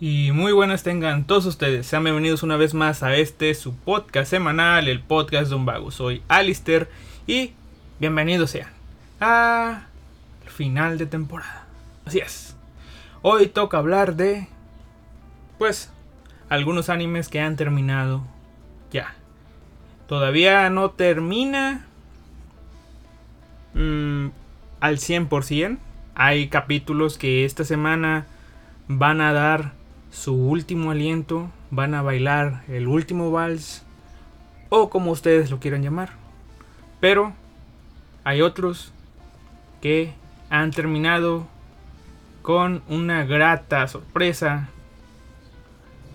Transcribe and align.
Y 0.00 0.30
muy 0.30 0.52
buenas 0.52 0.84
tengan 0.84 1.24
todos 1.24 1.44
ustedes. 1.46 1.84
Sean 1.84 2.04
bienvenidos 2.04 2.44
una 2.44 2.56
vez 2.56 2.72
más 2.72 3.02
a 3.02 3.16
este 3.16 3.52
su 3.54 3.74
podcast 3.74 4.30
semanal, 4.30 4.86
el 4.86 5.00
podcast 5.00 5.48
de 5.48 5.56
un 5.56 5.66
vago. 5.66 5.90
Soy 5.90 6.22
Alister 6.28 6.88
y 7.26 7.54
bienvenidos 7.98 8.52
sean 8.52 8.70
a 9.20 9.86
final 10.46 10.98
de 10.98 11.06
temporada. 11.06 11.66
Así 12.04 12.20
es. 12.20 12.54
Hoy 13.22 13.48
toca 13.48 13.78
hablar 13.78 14.14
de 14.14 14.46
pues 15.58 15.90
algunos 16.48 16.90
animes 16.90 17.28
que 17.28 17.40
han 17.40 17.56
terminado 17.56 18.22
ya. 18.92 19.16
Todavía 20.06 20.70
no 20.70 20.92
termina 20.92 21.86
mm, 23.74 24.28
al 24.78 24.98
100%. 24.98 25.78
Hay 26.14 26.46
capítulos 26.46 27.18
que 27.18 27.44
esta 27.44 27.64
semana 27.64 28.26
van 28.86 29.20
a 29.20 29.32
dar 29.32 29.77
su 30.10 30.34
último 30.34 30.90
aliento, 30.90 31.50
van 31.70 31.94
a 31.94 32.02
bailar 32.02 32.62
el 32.68 32.88
último 32.88 33.30
vals 33.30 33.84
o 34.68 34.90
como 34.90 35.10
ustedes 35.10 35.50
lo 35.50 35.60
quieran 35.60 35.82
llamar. 35.82 36.10
Pero 37.00 37.32
hay 38.24 38.42
otros 38.42 38.92
que 39.80 40.14
han 40.50 40.70
terminado 40.70 41.46
con 42.42 42.82
una 42.88 43.24
grata 43.24 43.86
sorpresa 43.86 44.68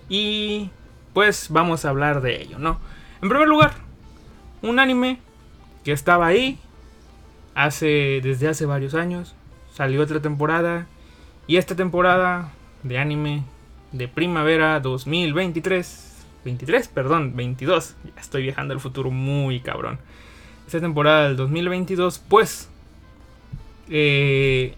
y 0.08 0.70
pues 1.12 1.48
vamos 1.50 1.84
a 1.84 1.90
hablar 1.90 2.20
de 2.20 2.42
ello, 2.42 2.58
¿no? 2.58 2.80
En 3.22 3.28
primer 3.28 3.48
lugar, 3.48 3.72
un 4.62 4.78
anime 4.78 5.20
que 5.84 5.92
estaba 5.92 6.26
ahí 6.26 6.58
hace 7.54 8.20
desde 8.22 8.48
hace 8.48 8.66
varios 8.66 8.94
años, 8.94 9.34
salió 9.72 10.02
otra 10.02 10.20
temporada 10.20 10.86
y 11.46 11.56
esta 11.56 11.76
temporada 11.76 12.50
de 12.82 12.98
anime 12.98 13.44
de 13.94 14.08
primavera 14.08 14.80
2023. 14.80 16.10
23, 16.44 16.88
perdón, 16.88 17.34
22. 17.36 17.94
Ya 18.04 18.20
estoy 18.20 18.42
viajando 18.42 18.74
al 18.74 18.80
futuro 18.80 19.10
muy 19.10 19.60
cabrón. 19.60 19.98
Esta 20.66 20.80
temporada 20.80 21.28
del 21.28 21.36
2022, 21.36 22.18
pues. 22.28 22.68
Eh, 23.88 24.74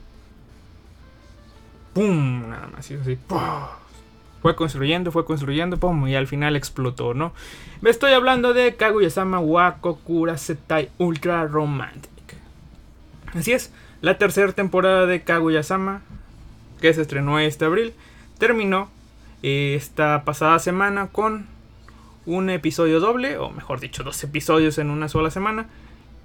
¡Pum! 1.94 2.50
Nada 2.50 2.68
más, 2.68 2.90
así. 2.90 3.18
Fue 4.42 4.54
construyendo, 4.54 5.10
fue 5.10 5.24
construyendo, 5.24 5.78
pum, 5.78 6.06
y 6.06 6.14
al 6.14 6.26
final 6.26 6.54
explotó, 6.54 7.14
¿no? 7.14 7.32
Me 7.80 7.90
estoy 7.90 8.12
hablando 8.12 8.52
de 8.52 8.76
Kaguya-sama 8.76 9.40
Wako 9.40 9.96
Kurasetai 10.00 10.90
Ultra 10.98 11.46
Romantic. 11.46 12.10
Así 13.34 13.52
es, 13.52 13.72
la 14.02 14.18
tercera 14.18 14.52
temporada 14.52 15.06
de 15.06 15.22
Kaguya-sama, 15.24 16.02
que 16.80 16.92
se 16.94 17.02
estrenó 17.02 17.40
este 17.40 17.64
abril, 17.64 17.94
terminó 18.38 18.88
esta 19.42 20.24
pasada 20.24 20.58
semana 20.58 21.08
con 21.08 21.46
un 22.26 22.50
episodio 22.50 23.00
doble, 23.00 23.38
o 23.38 23.50
mejor 23.50 23.80
dicho, 23.80 24.02
dos 24.02 24.22
episodios 24.24 24.78
en 24.78 24.90
una 24.90 25.08
sola 25.08 25.30
semana. 25.30 25.68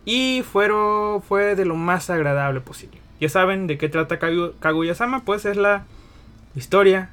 Y 0.03 0.43
fueron, 0.43 1.21
fue 1.21 1.55
de 1.55 1.65
lo 1.65 1.75
más 1.75 2.09
agradable 2.09 2.59
posible. 2.59 2.99
Ya 3.19 3.29
saben 3.29 3.67
de 3.67 3.77
qué 3.77 3.87
trata 3.87 4.17
Kaguya-sama, 4.17 5.23
pues 5.23 5.45
es 5.45 5.57
la 5.57 5.85
historia 6.55 7.11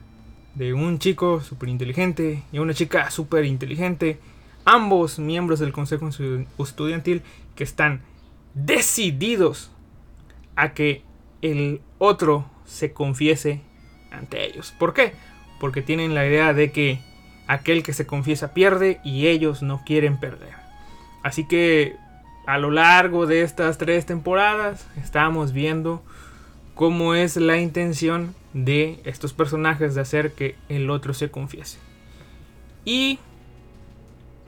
de 0.55 0.73
un 0.73 0.99
chico 0.99 1.43
súper 1.43 1.69
inteligente 1.69 2.43
y 2.51 2.59
una 2.59 2.73
chica 2.73 3.11
súper 3.11 3.45
inteligente. 3.45 4.19
Ambos 4.65 5.19
miembros 5.19 5.59
del 5.61 5.73
consejo 5.73 6.09
estudiantil 6.59 7.23
que 7.55 7.65
están 7.65 8.03
decididos 8.55 9.71
a 10.57 10.73
que 10.73 11.03
el 11.43 11.81
otro 11.99 12.51
se 12.65 12.93
confiese 12.93 13.61
ante 14.11 14.47
ellos. 14.47 14.75
¿Por 14.79 14.95
qué? 14.95 15.13
Porque 15.61 15.83
tienen 15.83 16.15
la 16.15 16.27
idea 16.27 16.55
de 16.55 16.73
que 16.73 17.01
aquel 17.47 17.83
que 17.83 17.93
se 17.93 18.07
confiesa 18.07 18.55
pierde 18.55 19.01
y 19.05 19.27
ellos 19.27 19.63
no 19.63 19.83
quieren 19.85 20.19
perder. 20.19 20.53
Así 21.23 21.47
que 21.47 21.97
a 22.47 22.59
lo 22.59 22.71
largo 22.71 23.27
de 23.27 23.43
estas 23.43 23.79
tres 23.79 24.07
temporadas 24.07 24.87
estamos 24.97 25.53
viendo 25.53 26.03
cómo 26.75 27.15
es 27.15 27.37
la 27.37 27.59
intención 27.59 28.35
de 28.53 29.01
estos 29.05 29.33
personajes 29.33 29.95
de 29.95 30.01
hacer 30.01 30.33
que 30.33 30.55
el 30.69 30.91
otro 30.91 31.13
se 31.13 31.31
confiese. 31.31 31.79
Y 32.85 33.19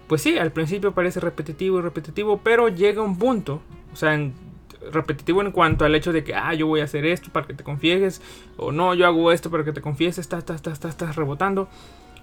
pues 0.06 0.22
sí, 0.22 0.38
al 0.38 0.52
principio 0.52 0.92
parece 0.92 1.20
repetitivo 1.20 1.78
y 1.78 1.82
repetitivo, 1.82 2.40
pero 2.42 2.68
llega 2.68 3.02
un 3.02 3.18
punto, 3.18 3.62
o 3.92 3.96
sea, 3.96 4.18
repetitivo 4.92 5.42
en 5.42 5.52
cuanto 5.52 5.84
al 5.84 5.94
hecho 5.94 6.12
de 6.12 6.24
que, 6.24 6.34
ah, 6.34 6.54
yo 6.54 6.66
voy 6.66 6.80
a 6.80 6.84
hacer 6.84 7.04
esto 7.06 7.30
para 7.30 7.46
que 7.46 7.54
te 7.54 7.64
confieses, 7.64 8.22
o 8.56 8.72
no, 8.72 8.94
yo 8.94 9.06
hago 9.06 9.32
esto 9.32 9.50
para 9.50 9.64
que 9.64 9.72
te 9.72 9.80
confieses, 9.80 10.18
estás, 10.18 10.44
estás, 10.50 10.84
estás, 10.84 11.16
rebotando. 11.16 11.68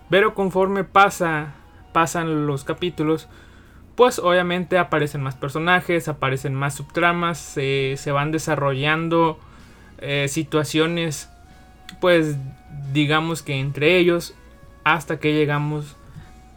Pero 0.09 0.33
conforme 0.33 0.83
pasa, 0.83 1.55
pasan 1.93 2.47
los 2.47 2.63
capítulos, 2.63 3.27
pues 3.95 4.19
obviamente 4.19 4.77
aparecen 4.77 5.21
más 5.21 5.35
personajes, 5.35 6.07
aparecen 6.07 6.53
más 6.53 6.75
subtramas, 6.75 7.37
se 7.37 8.11
van 8.11 8.31
desarrollando 8.31 9.39
eh, 9.99 10.27
situaciones, 10.29 11.29
pues 11.99 12.37
digamos 12.93 13.41
que 13.41 13.55
entre 13.55 13.97
ellos, 13.97 14.35
hasta 14.83 15.19
que 15.19 15.33
llegamos 15.33 15.97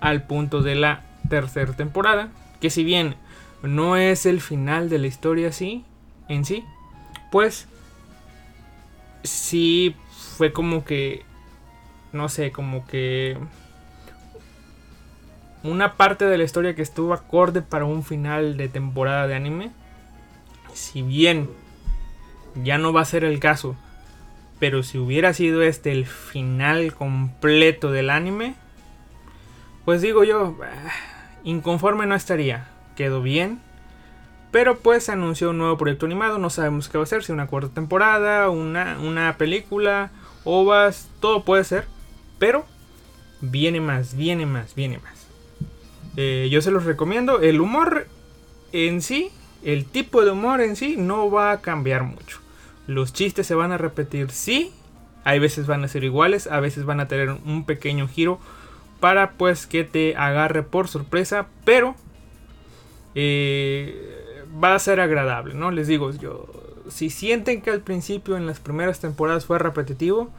al 0.01 0.25
punto 0.25 0.63
de 0.63 0.75
la 0.75 1.05
tercera 1.29 1.73
temporada, 1.73 2.29
que 2.61 2.71
si 2.71 2.85
bien 2.85 3.17
no 3.63 3.97
es 3.97 4.27
el 4.27 4.41
final 4.41 4.89
de 4.89 4.99
la 4.99 5.07
historia 5.07 5.49
así, 5.49 5.85
en 6.31 6.45
sí, 6.45 6.65
pues 7.31 7.67
sí 9.25 9.95
fue 10.37 10.53
como 10.53 10.85
que, 10.85 11.25
no 12.13 12.29
sé, 12.29 12.53
como 12.53 12.87
que 12.87 13.37
una 15.63 15.97
parte 15.97 16.25
de 16.25 16.39
la 16.39 16.45
historia 16.45 16.75
que 16.75 16.83
estuvo 16.83 17.13
acorde 17.13 17.63
para 17.63 17.85
un 17.85 18.05
final 18.05 18.57
de 18.57 18.69
temporada 18.69 19.27
de 19.27 19.35
anime. 19.35 19.73
Si 20.73 21.03
bien 21.03 21.51
ya 22.55 22.79
no 22.79 22.93
va 22.93 23.03
a 23.03 23.07
ser 23.07 23.25
el 23.25 23.41
caso, 23.41 23.77
pero 24.61 24.83
si 24.83 24.99
hubiera 24.99 25.35
sido 25.35 25.63
este 25.63 25.91
el 25.91 26.07
final 26.07 26.95
completo 26.95 27.91
del 27.91 28.09
anime, 28.09 28.55
pues 29.85 30.01
digo 30.01 30.23
yo, 30.23 30.57
ah, 30.63 30.93
inconforme 31.43 32.07
no 32.07 32.15
estaría. 32.15 32.69
Quedó 32.95 33.21
bien, 33.21 33.61
pero 34.51 34.79
pues 34.79 35.05
se 35.05 35.13
anunció 35.13 35.51
un 35.51 35.59
nuevo 35.59 35.79
proyecto 35.79 36.07
animado, 36.07 36.39
no 36.39 36.51
sabemos 36.51 36.89
qué 36.89 36.99
va 36.99 37.05
a 37.05 37.07
ser, 37.07 37.23
si 37.23 37.33
una 37.33 37.47
cuarta 37.47 37.75
temporada, 37.75 38.51
una, 38.51 38.99
una 38.99 39.37
película, 39.37 40.11
ovas, 40.45 41.09
todo 41.21 41.45
puede 41.45 41.65
ser. 41.65 41.87
Pero 42.39 42.65
viene 43.41 43.81
más, 43.81 44.17
viene 44.17 44.47
más, 44.47 44.75
viene 44.75 44.99
más. 44.99 45.27
Eh, 46.17 46.49
yo 46.51 46.63
se 46.63 46.71
los 46.71 46.85
recomiendo. 46.85 47.41
El 47.41 47.61
humor 47.61 48.09
en 48.73 49.03
sí, 49.03 49.31
el 49.63 49.85
tipo 49.85 50.25
de 50.25 50.33
humor 50.33 50.61
en 50.61 50.77
sí, 50.77 50.97
no 50.97 51.31
va 51.31 51.53
a 51.53 51.61
cambiar 51.61 52.03
mucho. 52.03 52.41
Los 52.87 53.13
chistes 53.13 53.47
se 53.47 53.55
van 53.55 53.73
a 53.73 53.79
repetir, 53.79 54.31
sí. 54.31 54.73
Hay 55.23 55.39
veces 55.39 55.67
van 55.67 55.85
a 55.85 55.89
ser 55.89 56.03
iguales, 56.03 56.47
a 56.47 56.61
veces 56.61 56.85
van 56.85 56.99
a 56.99 57.09
tener 57.09 57.31
un 57.31 57.65
pequeño 57.65 58.09
giro 58.09 58.41
para 59.01 59.33
pues 59.33 59.67
que 59.67 59.85
te 59.85 60.17
agarre 60.17 60.63
por 60.63 60.89
sorpresa. 60.89 61.47
Pero 61.65 61.95
eh, 63.15 64.20
va 64.63 64.75
a 64.75 64.79
ser 64.79 65.01
agradable, 65.01 65.55
¿no? 65.55 65.71
Les 65.71 65.87
digo, 65.87 66.11
yo, 66.13 66.47
si 66.89 67.11
sienten 67.11 67.63
que 67.63 67.71
al 67.71 67.81
principio 67.81 68.37
en 68.37 68.47
las 68.47 68.61
primeras 68.61 69.01
temporadas 69.01 69.47
fue 69.47 69.59
repetitivo, 69.59 70.31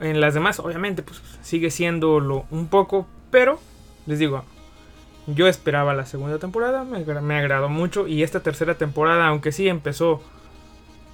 en 0.00 0.20
las 0.20 0.34
demás 0.34 0.58
obviamente 0.58 1.02
pues 1.02 1.20
sigue 1.42 1.70
siendo 1.70 2.46
un 2.50 2.68
poco, 2.68 3.06
pero 3.30 3.58
les 4.06 4.18
digo, 4.18 4.44
yo 5.26 5.46
esperaba 5.46 5.94
la 5.94 6.06
segunda 6.06 6.38
temporada, 6.38 6.84
me, 6.84 7.04
me 7.04 7.38
agradó 7.38 7.68
mucho 7.68 8.06
y 8.08 8.22
esta 8.22 8.40
tercera 8.40 8.74
temporada, 8.74 9.28
aunque 9.28 9.52
sí 9.52 9.68
empezó 9.68 10.22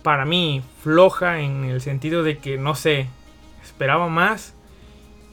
para 0.02 0.24
mí 0.24 0.62
floja 0.82 1.40
en 1.40 1.64
el 1.64 1.80
sentido 1.80 2.22
de 2.22 2.38
que 2.38 2.56
no 2.56 2.74
sé, 2.74 3.08
esperaba 3.62 4.08
más 4.08 4.54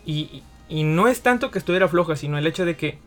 y, 0.05 0.43
y 0.67 0.83
no 0.83 1.07
es 1.07 1.21
tanto 1.21 1.51
que 1.51 1.59
estuviera 1.59 1.87
floja, 1.87 2.15
sino 2.15 2.37
el 2.37 2.47
hecho 2.47 2.65
de 2.65 2.75
que 2.75 2.99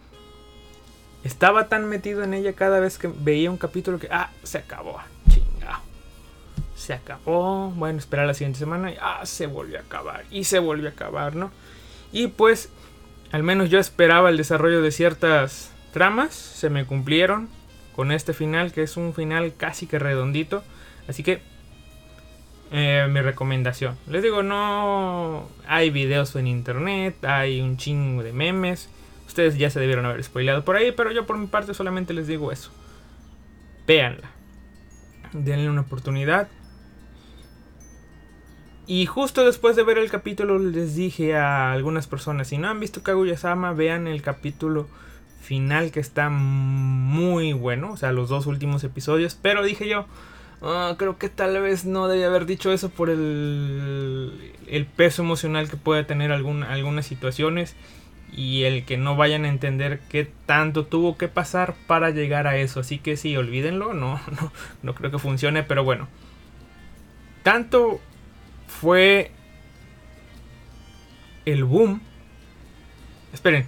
estaba 1.28 1.68
tan 1.68 1.88
metido 1.88 2.24
en 2.24 2.34
ella 2.34 2.54
cada 2.54 2.80
vez 2.80 2.98
que 2.98 3.08
veía 3.08 3.50
un 3.50 3.58
capítulo 3.58 3.98
que, 3.98 4.08
ah, 4.10 4.30
se 4.42 4.58
acabó, 4.58 4.98
chingado. 5.28 5.82
Se 6.74 6.94
acabó, 6.94 7.70
bueno, 7.70 7.98
esperar 7.98 8.26
la 8.26 8.34
siguiente 8.34 8.58
semana 8.58 8.90
y, 8.90 8.96
ah, 9.00 9.20
se 9.24 9.46
volvió 9.46 9.78
a 9.78 9.82
acabar. 9.82 10.24
Y 10.30 10.44
se 10.44 10.58
volvió 10.58 10.88
a 10.88 10.92
acabar, 10.92 11.36
¿no? 11.36 11.50
Y 12.12 12.28
pues, 12.28 12.70
al 13.30 13.42
menos 13.42 13.68
yo 13.68 13.78
esperaba 13.78 14.30
el 14.30 14.38
desarrollo 14.38 14.80
de 14.80 14.90
ciertas 14.90 15.70
tramas, 15.92 16.34
se 16.34 16.70
me 16.70 16.86
cumplieron 16.86 17.48
con 17.94 18.10
este 18.10 18.32
final, 18.32 18.72
que 18.72 18.82
es 18.82 18.96
un 18.96 19.12
final 19.12 19.54
casi 19.56 19.86
que 19.86 19.98
redondito. 19.98 20.64
Así 21.08 21.22
que, 21.22 21.42
eh, 22.70 23.06
mi 23.10 23.20
recomendación. 23.20 23.98
Les 24.06 24.22
digo, 24.22 24.42
no 24.42 25.48
hay 25.66 25.90
videos 25.90 26.34
en 26.36 26.46
internet, 26.46 27.22
hay 27.24 27.60
un 27.60 27.76
chingo 27.76 28.22
de 28.22 28.32
memes. 28.32 28.88
Ustedes 29.28 29.58
ya 29.58 29.68
se 29.68 29.78
debieron 29.78 30.06
haber 30.06 30.24
spoileado 30.24 30.64
por 30.64 30.74
ahí, 30.76 30.90
pero 30.90 31.12
yo 31.12 31.26
por 31.26 31.36
mi 31.36 31.46
parte 31.46 31.74
solamente 31.74 32.14
les 32.14 32.26
digo 32.26 32.50
eso. 32.50 32.70
Véanla. 33.86 34.30
Denle 35.34 35.68
una 35.68 35.82
oportunidad. 35.82 36.48
Y 38.86 39.04
justo 39.04 39.44
después 39.44 39.76
de 39.76 39.82
ver 39.82 39.98
el 39.98 40.10
capítulo 40.10 40.58
les 40.58 40.96
dije 40.96 41.36
a 41.36 41.72
algunas 41.72 42.06
personas, 42.06 42.48
si 42.48 42.56
no 42.56 42.68
han 42.68 42.80
visto 42.80 43.02
Kaguya-sama, 43.02 43.74
vean 43.74 44.08
el 44.08 44.22
capítulo 44.22 44.88
final 45.42 45.90
que 45.90 46.00
está 46.00 46.30
muy 46.30 47.52
bueno, 47.52 47.92
o 47.92 47.96
sea, 47.98 48.12
los 48.12 48.30
dos 48.30 48.46
últimos 48.46 48.82
episodios, 48.84 49.34
pero 49.34 49.62
dije 49.62 49.86
yo, 49.86 50.06
ah, 50.62 50.94
creo 50.98 51.18
que 51.18 51.28
tal 51.28 51.60
vez 51.60 51.84
no 51.84 52.08
debía 52.08 52.28
haber 52.28 52.46
dicho 52.46 52.72
eso 52.72 52.88
por 52.88 53.10
el, 53.10 54.54
el 54.66 54.86
peso 54.86 55.20
emocional 55.20 55.68
que 55.68 55.76
puede 55.76 56.02
tener 56.04 56.32
algunas 56.32 57.04
situaciones 57.04 57.76
y 58.32 58.64
el 58.64 58.84
que 58.84 58.96
no 58.96 59.16
vayan 59.16 59.44
a 59.44 59.48
entender 59.48 60.00
qué 60.08 60.30
tanto 60.46 60.86
tuvo 60.86 61.16
que 61.16 61.28
pasar 61.28 61.74
para 61.86 62.10
llegar 62.10 62.46
a 62.46 62.56
eso. 62.56 62.80
Así 62.80 62.98
que 62.98 63.16
sí, 63.16 63.36
olvídenlo, 63.36 63.94
no, 63.94 64.20
no, 64.40 64.52
no 64.82 64.94
creo 64.94 65.10
que 65.10 65.18
funcione, 65.18 65.62
pero 65.62 65.84
bueno. 65.84 66.08
Tanto 67.42 68.00
fue 68.66 69.32
el 71.44 71.64
boom. 71.64 72.00
Esperen. 73.32 73.66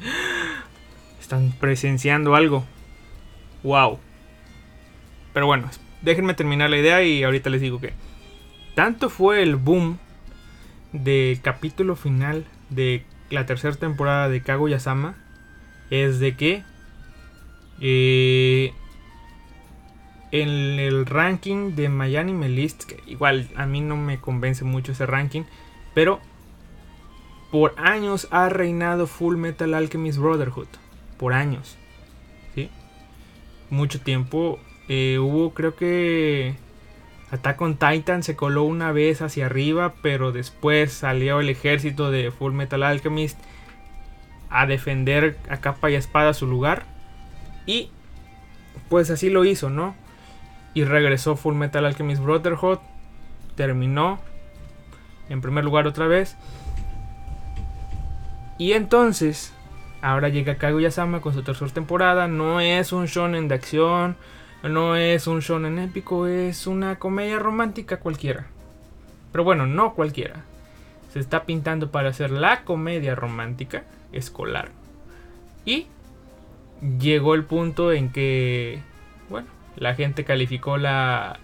Están 1.20 1.52
presenciando 1.58 2.34
algo. 2.34 2.64
Wow. 3.62 3.98
Pero 5.32 5.46
bueno, 5.46 5.68
déjenme 6.02 6.34
terminar 6.34 6.70
la 6.70 6.76
idea 6.76 7.02
y 7.02 7.24
ahorita 7.24 7.50
les 7.50 7.60
digo 7.60 7.80
que. 7.80 7.94
Tanto 8.74 9.08
fue 9.08 9.42
el 9.42 9.56
boom 9.56 9.98
del 10.92 11.40
capítulo 11.40 11.96
final 11.96 12.46
de 12.70 13.04
la 13.30 13.46
tercera 13.46 13.74
temporada 13.74 14.28
de 14.28 14.42
Kaguya-sama. 14.42 15.14
Es 15.90 16.18
de 16.18 16.36
que. 16.36 16.64
Eh, 17.80 18.72
en 20.32 20.48
el 20.78 21.06
ranking 21.06 21.74
de 21.76 21.88
Miami 21.88 22.48
List, 22.48 22.84
que 22.84 23.02
igual 23.06 23.48
a 23.56 23.66
mí 23.66 23.80
no 23.80 23.96
me 23.96 24.18
convence 24.18 24.64
mucho 24.64 24.92
ese 24.92 25.06
ranking, 25.06 25.44
pero 25.94 26.20
por 27.50 27.74
años 27.78 28.28
ha 28.30 28.48
reinado 28.48 29.06
Full 29.06 29.36
Metal 29.36 29.72
Alchemist 29.74 30.18
Brotherhood. 30.18 30.68
Por 31.16 31.32
años. 31.32 31.78
¿sí? 32.54 32.70
Mucho 33.70 34.00
tiempo. 34.00 34.58
Eh, 34.88 35.18
hubo, 35.18 35.54
creo 35.54 35.74
que. 35.74 36.56
Attack 37.30 37.60
on 37.60 37.76
Titan 37.76 38.22
se 38.22 38.36
coló 38.36 38.62
una 38.62 38.92
vez 38.92 39.20
hacia 39.20 39.46
arriba, 39.46 39.94
pero 40.02 40.32
después 40.32 40.92
salió 40.92 41.40
el 41.40 41.48
ejército 41.48 42.10
de 42.10 42.30
Full 42.30 42.52
Metal 42.52 42.82
Alchemist 42.82 43.38
a 44.48 44.66
defender 44.66 45.36
a 45.48 45.56
capa 45.58 45.90
y 45.90 45.94
espada 45.94 46.34
su 46.34 46.46
lugar. 46.46 46.84
Y 47.66 47.90
pues 48.88 49.10
así 49.10 49.28
lo 49.28 49.44
hizo, 49.44 49.70
¿no? 49.70 49.94
y 50.76 50.84
regresó 50.84 51.36
Full 51.36 51.54
Metal 51.54 51.86
Alchemist 51.86 52.22
Brotherhood. 52.22 52.80
Terminó 53.54 54.18
en 55.30 55.40
primer 55.40 55.64
lugar 55.64 55.86
otra 55.86 56.06
vez. 56.06 56.36
Y 58.58 58.72
entonces, 58.72 59.54
ahora 60.02 60.28
llega 60.28 60.56
Kaguya-sama 60.56 61.22
con 61.22 61.32
su 61.32 61.42
tercera 61.42 61.70
temporada. 61.70 62.28
No 62.28 62.60
es 62.60 62.92
un 62.92 63.06
shonen 63.06 63.48
de 63.48 63.54
acción, 63.54 64.18
no 64.68 64.96
es 64.96 65.26
un 65.26 65.40
shonen 65.40 65.78
épico, 65.78 66.26
es 66.26 66.66
una 66.66 66.98
comedia 66.98 67.38
romántica 67.38 67.98
cualquiera. 67.98 68.46
Pero 69.32 69.44
bueno, 69.44 69.66
no 69.66 69.94
cualquiera. 69.94 70.44
Se 71.12 71.20
está 71.20 71.44
pintando 71.44 71.90
para 71.90 72.10
hacer 72.10 72.30
la 72.30 72.64
comedia 72.64 73.14
romántica 73.14 73.84
escolar. 74.12 74.70
Y 75.64 75.86
llegó 76.98 77.34
el 77.34 77.44
punto 77.44 77.92
en 77.92 78.10
que, 78.10 78.80
bueno, 79.28 79.48
la 79.76 79.94
gente 79.94 80.24
calificó 80.24 80.76
la... 80.78 81.38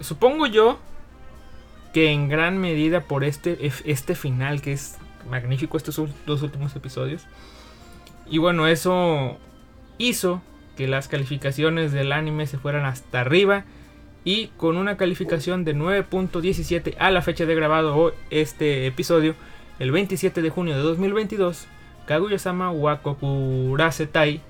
Supongo 0.00 0.46
yo 0.46 0.78
que 1.92 2.10
en 2.10 2.28
gran 2.28 2.58
medida 2.58 3.00
por 3.02 3.24
este, 3.24 3.70
este 3.84 4.14
final 4.14 4.62
que 4.62 4.72
es 4.72 4.96
magnífico 5.28 5.76
estos 5.76 6.00
dos 6.26 6.42
últimos 6.42 6.74
episodios. 6.74 7.26
Y 8.26 8.38
bueno, 8.38 8.66
eso 8.66 9.36
hizo 9.98 10.42
que 10.76 10.88
las 10.88 11.08
calificaciones 11.08 11.92
del 11.92 12.12
anime 12.12 12.46
se 12.46 12.58
fueran 12.58 12.84
hasta 12.84 13.20
arriba. 13.20 13.64
Y 14.24 14.48
con 14.56 14.76
una 14.76 14.96
calificación 14.96 15.64
de 15.64 15.74
9.17 15.74 16.94
a 16.98 17.10
la 17.10 17.22
fecha 17.22 17.44
de 17.44 17.54
grabado 17.56 18.14
este 18.30 18.86
episodio, 18.86 19.34
el 19.78 19.90
27 19.90 20.42
de 20.42 20.50
junio 20.50 20.76
de 20.76 20.82
2022, 20.82 21.66
Kaguya-sama 22.06 22.70
Wakokurasetai 22.70 24.40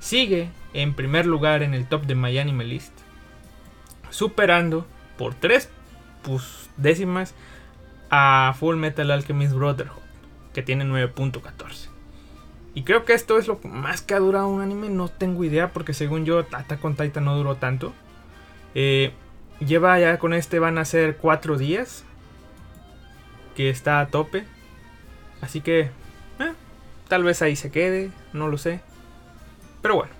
sigue 0.00 0.50
en 0.74 0.94
primer 0.94 1.26
lugar 1.26 1.62
en 1.62 1.74
el 1.74 1.86
top 1.86 2.06
de 2.06 2.16
My 2.16 2.36
Anime 2.36 2.64
List, 2.64 2.92
superando 4.10 4.86
por 5.16 5.34
tres 5.34 5.70
pues, 6.22 6.68
décimas 6.76 7.34
a 8.10 8.54
Full 8.58 8.76
Metal 8.76 9.10
Alchemist 9.10 9.54
Brotherhood, 9.54 10.02
que 10.52 10.62
tiene 10.62 10.84
9.14. 10.84 11.91
Y 12.74 12.84
creo 12.84 13.04
que 13.04 13.12
esto 13.12 13.38
es 13.38 13.48
lo 13.48 13.60
más 13.64 14.00
que 14.00 14.14
ha 14.14 14.18
durado 14.18 14.48
un 14.48 14.62
anime, 14.62 14.88
no 14.88 15.08
tengo 15.08 15.44
idea, 15.44 15.72
porque 15.72 15.92
según 15.92 16.24
yo, 16.24 16.44
Tata 16.44 16.78
con 16.78 16.96
Titan 16.96 17.24
no 17.24 17.36
duró 17.36 17.56
tanto. 17.56 17.92
Eh, 18.74 19.12
lleva 19.60 19.98
ya 19.98 20.18
con 20.18 20.32
este, 20.32 20.58
van 20.58 20.78
a 20.78 20.84
ser 20.84 21.18
4 21.18 21.58
días, 21.58 22.04
que 23.54 23.68
está 23.68 24.00
a 24.00 24.06
tope. 24.06 24.44
Así 25.42 25.60
que, 25.60 25.80
eh, 25.80 26.52
tal 27.08 27.24
vez 27.24 27.42
ahí 27.42 27.56
se 27.56 27.70
quede, 27.70 28.10
no 28.32 28.48
lo 28.48 28.56
sé. 28.56 28.80
Pero 29.82 29.96
bueno, 29.96 30.12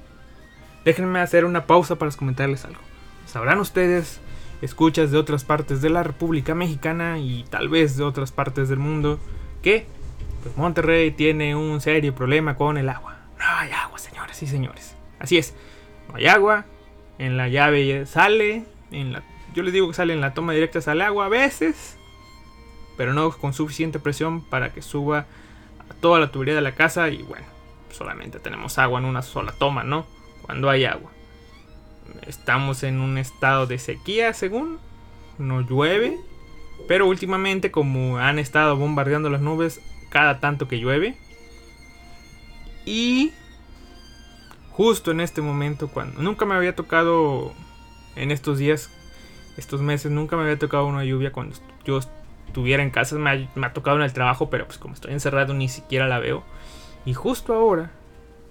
déjenme 0.84 1.20
hacer 1.20 1.46
una 1.46 1.66
pausa 1.66 1.96
para 1.96 2.10
comentarles 2.12 2.66
algo. 2.66 2.80
Sabrán 3.26 3.60
ustedes, 3.60 4.20
escuchas 4.60 5.10
de 5.10 5.16
otras 5.16 5.44
partes 5.44 5.80
de 5.80 5.88
la 5.88 6.02
República 6.02 6.54
Mexicana 6.54 7.18
y 7.18 7.44
tal 7.48 7.70
vez 7.70 7.96
de 7.96 8.04
otras 8.04 8.30
partes 8.30 8.68
del 8.68 8.78
mundo, 8.78 9.18
que 9.62 9.86
pues, 10.42 10.56
Monterrey 10.56 11.10
tiene 11.12 11.54
un 11.56 11.80
serio 11.80 12.14
problema 12.14 12.56
con 12.56 12.78
el 12.78 12.88
agua. 12.88 13.16
No 13.38 13.44
hay 13.44 13.70
agua, 13.72 13.98
señores 13.98 14.42
y 14.42 14.46
señores. 14.46 14.96
Así 15.18 15.38
es, 15.38 15.54
no 16.08 16.16
hay 16.16 16.26
agua, 16.26 16.66
en 17.18 17.36
la 17.36 17.48
llave 17.48 18.06
sale, 18.06 18.64
en 18.90 19.12
la, 19.12 19.22
yo 19.54 19.62
les 19.62 19.72
digo 19.72 19.88
que 19.88 19.94
sale 19.94 20.12
en 20.12 20.20
la 20.20 20.34
toma 20.34 20.52
directa 20.52 20.80
sale 20.80 21.04
agua 21.04 21.26
a 21.26 21.28
veces, 21.28 21.96
pero 22.96 23.12
no 23.12 23.30
con 23.30 23.52
suficiente 23.52 23.98
presión 23.98 24.42
para 24.42 24.72
que 24.72 24.82
suba 24.82 25.26
a 25.88 25.94
toda 26.00 26.18
la 26.18 26.32
tubería 26.32 26.54
de 26.54 26.60
la 26.60 26.74
casa 26.74 27.08
y 27.08 27.22
bueno, 27.22 27.46
solamente 27.90 28.40
tenemos 28.40 28.78
agua 28.78 28.98
en 28.98 29.06
una 29.06 29.22
sola 29.22 29.52
toma, 29.52 29.84
¿no? 29.84 30.06
Cuando 30.42 30.68
hay 30.68 30.84
agua. 30.84 31.10
Estamos 32.26 32.82
en 32.82 33.00
un 33.00 33.18
estado 33.18 33.66
de 33.66 33.78
sequía, 33.78 34.34
según. 34.34 34.78
No 35.38 35.60
llueve. 35.60 36.18
Pero 36.88 37.06
últimamente, 37.06 37.70
como 37.70 38.18
han 38.18 38.38
estado 38.38 38.76
bombardeando 38.76 39.30
las 39.30 39.40
nubes 39.40 39.80
cada 40.10 40.40
tanto 40.40 40.68
que 40.68 40.78
llueve. 40.78 41.16
Y 42.84 43.32
justo 44.70 45.10
en 45.10 45.20
este 45.20 45.40
momento, 45.40 45.88
cuando 45.88 46.20
nunca 46.22 46.44
me 46.44 46.54
había 46.54 46.74
tocado 46.74 47.52
en 48.16 48.30
estos 48.30 48.58
días, 48.58 48.90
estos 49.56 49.80
meses, 49.80 50.10
nunca 50.10 50.36
me 50.36 50.42
había 50.42 50.58
tocado 50.58 50.86
una 50.86 51.04
lluvia 51.04 51.32
cuando 51.32 51.56
yo 51.84 52.00
estuviera 52.46 52.82
en 52.82 52.90
casa. 52.90 53.16
Me 53.16 53.48
ha, 53.66 53.72
tocado 53.72 53.96
en 53.96 54.02
el 54.02 54.12
trabajo, 54.12 54.50
pero 54.50 54.66
pues 54.66 54.78
como 54.78 54.94
estoy 54.94 55.12
encerrado 55.12 55.54
ni 55.54 55.68
siquiera 55.68 56.06
la 56.08 56.18
veo. 56.18 56.42
Y 57.04 57.14
justo 57.14 57.54
ahora 57.54 57.90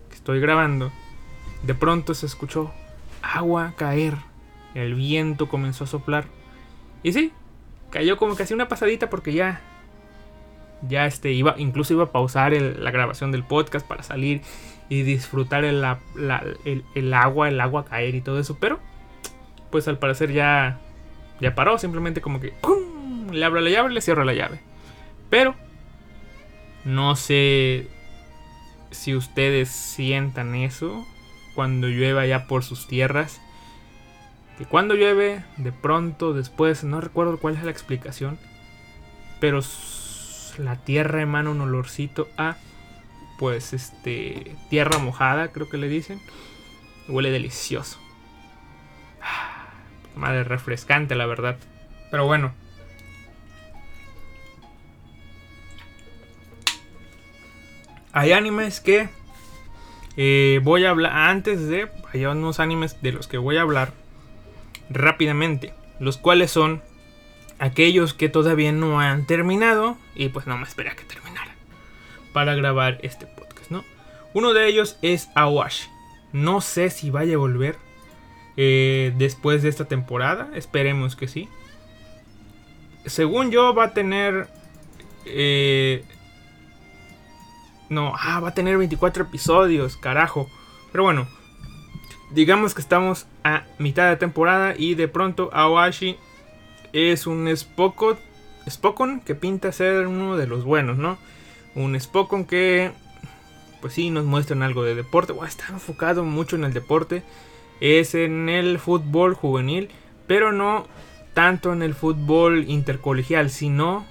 que 0.10 0.16
estoy 0.16 0.40
grabando, 0.40 0.92
de 1.64 1.74
pronto 1.74 2.14
se 2.14 2.26
escuchó 2.26 2.72
agua 3.22 3.74
caer. 3.78 4.16
El 4.74 4.96
viento 4.96 5.50
comenzó 5.50 5.84
a 5.84 5.88
soplar. 5.88 6.26
Y 7.04 7.14
sí, 7.14 7.34
cayó 7.92 8.18
como 8.18 8.36
casi 8.36 8.54
una 8.54 8.68
pasadita 8.68 9.10
porque 9.10 9.34
ya 9.34 9.62
ya 10.88 11.06
este 11.06 11.32
iba 11.32 11.54
incluso 11.58 11.94
iba 11.94 12.06
a 12.06 12.12
pausar 12.12 12.54
la 12.54 12.92
grabación 12.92 13.32
del 13.32 13.44
podcast 13.44 13.88
para 13.88 14.02
salir 14.02 14.42
y 14.90 15.04
disfrutar 15.04 15.64
el, 15.64 15.84
agua 17.14 17.50
el 17.50 17.62
agua 17.62 17.86
caer 17.86 18.16
y 18.16 18.22
todo 18.22 18.40
eso 18.40 18.58
pero 18.60 18.80
pues 19.70 19.88
al 19.88 20.00
parecer 20.00 20.34
ya 20.34 20.80
ya 21.40 21.54
paró 21.54 21.78
simplemente 21.78 22.22
como 22.22 22.40
que 22.40 22.50
¡pum! 22.50 23.30
le 23.32 23.46
abro 23.46 23.62
la 23.62 23.70
llave 23.70 23.92
le 23.92 24.02
cierro 24.02 24.24
la 24.24 24.34
llave 24.34 24.60
pero 25.30 25.56
no 26.84 27.16
sé 27.16 27.88
si 28.90 29.16
ustedes 29.16 29.70
sientan 29.70 30.56
eso 30.56 31.06
cuando 31.56 31.88
llueva 31.88 32.26
ya 32.26 32.48
por 32.48 32.64
sus 32.64 32.88
tierras. 32.88 33.42
Que 34.62 34.68
cuando 34.68 34.94
llueve, 34.94 35.44
de 35.58 35.72
pronto, 35.72 36.34
después, 36.34 36.84
no 36.84 37.02
recuerdo 37.02 37.40
cuál 37.40 37.56
es 37.56 37.64
la 37.64 37.72
explicación, 37.72 38.38
pero 39.40 39.60
la 40.60 40.76
tierra 40.76 41.24
emana 41.24 41.50
un 41.50 41.62
olorcito 41.62 42.28
a, 42.38 42.58
pues, 43.40 43.74
este, 43.74 44.56
tierra 44.70 45.00
mojada, 45.00 45.48
creo 45.48 45.68
que 45.68 45.80
le 45.80 45.88
dicen. 45.88 46.22
Huele 47.08 47.32
delicioso. 47.32 48.00
Madre 50.16 50.44
refrescante, 50.44 51.16
la 51.16 51.26
verdad. 51.26 51.58
Pero 52.12 52.28
bueno, 52.28 52.54
Hay 58.14 58.32
animes 58.32 58.80
que 58.80 59.10
eh, 60.18 60.60
voy 60.64 60.86
a 60.86 60.92
hablar 60.92 61.14
antes 61.14 61.68
de. 61.68 61.90
Hay 62.14 62.26
unos 62.28 62.60
animes 62.60 63.02
de 63.02 63.12
los 63.12 63.26
que 63.28 63.40
voy 63.40 63.58
a 63.58 63.62
hablar 63.62 64.01
rápidamente. 64.94 65.74
Los 66.00 66.18
cuales 66.18 66.52
son 66.52 66.82
aquellos 67.60 68.14
que 68.14 68.30
todavía 68.30 68.72
no 68.72 69.00
han 69.00 69.26
terminado 69.26 69.98
y 70.16 70.30
pues 70.30 70.48
no 70.48 70.58
me 70.58 70.64
esperé 70.64 70.90
a 70.90 70.96
que 70.96 71.04
terminara 71.04 71.56
para 72.34 72.56
grabar 72.56 72.98
este 73.04 73.28
podcast, 73.28 73.70
¿no? 73.70 73.84
Uno 74.34 74.54
de 74.54 74.68
ellos 74.68 74.98
es 75.02 75.30
Awashi. 75.36 75.88
No 76.34 76.62
sé 76.62 76.90
si 76.90 77.10
vaya 77.10 77.36
a 77.36 77.38
volver 77.38 77.78
eh, 78.58 79.14
después 79.18 79.62
de 79.64 79.70
esta 79.70 79.86
temporada. 79.86 80.50
Esperemos 80.56 81.16
que 81.16 81.28
sí. 81.28 81.50
Según 83.06 83.52
yo 83.52 83.74
va 83.74 83.86
a 83.86 83.94
tener... 83.94 84.48
Eh, 85.26 86.06
no, 87.90 88.14
ah, 88.18 88.40
va 88.40 88.50
a 88.50 88.54
tener 88.54 88.78
24 88.78 89.24
episodios, 89.24 89.98
carajo. 89.98 90.50
Pero 90.92 91.04
bueno, 91.04 91.28
digamos 92.32 92.74
que 92.74 92.82
estamos 92.82 93.28
a 93.44 93.64
mitad 93.78 94.10
de 94.10 94.18
temporada 94.18 94.74
y 94.78 94.96
de 94.96 95.08
pronto 95.08 95.50
Awashi 95.54 96.18
es 96.94 97.28
un 97.28 97.56
Spokon, 97.56 98.18
Spokon 98.70 99.22
que 99.22 99.36
pinta 99.36 99.72
ser 99.72 100.08
uno 100.08 100.38
de 100.38 100.48
los 100.48 100.64
buenos, 100.64 100.98
¿no? 100.98 101.18
Un 101.76 102.00
Spokon 102.00 102.46
que, 102.46 102.92
pues 103.80 103.94
sí, 103.94 104.10
nos 104.10 104.26
muestran 104.26 104.64
algo 104.64 104.84
de 104.84 104.96
deporte. 104.96 105.34
está 105.48 105.68
enfocado 105.70 106.24
mucho 106.24 106.56
en 106.56 106.66
el 106.66 106.74
deporte. 106.74 107.24
Es 107.80 108.14
en 108.14 108.50
el 108.50 108.78
fútbol 108.78 109.34
juvenil, 109.34 109.90
pero 110.28 110.52
no 110.52 110.86
tanto 111.34 111.74
en 111.74 111.82
el 111.82 111.96
fútbol 111.96 112.66
intercolegial, 112.68 113.50
sino 113.50 114.06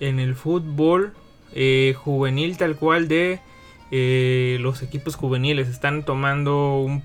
en 0.00 0.18
el 0.18 0.34
fútbol 0.34 1.14
eh, 1.54 1.94
juvenil 1.96 2.56
tal 2.58 2.76
cual 2.76 3.08
de 3.08 3.40
eh, 3.90 4.58
los 4.60 4.82
equipos 4.82 5.14
juveniles. 5.14 5.68
Están 5.68 6.04
tomando 6.04 6.80
un, 6.80 7.02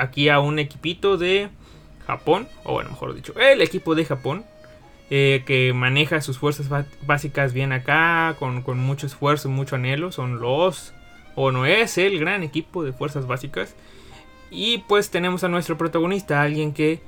aquí 0.00 0.28
a 0.28 0.40
un 0.40 0.58
equipito 0.58 1.16
de 1.16 1.48
Japón, 2.06 2.48
o 2.64 2.72
bueno, 2.72 2.90
mejor 2.90 3.14
dicho, 3.14 3.38
el 3.38 3.60
equipo 3.60 3.94
de 3.94 4.04
Japón, 4.04 4.44
eh, 5.10 5.42
que 5.44 5.72
maneja 5.72 6.20
sus 6.20 6.38
fuerzas 6.38 6.68
básicas 7.02 7.52
bien 7.52 7.72
acá, 7.72 8.36
con, 8.38 8.62
mucho 8.78 9.06
esfuerzo 9.06 9.48
y 9.48 9.52
mucho 9.52 9.76
anhelo. 9.76 10.12
Son 10.12 10.40
los, 10.40 10.94
o 11.34 11.50
no 11.50 11.66
es 11.66 11.98
el 11.98 12.18
gran 12.18 12.42
equipo 12.42 12.84
de 12.84 12.92
fuerzas 12.92 13.26
básicas. 13.26 13.74
Y 14.50 14.78
pues 14.88 15.10
tenemos 15.10 15.44
a 15.44 15.48
nuestro 15.48 15.76
protagonista, 15.76 16.42
alguien 16.42 16.72
que 16.72 17.00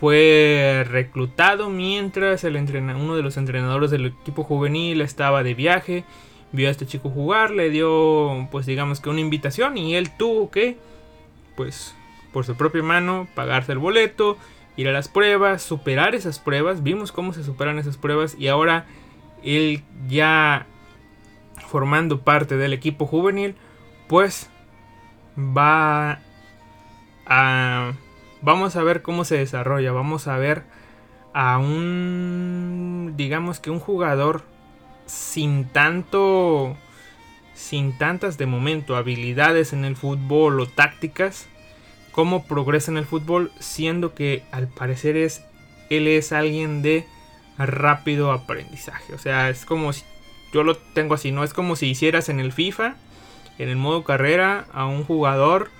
fue 0.00 0.84
reclutado 0.88 1.70
mientras 1.70 2.44
el 2.44 2.56
uno 2.56 3.16
de 3.16 3.22
los 3.22 3.36
entrenadores 3.36 3.90
del 3.90 4.06
equipo 4.06 4.44
juvenil 4.44 5.00
estaba 5.00 5.42
de 5.42 5.54
viaje. 5.54 6.04
Vio 6.52 6.68
a 6.68 6.70
este 6.70 6.86
chico 6.86 7.10
jugar, 7.10 7.50
le 7.50 7.70
dio 7.70 8.48
pues 8.52 8.66
digamos 8.66 9.00
que 9.00 9.10
una 9.10 9.20
invitación 9.20 9.76
y 9.76 9.96
él 9.96 10.16
tuvo 10.16 10.50
que 10.50 10.76
pues 11.56 11.96
por 12.34 12.44
su 12.44 12.56
propia 12.56 12.82
mano 12.82 13.28
pagarse 13.34 13.72
el 13.72 13.78
boleto, 13.78 14.36
ir 14.76 14.88
a 14.88 14.92
las 14.92 15.08
pruebas, 15.08 15.62
superar 15.62 16.16
esas 16.16 16.40
pruebas. 16.40 16.82
Vimos 16.82 17.12
cómo 17.12 17.32
se 17.32 17.44
superan 17.44 17.78
esas 17.78 17.96
pruebas 17.96 18.34
y 18.36 18.48
ahora 18.48 18.86
él 19.44 19.84
ya 20.08 20.66
formando 21.68 22.22
parte 22.22 22.56
del 22.56 22.72
equipo 22.72 23.06
juvenil, 23.06 23.54
pues 24.08 24.50
va 25.38 26.18
a... 27.24 27.92
Vamos 28.42 28.76
a 28.76 28.82
ver 28.82 29.00
cómo 29.00 29.24
se 29.24 29.38
desarrolla, 29.38 29.92
vamos 29.92 30.26
a 30.26 30.36
ver 30.36 30.64
a 31.32 31.58
un, 31.58 33.14
digamos 33.16 33.60
que 33.60 33.70
un 33.70 33.80
jugador 33.80 34.42
sin 35.06 35.66
tanto, 35.66 36.76
sin 37.54 37.96
tantas 37.96 38.38
de 38.38 38.46
momento 38.46 38.96
habilidades 38.96 39.72
en 39.72 39.84
el 39.84 39.96
fútbol 39.96 40.60
o 40.60 40.66
tácticas, 40.66 41.48
cómo 42.14 42.44
progresa 42.44 42.92
en 42.92 42.96
el 42.96 43.06
fútbol, 43.06 43.50
siendo 43.58 44.14
que 44.14 44.44
al 44.52 44.68
parecer 44.68 45.16
es 45.16 45.42
él 45.90 46.06
es 46.06 46.32
alguien 46.32 46.80
de 46.80 47.06
rápido 47.58 48.30
aprendizaje. 48.30 49.14
O 49.14 49.18
sea, 49.18 49.50
es 49.50 49.64
como 49.64 49.92
si 49.92 50.04
yo 50.52 50.62
lo 50.62 50.76
tengo 50.76 51.14
así, 51.14 51.32
no 51.32 51.42
es 51.42 51.52
como 51.52 51.74
si 51.74 51.86
hicieras 51.86 52.28
en 52.28 52.38
el 52.38 52.52
FIFA, 52.52 52.94
en 53.58 53.68
el 53.68 53.76
modo 53.76 54.04
carrera, 54.04 54.66
a 54.72 54.86
un 54.86 55.04
jugador 55.04 55.70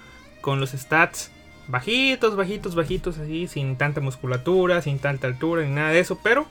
con 0.40 0.58
los 0.58 0.70
stats 0.70 1.30
bajitos, 1.68 2.36
bajitos, 2.36 2.74
bajitos, 2.74 3.18
así, 3.18 3.46
sin 3.46 3.76
tanta 3.76 4.00
musculatura, 4.00 4.82
sin 4.82 4.98
tanta 4.98 5.28
altura, 5.28 5.62
ni 5.62 5.70
nada 5.70 5.90
de 5.90 6.00
eso, 6.00 6.18
pero 6.22 6.46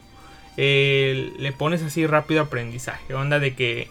eh, 0.56 1.34
le 1.38 1.52
pones 1.52 1.84
así 1.84 2.08
rápido 2.08 2.42
aprendizaje. 2.42 3.14
Onda 3.14 3.40
de 3.40 3.54
que 3.54 3.90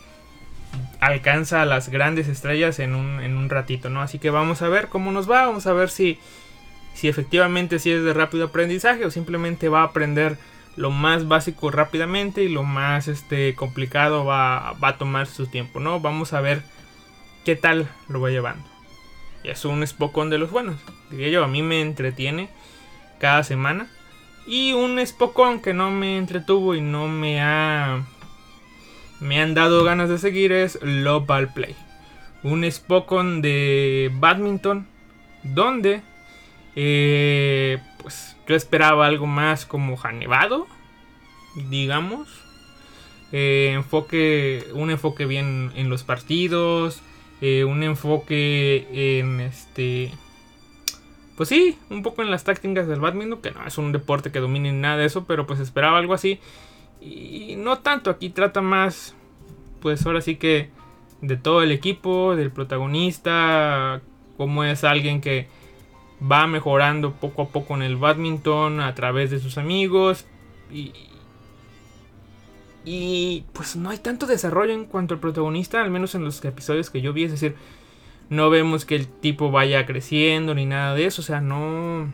alcanza 1.02 1.62
a 1.62 1.66
las 1.66 1.88
grandes 1.88 2.28
estrellas 2.28 2.78
en 2.78 2.94
un, 2.94 3.50
ratito, 3.50 3.90
¿no? 3.90 4.02
Así 4.02 4.20
que 4.20 4.30
vamos 4.30 4.62
a 4.62 4.68
ver 4.68 4.88
cómo 4.88 5.10
nos 5.10 5.28
va, 5.28 5.46
vamos 5.46 5.66
a 5.66 5.72
ver 5.72 5.90
si, 5.90 6.20
si 6.94 7.08
efectivamente 7.08 7.80
si 7.80 7.90
es 7.90 8.04
de 8.04 8.14
rápido 8.14 8.44
aprendizaje 8.44 9.04
o 9.04 9.10
simplemente 9.10 9.68
va 9.68 9.80
a 9.80 9.86
aprender 9.86 10.38
lo 10.76 10.92
más 10.92 11.26
básico 11.26 11.72
rápidamente 11.72 12.44
y 12.44 12.48
lo 12.48 12.62
más 12.62 13.08
este, 13.08 13.56
complicado 13.56 14.24
va, 14.24 14.74
va 14.74 14.90
a 14.90 14.98
tomar 14.98 15.26
su 15.26 15.48
tiempo, 15.48 15.80
¿no? 15.80 15.98
Vamos 15.98 16.34
a 16.34 16.40
ver 16.40 16.62
qué 17.44 17.56
tal 17.56 17.88
lo 18.08 18.20
va 18.20 18.30
llevando. 18.30 18.64
Y 19.42 19.48
es 19.48 19.64
un 19.64 19.84
Spokon 19.84 20.30
de 20.30 20.38
los 20.38 20.52
buenos, 20.52 20.76
diría 21.10 21.30
yo, 21.30 21.42
a 21.42 21.48
mí 21.48 21.62
me 21.62 21.80
entretiene 21.80 22.48
cada 23.18 23.42
semana. 23.42 23.88
Y 24.46 24.72
un 24.72 25.04
Spokon 25.04 25.60
que 25.60 25.74
no 25.74 25.90
me 25.90 26.16
entretuvo 26.16 26.76
y 26.76 26.80
no 26.80 27.08
me 27.08 27.42
ha 27.42 28.04
me 29.22 29.40
han 29.40 29.54
dado 29.54 29.84
ganas 29.84 30.08
de 30.08 30.18
seguir 30.18 30.50
es 30.52 30.78
Global 30.80 31.52
Play. 31.52 31.76
Un 32.42 32.68
Spokon 32.70 33.40
de 33.40 34.10
badminton 34.14 34.88
donde 35.44 36.02
eh, 36.74 37.78
pues 38.02 38.36
yo 38.48 38.56
esperaba 38.56 39.06
algo 39.06 39.26
más 39.26 39.64
como 39.64 39.96
Janevado, 39.96 40.66
digamos. 41.54 42.28
Eh, 43.30 43.70
enfoque, 43.74 44.66
un 44.74 44.90
enfoque 44.90 45.24
bien 45.24 45.70
en 45.76 45.88
los 45.88 46.02
partidos, 46.02 47.00
eh, 47.40 47.64
un 47.64 47.82
enfoque 47.84 48.88
en 49.18 49.40
este... 49.40 50.12
Pues 51.36 51.48
sí, 51.48 51.78
un 51.90 52.02
poco 52.02 52.22
en 52.22 52.30
las 52.30 52.44
tácticas 52.44 52.88
del 52.88 53.00
badminton, 53.00 53.40
que 53.40 53.52
no 53.52 53.66
es 53.66 53.78
un 53.78 53.92
deporte 53.92 54.32
que 54.32 54.40
domine 54.40 54.72
nada 54.72 54.98
de 54.98 55.06
eso, 55.06 55.24
pero 55.26 55.46
pues 55.46 55.60
esperaba 55.60 55.98
algo 55.98 56.12
así. 56.12 56.40
Y 57.04 57.56
no 57.56 57.78
tanto, 57.78 58.10
aquí 58.10 58.30
trata 58.30 58.60
más, 58.60 59.14
pues 59.80 60.06
ahora 60.06 60.20
sí 60.20 60.36
que 60.36 60.70
de 61.20 61.36
todo 61.36 61.62
el 61.62 61.72
equipo, 61.72 62.36
del 62.36 62.50
protagonista, 62.50 64.00
como 64.36 64.64
es 64.64 64.84
alguien 64.84 65.20
que 65.20 65.48
va 66.30 66.46
mejorando 66.46 67.12
poco 67.12 67.42
a 67.42 67.48
poco 67.48 67.74
en 67.74 67.82
el 67.82 67.96
badminton 67.96 68.80
a 68.80 68.94
través 68.94 69.30
de 69.30 69.40
sus 69.40 69.58
amigos. 69.58 70.26
Y, 70.70 70.92
y 72.84 73.44
pues 73.52 73.76
no 73.76 73.90
hay 73.90 73.98
tanto 73.98 74.26
desarrollo 74.26 74.72
en 74.72 74.84
cuanto 74.84 75.14
al 75.14 75.20
protagonista, 75.20 75.82
al 75.82 75.90
menos 75.90 76.14
en 76.14 76.24
los 76.24 76.44
episodios 76.44 76.90
que 76.90 77.00
yo 77.00 77.12
vi, 77.12 77.24
es 77.24 77.32
decir, 77.32 77.56
no 78.28 78.50
vemos 78.50 78.84
que 78.84 78.96
el 78.96 79.06
tipo 79.06 79.50
vaya 79.50 79.86
creciendo 79.86 80.54
ni 80.54 80.66
nada 80.66 80.94
de 80.94 81.06
eso, 81.06 81.22
o 81.22 81.24
sea, 81.24 81.40
no 81.40 82.12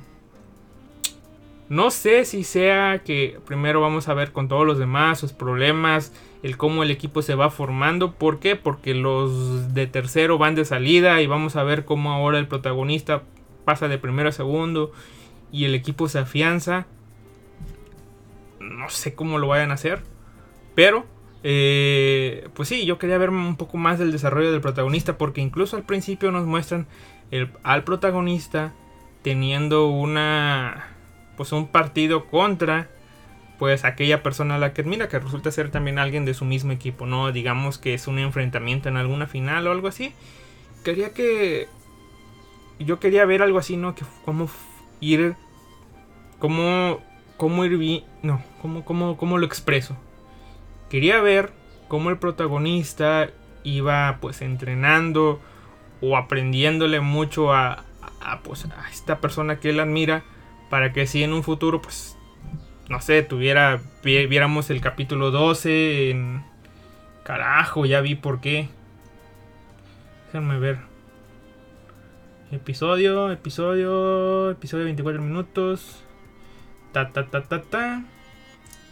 no 1.69 1.91
sé 1.91 2.25
si 2.25 2.45
sea 2.45 3.03
que 3.05 3.39
primero 3.47 3.81
vamos 3.81 4.09
a 4.09 4.15
ver 4.15 4.33
con 4.33 4.49
todos 4.49 4.67
los 4.67 4.79
demás 4.79 5.19
sus 5.19 5.33
problemas, 5.33 6.15
el 6.43 6.57
cómo 6.57 6.83
el 6.83 6.91
equipo 6.91 7.21
se 7.21 7.35
va 7.35 7.51
formando. 7.51 8.15
¿Por 8.15 8.39
qué? 8.39 8.57
Porque 8.57 8.95
los 8.95 9.75
de 9.75 9.87
tercero 9.87 10.39
van 10.39 10.55
de 10.55 10.65
salida 10.65 11.21
y 11.21 11.27
vamos 11.27 11.57
a 11.57 11.65
ver 11.65 11.85
cómo 11.85 12.13
ahora 12.13 12.39
el 12.39 12.49
protagonista 12.49 13.23
pasa 13.67 13.89
de 13.89 13.99
primero 13.99 14.31
a 14.31 14.33
segundo 14.33 14.93
y 15.53 15.67
el 15.67 15.75
equipo 15.75 16.09
se 16.09 16.21
afianza. 16.21 16.87
No 18.61 18.89
sé 18.89 19.15
cómo 19.15 19.39
lo 19.39 19.49
vayan 19.49 19.71
a 19.71 19.75
hacer, 19.75 20.03
pero 20.75 21.05
eh, 21.43 22.49
pues 22.55 22.71
sí, 22.71 22.87
yo 22.87 22.99
quería 22.99 23.19
ver 23.19 23.29
un 23.29 23.57
poco 23.57 23.77
más 23.77 23.99
del 23.99 24.11
desarrollo 24.11 24.51
del 24.53 24.63
protagonista 24.63 25.19
porque 25.19 25.43
incluso 25.43 25.77
al 25.77 25.85
principio 25.85 26.33
nos 26.33 26.47
muestran 26.47 26.87
al 27.63 27.85
protagonista 27.85 28.73
teniendo 29.23 29.89
una 29.89 30.88
pues 31.39 31.53
un 31.53 31.69
partido 31.69 32.27
contra 32.27 32.89
pues 33.61 33.85
aquella 33.85 34.23
persona 34.23 34.57
a 34.57 34.59
la 34.59 34.73
que 34.73 34.83
admira, 34.83 35.09
que 35.09 35.19
resulta 35.19 35.53
ser 35.53 35.71
también 35.71 35.99
alguien 35.99 36.25
de 36.25 36.35
su 36.35 36.45
mismo 36.45 36.73
equipo, 36.73 37.07
¿no? 37.07 37.33
Digamos 37.33 37.79
que 37.79 37.95
es 37.95 38.09
un 38.09 38.19
enfrentamiento 38.19 38.89
en 38.89 38.97
alguna 38.97 39.27
final 39.27 39.67
o 39.67 39.71
algo 39.71 39.89
así. 39.89 40.13
Quería 40.85 41.13
que... 41.15 41.69
Yo 42.81 43.01
quería 43.01 43.25
ver 43.25 43.43
algo 43.43 43.59
así, 43.59 43.77
¿no? 43.77 43.95
Que 43.95 44.05
cómo 44.25 44.49
ir... 45.01 45.37
Cómo... 46.39 47.01
Cómo 47.37 47.65
ir... 47.65 48.05
No, 48.23 48.43
cómo, 48.61 48.85
cómo, 48.85 49.17
cómo 49.17 49.39
lo 49.39 49.47
expreso. 49.47 49.97
Quería 50.91 51.21
ver 51.21 51.53
cómo 51.89 52.11
el 52.11 52.19
protagonista 52.19 53.31
iba 53.65 54.19
pues 54.21 54.43
entrenando 54.43 55.41
o 56.01 56.17
aprendiéndole 56.17 57.01
mucho 57.01 57.53
a, 57.53 57.85
a, 58.21 58.41
pues, 58.43 58.65
a 58.67 58.91
esta 58.91 59.21
persona 59.21 59.59
que 59.59 59.71
él 59.71 59.81
admira 59.81 60.23
para 60.71 60.93
que 60.93 61.07
si 61.07 61.23
en 61.23 61.33
un 61.33 61.43
futuro, 61.43 61.81
pues, 61.81 62.17
no 62.89 63.01
sé, 63.01 63.23
tuviera, 63.23 63.81
viéramos 64.03 64.71
el 64.71 64.81
capítulo 64.81 65.31
12 65.31 66.11
en... 66.11 66.45
Carajo, 67.23 67.85
ya 67.85 68.01
vi 68.01 68.15
por 68.15 68.41
qué. 68.41 68.71
Déjenme 70.27 70.59
ver. 70.59 70.79
Episodio, 72.51 73.31
episodio, 73.31 74.51
episodio 74.51 74.85
24 74.85 75.21
minutos. 75.21 76.03
Ta, 76.93 77.13
ta, 77.13 77.27
ta, 77.27 77.43
ta, 77.43 77.61
ta. 77.61 78.05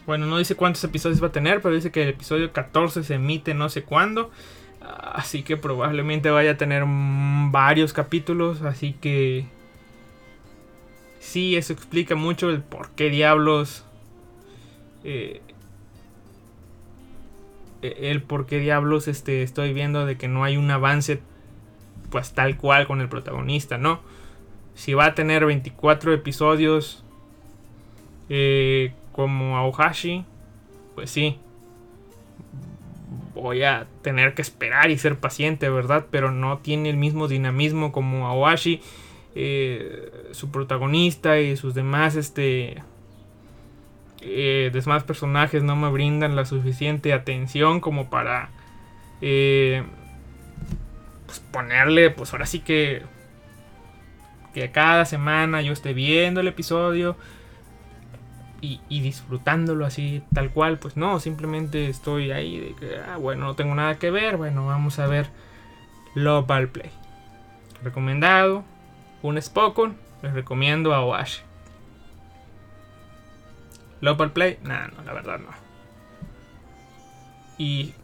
Bueno, 0.05 0.27
no 0.27 0.37
dice 0.37 0.55
cuántos 0.55 0.85
episodios 0.85 1.23
va 1.23 1.29
a 1.29 1.33
tener, 1.33 1.63
pero 1.63 1.75
dice 1.75 1.91
que 1.91 2.03
el 2.03 2.11
episodio 2.11 2.53
14 2.53 3.03
se 3.03 3.15
emite 3.15 3.55
no 3.55 3.71
sé 3.71 3.85
cuándo. 3.85 4.31
Así 4.81 5.43
que 5.43 5.57
probablemente 5.57 6.31
vaya 6.31 6.53
a 6.53 6.57
tener 6.59 6.85
varios 6.87 7.95
capítulos. 7.95 8.61
Así 8.61 8.93
que... 8.93 9.47
Sí, 11.27 11.57
eso 11.57 11.73
explica 11.73 12.15
mucho 12.15 12.51
el 12.51 12.63
por 12.63 12.91
qué 12.91 13.11
diablos... 13.11 13.85
Eh, 15.03 15.43
el 17.83 18.23
por 18.23 18.47
qué 18.47 18.61
diablos 18.61 19.09
este, 19.09 19.43
estoy 19.43 19.73
viendo 19.73 20.07
de 20.07 20.17
que 20.17 20.29
no 20.29 20.45
hay 20.45 20.57
un 20.57 20.71
avance 20.71 21.21
pues 22.11 22.33
tal 22.33 22.57
cual 22.57 22.87
con 22.87 23.01
el 23.01 23.09
protagonista, 23.09 23.77
¿no? 23.77 24.01
Si 24.77 24.95
va 24.95 25.07
a 25.07 25.15
tener 25.17 25.45
24 25.45 26.13
episodios 26.13 27.05
eh, 28.29 28.95
como 29.11 29.57
Aohashi, 29.57 30.25
pues 30.95 31.11
sí. 31.11 31.41
Voy 33.35 33.65
a 33.65 33.89
tener 34.03 34.35
que 34.35 34.43
esperar 34.43 34.93
y 34.93 34.99
ser 34.99 35.19
paciente, 35.19 35.69
¿verdad? 35.71 36.07
Pero 36.09 36.31
no 36.31 36.59
tiene 36.59 36.89
el 36.89 36.97
mismo 36.97 37.27
dinamismo 37.27 37.91
como 37.91 38.29
Aohashi. 38.29 38.81
Eh, 39.39 40.31
su 40.33 40.51
protagonista 40.51 41.39
y 41.39 41.59
sus 41.59 41.75
demás 41.75 42.17
este 42.17 42.83
eh, 44.23 44.71
demás 44.73 45.05
personajes 45.05 45.63
no 45.63 45.77
me 45.77 45.91
brindan 45.91 46.37
la 46.37 46.47
suficiente 46.47 47.13
atención 47.13 47.81
como 47.81 48.09
para 48.09 48.49
eh, 49.21 49.85
pues 51.27 51.41
ponerle 51.41 52.09
pues 52.09 52.33
ahora 52.33 52.47
sí 52.47 52.61
que 52.61 53.03
que 54.55 54.71
cada 54.71 55.05
semana 55.05 55.61
yo 55.61 55.75
esté 55.75 55.93
viendo 55.93 56.41
el 56.41 56.49
episodio 56.49 57.15
y, 58.63 58.81
disfrutándolo 58.89 59.85
así 59.85 60.23
tal 60.33 60.51
cual, 60.51 60.79
pues 60.79 60.97
no, 60.97 61.21
simplemente 61.21 61.89
estoy 61.89 62.33
ahí 62.33 62.59
de 62.59 62.75
que, 62.75 62.97
ah, 62.97 63.17
bueno, 63.17 63.45
no 63.45 63.55
tengo 63.55 63.75
nada 63.75 63.99
que 63.99 64.11
ver, 64.11 64.39
bueno, 64.39 64.67
vamos 64.67 64.99
a 64.99 65.07
ver 65.07 65.29
Love 66.15 66.47
Play. 66.73 66.91
Recomendado, 67.85 68.65
un 69.27 69.41
Spokon, 69.43 69.97
les 70.23 70.33
recomiendo 70.33 70.95
a 70.95 71.05
Oash. 71.05 71.41
Love 74.01 74.31
Play, 74.31 74.59
nada, 74.63 74.89
no, 74.89 75.03
la 75.03 75.13
verdad 75.13 75.39
no. 75.39 75.49
Y, 77.59 77.95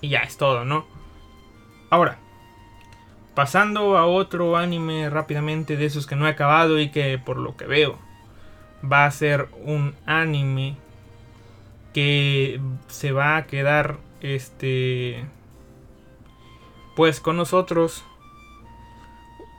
y 0.00 0.08
ya 0.08 0.20
es 0.20 0.36
todo, 0.36 0.64
¿no? 0.64 0.86
Ahora, 1.90 2.18
pasando 3.34 3.96
a 3.96 4.06
otro 4.06 4.56
anime 4.56 5.08
rápidamente 5.10 5.76
de 5.76 5.86
esos 5.86 6.06
que 6.06 6.16
no 6.16 6.26
he 6.26 6.30
acabado 6.30 6.80
y 6.80 6.90
que 6.90 7.18
por 7.18 7.36
lo 7.36 7.56
que 7.56 7.66
veo 7.66 7.98
va 8.90 9.04
a 9.04 9.10
ser 9.10 9.48
un 9.64 9.94
anime 10.06 10.76
que 11.94 12.60
se 12.88 13.12
va 13.12 13.36
a 13.36 13.46
quedar 13.46 13.98
este 14.20 15.24
pues 16.96 17.20
con 17.20 17.36
nosotros 17.36 18.04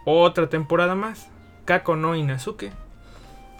otra 0.09 0.49
temporada 0.49 0.95
más. 0.95 1.29
Kako 1.65 1.95
no 1.95 2.15
Inazuke 2.15 2.71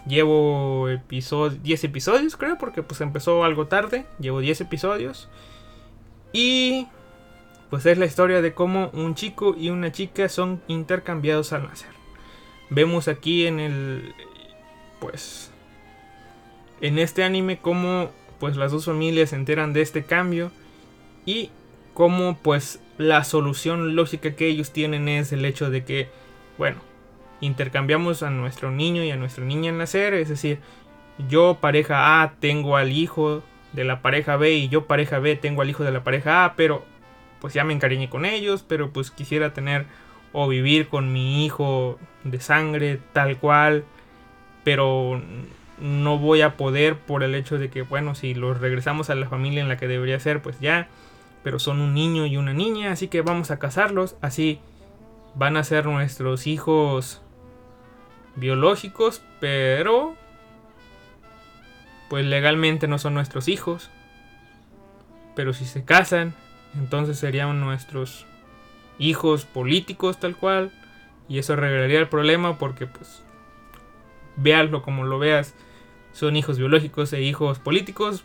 llevo 0.06 0.88
episodio, 0.88 1.58
10 1.62 1.84
episodios 1.84 2.36
creo 2.36 2.58
porque 2.58 2.82
pues 2.82 3.00
empezó 3.00 3.44
algo 3.44 3.66
tarde. 3.66 4.06
Llevo 4.18 4.40
10 4.40 4.62
episodios. 4.62 5.28
Y 6.32 6.86
pues 7.70 7.86
es 7.86 7.98
la 7.98 8.06
historia 8.06 8.42
de 8.42 8.54
cómo 8.54 8.90
un 8.92 9.14
chico 9.14 9.54
y 9.56 9.70
una 9.70 9.92
chica 9.92 10.28
son 10.28 10.60
intercambiados 10.68 11.52
al 11.52 11.64
nacer. 11.64 11.90
Vemos 12.68 13.08
aquí 13.08 13.46
en 13.46 13.60
el 13.60 14.14
pues 15.00 15.50
en 16.80 16.98
este 16.98 17.24
anime 17.24 17.58
cómo 17.58 18.10
pues 18.38 18.56
las 18.56 18.72
dos 18.72 18.84
familias 18.84 19.30
se 19.30 19.36
enteran 19.36 19.72
de 19.72 19.82
este 19.82 20.04
cambio 20.04 20.50
y 21.26 21.50
cómo 21.94 22.38
pues 22.42 22.80
la 22.96 23.24
solución 23.24 23.96
lógica 23.96 24.34
que 24.34 24.46
ellos 24.46 24.72
tienen 24.72 25.08
es 25.08 25.32
el 25.32 25.44
hecho 25.44 25.70
de 25.70 25.84
que 25.84 26.08
bueno 26.60 26.76
intercambiamos 27.40 28.22
a 28.22 28.28
nuestro 28.28 28.70
niño 28.70 29.02
y 29.02 29.10
a 29.10 29.16
nuestra 29.16 29.46
niña 29.46 29.70
en 29.70 29.78
nacer 29.78 30.12
es 30.12 30.28
decir 30.28 30.58
yo 31.26 31.56
pareja 31.58 32.22
A 32.22 32.34
tengo 32.38 32.76
al 32.76 32.92
hijo 32.92 33.42
de 33.72 33.84
la 33.84 34.02
pareja 34.02 34.36
B 34.36 34.52
y 34.52 34.68
yo 34.68 34.84
pareja 34.84 35.20
B 35.20 35.36
tengo 35.36 35.62
al 35.62 35.70
hijo 35.70 35.84
de 35.84 35.90
la 35.90 36.04
pareja 36.04 36.44
A 36.44 36.54
pero 36.56 36.84
pues 37.40 37.54
ya 37.54 37.64
me 37.64 37.72
encariñé 37.72 38.10
con 38.10 38.26
ellos 38.26 38.62
pero 38.68 38.90
pues 38.90 39.10
quisiera 39.10 39.54
tener 39.54 39.86
o 40.32 40.48
vivir 40.48 40.88
con 40.88 41.14
mi 41.14 41.46
hijo 41.46 41.98
de 42.24 42.40
sangre 42.40 43.00
tal 43.14 43.38
cual 43.38 43.84
pero 44.62 45.22
no 45.80 46.18
voy 46.18 46.42
a 46.42 46.58
poder 46.58 46.98
por 46.98 47.22
el 47.22 47.34
hecho 47.34 47.58
de 47.58 47.70
que, 47.70 47.80
bueno, 47.80 48.14
si 48.14 48.34
los 48.34 48.60
regresamos 48.60 49.08
a 49.08 49.14
la 49.14 49.30
familia 49.30 49.62
en 49.62 49.68
la 49.68 49.78
que 49.78 49.88
debería 49.88 50.20
ser, 50.20 50.42
pues 50.42 50.60
ya, 50.60 50.88
pero 51.42 51.58
son 51.58 51.80
un 51.80 51.94
niño 51.94 52.26
y 52.26 52.36
una 52.36 52.52
niña, 52.52 52.92
así 52.92 53.08
que 53.08 53.22
vamos 53.22 53.50
a 53.50 53.58
casarlos, 53.58 54.16
así 54.20 54.60
van 55.34 55.56
a 55.56 55.64
ser 55.64 55.86
nuestros 55.86 56.46
hijos 56.46 57.22
biológicos, 58.36 59.22
pero 59.40 60.16
pues 62.08 62.26
legalmente 62.26 62.88
no 62.88 62.98
son 62.98 63.14
nuestros 63.14 63.48
hijos. 63.48 63.90
Pero 65.36 65.52
si 65.52 65.64
se 65.64 65.84
casan, 65.84 66.34
entonces 66.74 67.18
serían 67.18 67.60
nuestros 67.60 68.26
hijos 68.98 69.44
políticos 69.44 70.18
tal 70.18 70.36
cual. 70.36 70.72
Y 71.28 71.38
eso 71.38 71.52
arreglaría 71.52 72.00
el 72.00 72.08
problema 72.08 72.58
porque 72.58 72.86
pues 72.86 73.22
véalo 74.36 74.82
como 74.82 75.04
lo 75.04 75.18
veas 75.18 75.54
son 76.12 76.36
hijos 76.36 76.58
biológicos 76.58 77.12
e 77.12 77.22
hijos 77.22 77.58
políticos. 77.58 78.24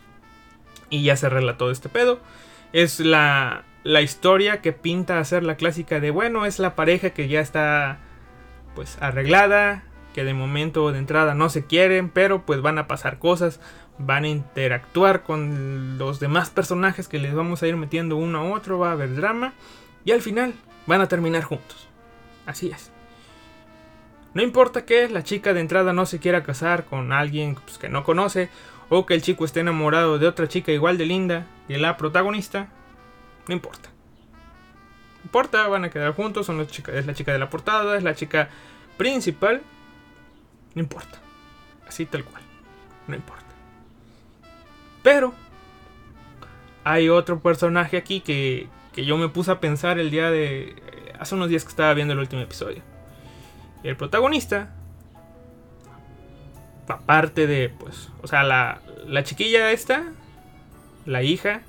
Y 0.90 1.02
ya 1.02 1.16
se 1.16 1.28
relató 1.28 1.70
este 1.70 1.88
pedo. 1.88 2.20
Es 2.72 3.00
la, 3.00 3.64
la 3.86 4.02
historia 4.02 4.60
que 4.60 4.72
pinta 4.72 5.20
a 5.20 5.24
ser 5.24 5.44
la 5.44 5.56
clásica 5.56 6.00
de, 6.00 6.10
bueno, 6.10 6.44
es 6.44 6.58
la 6.58 6.74
pareja 6.74 7.10
que 7.10 7.28
ya 7.28 7.40
está 7.40 7.98
pues 8.74 8.98
arreglada, 9.00 9.84
que 10.12 10.24
de 10.24 10.34
momento 10.34 10.90
de 10.90 10.98
entrada 10.98 11.34
no 11.34 11.48
se 11.48 11.66
quieren, 11.66 12.10
pero 12.10 12.44
pues 12.44 12.60
van 12.62 12.78
a 12.78 12.88
pasar 12.88 13.20
cosas, 13.20 13.60
van 13.96 14.24
a 14.24 14.28
interactuar 14.28 15.22
con 15.22 15.98
los 15.98 16.18
demás 16.18 16.50
personajes 16.50 17.06
que 17.06 17.20
les 17.20 17.32
vamos 17.32 17.62
a 17.62 17.68
ir 17.68 17.76
metiendo 17.76 18.16
uno 18.16 18.38
a 18.38 18.54
otro, 18.56 18.80
va 18.80 18.88
a 18.88 18.92
haber 18.92 19.14
drama 19.14 19.52
y 20.04 20.10
al 20.10 20.20
final 20.20 20.54
van 20.86 21.00
a 21.00 21.08
terminar 21.08 21.44
juntos. 21.44 21.88
Así 22.44 22.70
es. 22.70 22.90
No 24.34 24.42
importa 24.42 24.84
que 24.84 25.08
la 25.08 25.22
chica 25.22 25.54
de 25.54 25.60
entrada 25.60 25.92
no 25.92 26.06
se 26.06 26.18
quiera 26.18 26.42
casar 26.42 26.86
con 26.86 27.12
alguien 27.12 27.54
pues, 27.54 27.78
que 27.78 27.88
no 27.88 28.02
conoce 28.02 28.50
o 28.88 29.06
que 29.06 29.14
el 29.14 29.22
chico 29.22 29.44
esté 29.44 29.60
enamorado 29.60 30.18
de 30.18 30.26
otra 30.26 30.48
chica 30.48 30.72
igual 30.72 30.98
de 30.98 31.06
linda 31.06 31.46
que 31.68 31.78
la 31.78 31.96
protagonista, 31.96 32.68
no 33.48 33.54
importa. 33.54 33.88
No 35.18 35.22
importa, 35.24 35.66
van 35.68 35.84
a 35.84 35.90
quedar 35.90 36.14
juntos, 36.14 36.46
son 36.46 36.60
es 36.60 37.06
la 37.06 37.14
chica 37.14 37.32
de 37.32 37.38
la 37.38 37.50
portada, 37.50 37.96
es 37.96 38.02
la 38.02 38.14
chica 38.14 38.48
principal, 38.96 39.62
no 40.74 40.82
importa. 40.82 41.18
Así 41.86 42.06
tal 42.06 42.24
cual, 42.24 42.42
no 43.06 43.14
importa. 43.14 43.44
Pero 45.02 45.34
hay 46.84 47.08
otro 47.08 47.40
personaje 47.40 47.96
aquí 47.96 48.20
que, 48.20 48.68
que 48.92 49.04
yo 49.04 49.16
me 49.16 49.28
puse 49.28 49.50
a 49.50 49.60
pensar 49.60 49.98
el 49.98 50.10
día 50.10 50.30
de... 50.30 50.74
Hace 51.18 51.34
unos 51.34 51.48
días 51.48 51.64
que 51.64 51.70
estaba 51.70 51.94
viendo 51.94 52.12
el 52.12 52.20
último 52.20 52.42
episodio 52.42 52.82
el 53.88 53.96
protagonista, 53.96 54.70
aparte 56.88 57.46
de, 57.46 57.68
pues, 57.68 58.10
o 58.22 58.26
sea, 58.26 58.42
la, 58.42 58.80
la 59.06 59.22
chiquilla 59.22 59.70
esta, 59.70 60.12
la 61.04 61.22
hija, 61.22 61.62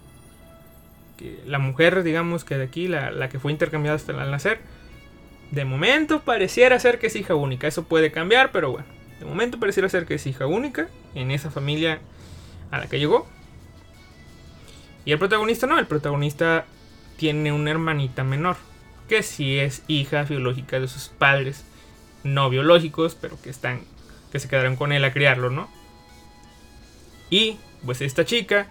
que, 1.18 1.42
la 1.46 1.60
mujer, 1.60 2.04
digamos 2.04 2.44
que 2.46 2.58
de 2.58 2.64
aquí, 2.64 2.88
la, 2.88 3.12
la 3.12 3.30
que 3.30 3.40
fue 3.40 3.52
intercambiada 3.52 3.96
hasta 3.96 4.12
el 4.12 4.32
nacer, 4.32 4.60
de 5.52 5.66
momento 5.66 6.22
pareciera 6.22 6.80
ser 6.80 7.00
que 7.00 7.08
es 7.08 7.16
hija 7.16 7.36
única. 7.36 7.68
Eso 7.68 7.84
puede 7.84 8.12
cambiar, 8.12 8.52
pero 8.52 8.72
bueno, 8.72 8.88
de 9.20 9.26
momento 9.26 9.60
pareciera 9.60 9.90
ser 9.90 10.06
que 10.06 10.16
es 10.16 10.28
hija 10.28 10.46
única 10.46 10.90
en 11.16 11.32
esa 11.32 11.52
familia 11.52 12.00
a 12.72 12.80
la 12.80 12.88
que 12.88 13.00
llegó. 13.00 13.28
Y 15.06 15.12
el 15.12 15.20
protagonista 15.20 15.68
no, 15.68 15.80
el 15.80 15.88
protagonista 15.88 16.66
tiene 17.18 17.52
una 17.52 17.72
hermanita 17.72 18.24
menor, 18.24 18.58
que 19.08 19.24
sí 19.24 19.58
es 19.58 19.84
hija 19.88 20.24
biológica 20.24 20.80
de 20.80 20.88
sus 20.88 21.08
padres 21.08 21.66
no 22.24 22.50
biológicos, 22.50 23.16
pero 23.16 23.42
que 23.42 23.50
están 23.50 23.82
que 24.32 24.40
se 24.40 24.50
quedaron 24.50 24.76
con 24.76 24.92
él 24.92 25.06
a 25.06 25.14
criarlo, 25.14 25.50
¿no? 25.50 25.70
Y 27.30 27.58
pues 27.86 28.02
esta 28.02 28.26
chica 28.26 28.68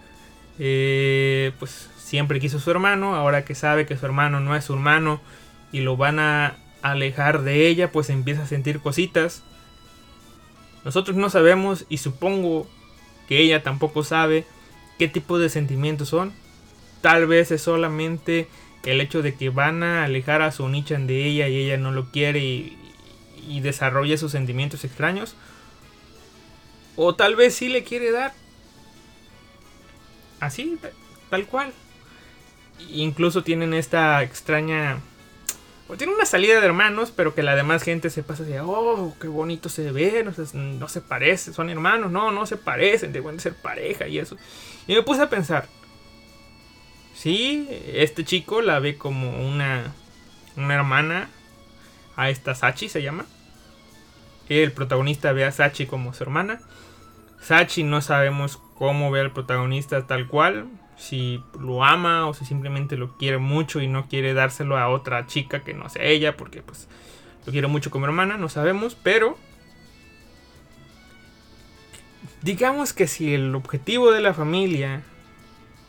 eh, 0.58 1.52
pues 1.58 1.88
siempre 2.06 2.38
quiso 2.38 2.60
su 2.60 2.70
hermano, 2.70 3.16
ahora 3.16 3.44
que 3.44 3.56
sabe 3.56 3.84
que 3.84 3.96
su 3.96 4.06
hermano 4.06 4.38
no 4.38 4.54
es 4.54 4.64
su 4.64 4.74
hermano 4.74 5.20
y 5.72 5.80
lo 5.80 5.96
van 5.96 6.20
a 6.20 6.56
alejar 6.80 7.42
de 7.42 7.66
ella, 7.66 7.90
pues 7.90 8.10
empieza 8.10 8.44
a 8.44 8.46
sentir 8.46 8.78
cositas. 8.78 9.42
Nosotros 10.84 11.16
no 11.16 11.30
sabemos 11.30 11.84
y 11.88 11.98
supongo 11.98 12.68
que 13.28 13.40
ella 13.40 13.64
tampoco 13.64 14.04
sabe 14.04 14.44
qué 15.00 15.08
tipo 15.08 15.40
de 15.40 15.48
sentimientos 15.48 16.08
son. 16.10 16.32
Tal 17.00 17.26
vez 17.26 17.50
es 17.50 17.62
solamente 17.62 18.46
el 18.84 19.00
hecho 19.00 19.20
de 19.20 19.34
que 19.34 19.50
van 19.50 19.82
a 19.82 20.04
alejar 20.04 20.42
a 20.42 20.52
su 20.52 20.68
Nichan 20.68 21.08
de 21.08 21.24
ella 21.24 21.48
y 21.48 21.56
ella 21.56 21.76
no 21.76 21.90
lo 21.90 22.12
quiere 22.12 22.38
y, 22.38 22.78
y 23.48 23.58
desarrolla 23.62 24.16
sus 24.16 24.30
sentimientos 24.30 24.84
extraños. 24.84 25.34
O 26.94 27.16
tal 27.16 27.34
vez 27.34 27.56
sí 27.56 27.68
le 27.68 27.82
quiere 27.82 28.12
dar. 28.12 28.32
así, 30.38 30.78
tal 31.30 31.46
cual. 31.46 31.72
Incluso 32.90 33.42
tienen 33.42 33.74
esta 33.74 34.22
extraña... 34.22 34.98
O 35.88 35.96
tiene 35.96 36.14
una 36.14 36.26
salida 36.26 36.60
de 36.60 36.66
hermanos, 36.66 37.12
pero 37.14 37.34
que 37.34 37.44
la 37.44 37.54
demás 37.54 37.84
gente 37.84 38.10
se 38.10 38.24
pasa 38.24 38.42
así, 38.42 38.52
oh, 38.60 39.14
qué 39.20 39.28
bonito 39.28 39.68
se 39.68 39.92
ve, 39.92 40.24
no 40.24 40.32
se, 40.32 40.56
no 40.56 40.88
se 40.88 41.00
parecen, 41.00 41.54
son 41.54 41.70
hermanos, 41.70 42.10
no, 42.10 42.32
no 42.32 42.44
se 42.44 42.56
parecen, 42.56 43.12
deben 43.12 43.38
ser 43.38 43.54
pareja 43.54 44.08
y 44.08 44.18
eso. 44.18 44.36
Y 44.88 44.94
me 44.94 45.02
puse 45.04 45.22
a 45.22 45.30
pensar, 45.30 45.68
sí, 47.14 47.68
este 47.92 48.24
chico 48.24 48.62
la 48.62 48.80
ve 48.80 48.98
como 48.98 49.30
una, 49.46 49.92
una 50.56 50.74
hermana, 50.74 51.28
a 52.16 52.30
esta 52.30 52.54
Sachi 52.54 52.88
se 52.88 53.02
llama. 53.02 53.26
El 54.48 54.72
protagonista 54.72 55.32
ve 55.32 55.44
a 55.44 55.52
Sachi 55.52 55.86
como 55.86 56.14
su 56.14 56.24
hermana. 56.24 56.60
Sachi 57.40 57.84
no 57.84 58.00
sabemos 58.00 58.58
cómo 58.74 59.10
ve 59.10 59.20
al 59.20 59.32
protagonista 59.32 60.06
tal 60.06 60.26
cual, 60.26 60.66
si 60.96 61.42
lo 61.60 61.84
ama 61.84 62.26
o 62.26 62.34
si 62.34 62.44
simplemente 62.44 62.96
lo 62.96 63.16
quiere 63.16 63.38
mucho 63.38 63.80
y 63.80 63.88
no 63.88 64.08
quiere 64.08 64.34
dárselo 64.34 64.78
a 64.78 64.88
otra 64.88 65.26
chica 65.26 65.62
que 65.62 65.74
no 65.74 65.88
sea 65.88 66.04
ella, 66.04 66.36
porque 66.36 66.62
pues 66.62 66.88
lo 67.44 67.52
quiere 67.52 67.68
mucho 67.68 67.90
como 67.90 68.06
hermana, 68.06 68.36
no 68.36 68.48
sabemos, 68.48 68.94
pero 68.94 69.38
digamos 72.42 72.92
que 72.92 73.06
si 73.06 73.34
el 73.34 73.54
objetivo 73.54 74.10
de 74.10 74.20
la 74.20 74.34
familia 74.34 75.02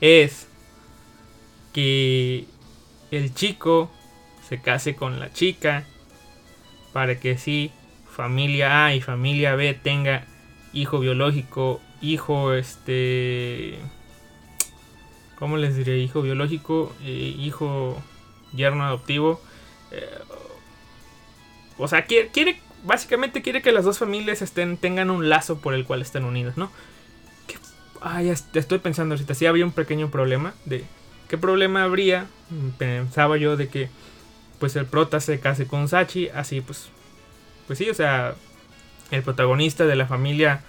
es 0.02 0.48
que 1.74 2.46
el 3.12 3.34
chico 3.34 3.92
se 4.48 4.62
case 4.62 4.96
con 4.96 5.20
la 5.20 5.32
chica 5.32 5.86
para 6.94 7.20
que 7.20 7.38
sí 7.38 7.72
familia 8.10 8.86
A 8.86 8.96
y 8.96 9.02
familia 9.02 9.56
B 9.56 9.74
tenga 9.74 10.26
hijo 10.74 11.00
biológico, 11.00 11.82
hijo 12.02 12.54
este 12.54 13.80
¿cómo 15.38 15.58
les 15.58 15.76
diré? 15.76 15.98
Hijo 16.00 16.22
biológico, 16.22 16.94
eh, 17.04 17.36
hijo 17.38 18.02
yerno 18.54 18.84
adoptivo. 18.86 19.42
Eh, 19.92 20.20
o 21.78 21.88
sea, 21.88 22.06
quiere, 22.06 22.30
quiere, 22.30 22.60
básicamente 22.84 23.42
quiere 23.42 23.62
que 23.62 23.72
las 23.72 23.86
dos 23.86 24.00
familias 24.00 24.42
estén, 24.42 24.78
tengan 24.78 25.10
un 25.10 25.30
lazo 25.30 25.60
por 25.60 25.74
el 25.74 25.86
cual 25.86 26.02
estén 26.02 26.26
unidos, 26.26 26.58
¿no? 26.58 26.72
ah, 28.02 28.22
ya, 28.22 28.34
estoy 28.34 28.80
pensando 28.80 29.16
ahorita, 29.16 29.34
sí 29.34 29.46
había 29.46 29.66
un 29.66 29.72
pequeño 29.72 30.10
problema 30.10 30.54
de... 30.66 30.86
¿Qué 31.28 31.38
problema 31.38 31.84
habría? 31.84 32.28
Pensaba 32.78 33.36
yo 33.36 33.58
de 33.58 33.68
que 33.68 33.90
pues 34.60 34.76
el 34.78 34.86
prota 34.86 35.20
se 35.20 35.40
case 35.40 35.68
con 35.68 35.88
Sachi, 35.88 36.30
así 36.30 36.62
pues... 36.62 36.90
Pues 37.68 37.80
sí, 37.80 37.90
o 37.90 37.94
sea, 37.94 38.36
el 39.12 39.24
protagonista 39.24 39.86
de 39.86 39.96
la 39.98 40.08
familia 40.08 40.62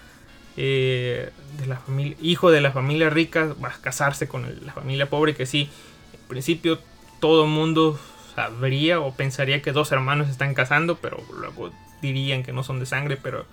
eh, 0.61 1.31
de 1.57 1.67
la 1.67 1.77
familia, 1.77 2.17
hijo 2.21 2.51
de 2.51 2.61
la 2.61 2.73
familia 2.73 3.11
rica 3.11 3.55
va 3.63 3.69
a 3.69 3.81
casarse 3.81 4.27
con 4.27 4.45
la 4.67 4.73
familia 4.73 5.09
pobre, 5.09 5.37
que 5.37 5.47
sí, 5.47 5.71
en 6.13 6.21
principio 6.27 6.81
todo 7.21 7.47
mundo 7.47 7.97
sabría 8.35 8.99
o 8.99 9.15
pensaría 9.15 9.63
que 9.63 9.71
dos 9.71 9.93
hermanos 9.93 10.29
están 10.29 10.55
casando, 10.55 10.97
pero 10.97 11.23
luego 11.39 11.71
dirían 12.03 12.43
que 12.43 12.53
no 12.53 12.65
son 12.65 12.81
de 12.81 12.87
sangre, 12.87 13.17
pero 13.17 13.47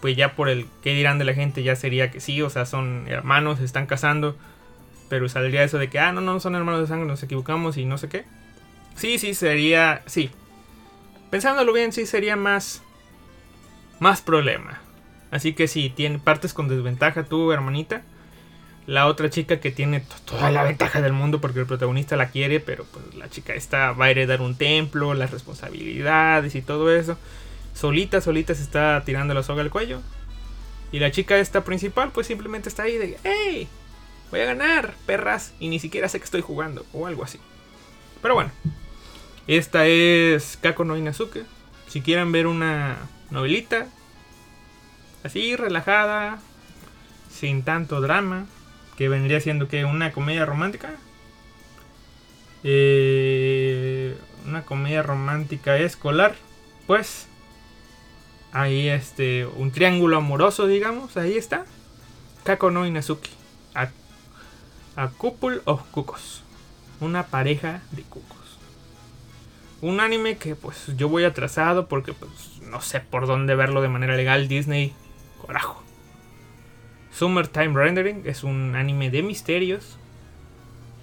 pues 0.00 0.16
ya 0.16 0.36
por 0.36 0.48
el 0.48 0.66
que 0.84 0.94
dirán 0.94 1.18
de 1.18 1.24
la 1.24 1.34
gente 1.34 1.64
ya 1.64 1.74
sería 1.74 2.12
que 2.12 2.20
sí, 2.20 2.40
o 2.40 2.48
sea, 2.50 2.66
son 2.66 3.08
hermanos, 3.08 3.58
están 3.58 3.86
casando, 3.86 4.36
pero 5.08 5.28
saldría 5.28 5.64
eso 5.64 5.78
de 5.78 5.90
que, 5.90 5.98
ah, 5.98 6.12
no, 6.12 6.20
no 6.20 6.38
son 6.38 6.54
hermanos 6.54 6.82
de 6.82 6.86
sangre, 6.86 7.08
nos 7.08 7.22
equivocamos 7.24 7.76
y 7.78 7.84
no 7.84 7.98
sé 7.98 8.08
qué. 8.08 8.26
Sí, 8.94 9.18
sí, 9.18 9.34
sería, 9.34 10.02
sí. 10.06 10.30
Pensándolo 11.30 11.72
bien, 11.72 11.92
sí 11.92 12.06
sería 12.06 12.36
más, 12.36 12.80
más 13.98 14.22
problema. 14.22 14.83
Así 15.34 15.52
que 15.52 15.66
si 15.66 15.90
tiene, 15.90 16.20
partes 16.20 16.54
con 16.54 16.68
desventaja 16.68 17.24
tú, 17.24 17.50
hermanita. 17.50 18.02
La 18.86 19.08
otra 19.08 19.30
chica 19.30 19.58
que 19.58 19.72
tiene 19.72 20.04
toda 20.26 20.52
la 20.52 20.62
ventaja 20.62 21.02
del 21.02 21.12
mundo 21.12 21.40
porque 21.40 21.58
el 21.58 21.66
protagonista 21.66 22.14
la 22.14 22.28
quiere, 22.28 22.60
pero 22.60 22.84
pues 22.84 23.16
la 23.16 23.28
chica 23.28 23.52
esta 23.52 23.90
va 23.90 24.04
a 24.04 24.10
heredar 24.10 24.40
un 24.40 24.54
templo, 24.54 25.12
las 25.12 25.32
responsabilidades 25.32 26.54
y 26.54 26.62
todo 26.62 26.94
eso. 26.94 27.18
Solita, 27.74 28.20
solita 28.20 28.54
se 28.54 28.62
está 28.62 29.02
tirando 29.04 29.34
la 29.34 29.42
soga 29.42 29.62
al 29.62 29.70
cuello. 29.70 30.02
Y 30.92 31.00
la 31.00 31.10
chica 31.10 31.36
esta 31.38 31.64
principal 31.64 32.12
pues 32.12 32.28
simplemente 32.28 32.68
está 32.68 32.84
ahí 32.84 32.96
de, 32.96 33.18
¡Hey! 33.24 33.66
Voy 34.30 34.38
a 34.38 34.44
ganar, 34.44 34.94
perras. 35.04 35.52
Y 35.58 35.66
ni 35.66 35.80
siquiera 35.80 36.08
sé 36.08 36.20
que 36.20 36.26
estoy 36.26 36.42
jugando 36.42 36.86
o 36.92 37.08
algo 37.08 37.24
así. 37.24 37.40
Pero 38.22 38.34
bueno. 38.34 38.52
Esta 39.48 39.88
es 39.88 40.56
Kako 40.62 40.84
no 40.84 40.96
Inazuke. 40.96 41.42
Si 41.88 42.02
quieren 42.02 42.30
ver 42.30 42.46
una 42.46 42.98
novelita, 43.30 43.88
así 45.24 45.56
relajada, 45.56 46.38
sin 47.30 47.64
tanto 47.64 48.00
drama, 48.00 48.46
que 48.96 49.08
vendría 49.08 49.40
siendo 49.40 49.66
que 49.66 49.84
una 49.84 50.12
comedia 50.12 50.46
romántica. 50.46 50.92
Eh, 52.62 54.16
una 54.46 54.62
comedia 54.62 55.02
romántica 55.02 55.76
escolar, 55.78 56.34
pues 56.86 57.26
ahí 58.52 58.88
este 58.88 59.46
un 59.46 59.72
triángulo 59.72 60.16
amoroso, 60.16 60.66
digamos, 60.66 61.16
ahí 61.16 61.36
está. 61.36 61.64
Kako 62.44 62.70
no 62.70 62.86
Inazuki. 62.86 63.30
A, 63.74 63.88
a 64.96 65.08
couple 65.08 65.60
of 65.64 65.82
cucos. 65.90 66.42
Una 67.00 67.26
pareja 67.26 67.82
de 67.90 68.02
cucos. 68.02 68.58
Un 69.80 70.00
anime 70.00 70.36
que 70.36 70.54
pues 70.54 70.86
yo 70.96 71.08
voy 71.08 71.24
atrasado 71.24 71.88
porque 71.88 72.12
pues 72.12 72.60
no 72.62 72.80
sé 72.80 73.00
por 73.00 73.26
dónde 73.26 73.54
verlo 73.54 73.82
de 73.82 73.88
manera 73.88 74.14
legal. 74.14 74.46
Disney 74.46 74.94
Carajo. 75.46 75.82
Summertime 77.12 77.74
Rendering 77.74 78.22
es 78.24 78.42
un 78.42 78.74
anime 78.74 79.10
de 79.10 79.22
misterios 79.22 79.98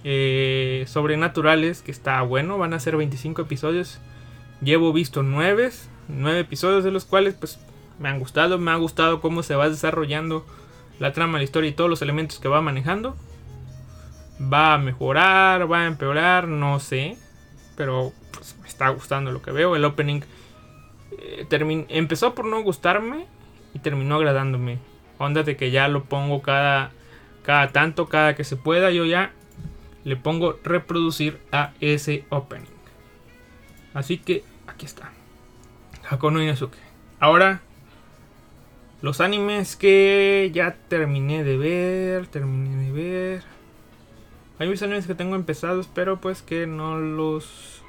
eh, 0.04 0.84
sobrenaturales 0.86 1.82
que 1.82 1.90
está 1.90 2.20
bueno. 2.22 2.58
Van 2.58 2.74
a 2.74 2.80
ser 2.80 2.96
25 2.96 3.42
episodios. 3.42 3.98
Llevo 4.60 4.92
visto 4.92 5.22
9, 5.22 5.70
9 6.08 6.40
episodios 6.40 6.84
de 6.84 6.90
los 6.90 7.04
cuales 7.04 7.34
pues 7.34 7.58
me 7.98 8.08
han 8.08 8.18
gustado. 8.18 8.58
Me 8.58 8.70
ha 8.70 8.76
gustado 8.76 9.20
cómo 9.20 9.42
se 9.42 9.54
va 9.54 9.68
desarrollando 9.68 10.46
la 10.98 11.12
trama, 11.12 11.38
la 11.38 11.44
historia 11.44 11.70
y 11.70 11.74
todos 11.74 11.90
los 11.90 12.02
elementos 12.02 12.38
que 12.38 12.48
va 12.48 12.60
manejando. 12.60 13.16
Va 14.52 14.74
a 14.74 14.78
mejorar, 14.78 15.70
va 15.70 15.80
a 15.82 15.86
empeorar, 15.86 16.48
no 16.48 16.80
sé. 16.80 17.16
Pero 17.76 18.12
pues, 18.32 18.56
me 18.60 18.68
está 18.68 18.88
gustando 18.90 19.32
lo 19.32 19.40
que 19.40 19.52
veo. 19.52 19.76
El 19.76 19.84
opening 19.84 20.20
eh, 21.18 21.86
empezó 21.88 22.34
por 22.34 22.44
no 22.44 22.62
gustarme 22.62 23.26
y 23.74 23.78
terminó 23.78 24.16
agradándome. 24.16 24.78
Onda 25.18 25.42
de 25.42 25.56
que 25.56 25.70
ya 25.70 25.88
lo 25.88 26.04
pongo 26.04 26.42
cada, 26.42 26.90
cada 27.42 27.68
tanto, 27.72 28.08
cada 28.08 28.34
que 28.34 28.44
se 28.44 28.56
pueda, 28.56 28.90
yo 28.90 29.04
ya 29.04 29.32
le 30.04 30.16
pongo 30.16 30.58
reproducir 30.64 31.38
a 31.52 31.72
ese 31.80 32.24
opening. 32.28 32.66
Así 33.94 34.18
que 34.18 34.44
aquí 34.66 34.86
está. 34.86 35.12
Hakono 36.08 36.42
Inazuke. 36.42 36.78
Ahora, 37.20 37.60
los 39.00 39.20
animes 39.20 39.76
que 39.76 40.50
ya 40.52 40.76
terminé 40.88 41.44
de 41.44 41.56
ver, 41.56 42.26
terminé 42.26 42.84
de 42.84 42.92
ver. 42.92 43.42
Hay 44.58 44.68
muchos 44.68 44.82
animes 44.82 45.06
que 45.06 45.14
tengo 45.14 45.34
empezados, 45.34 45.88
pero 45.92 46.20
pues 46.20 46.42
que 46.42 46.66
no 46.66 46.98
los... 46.98 47.82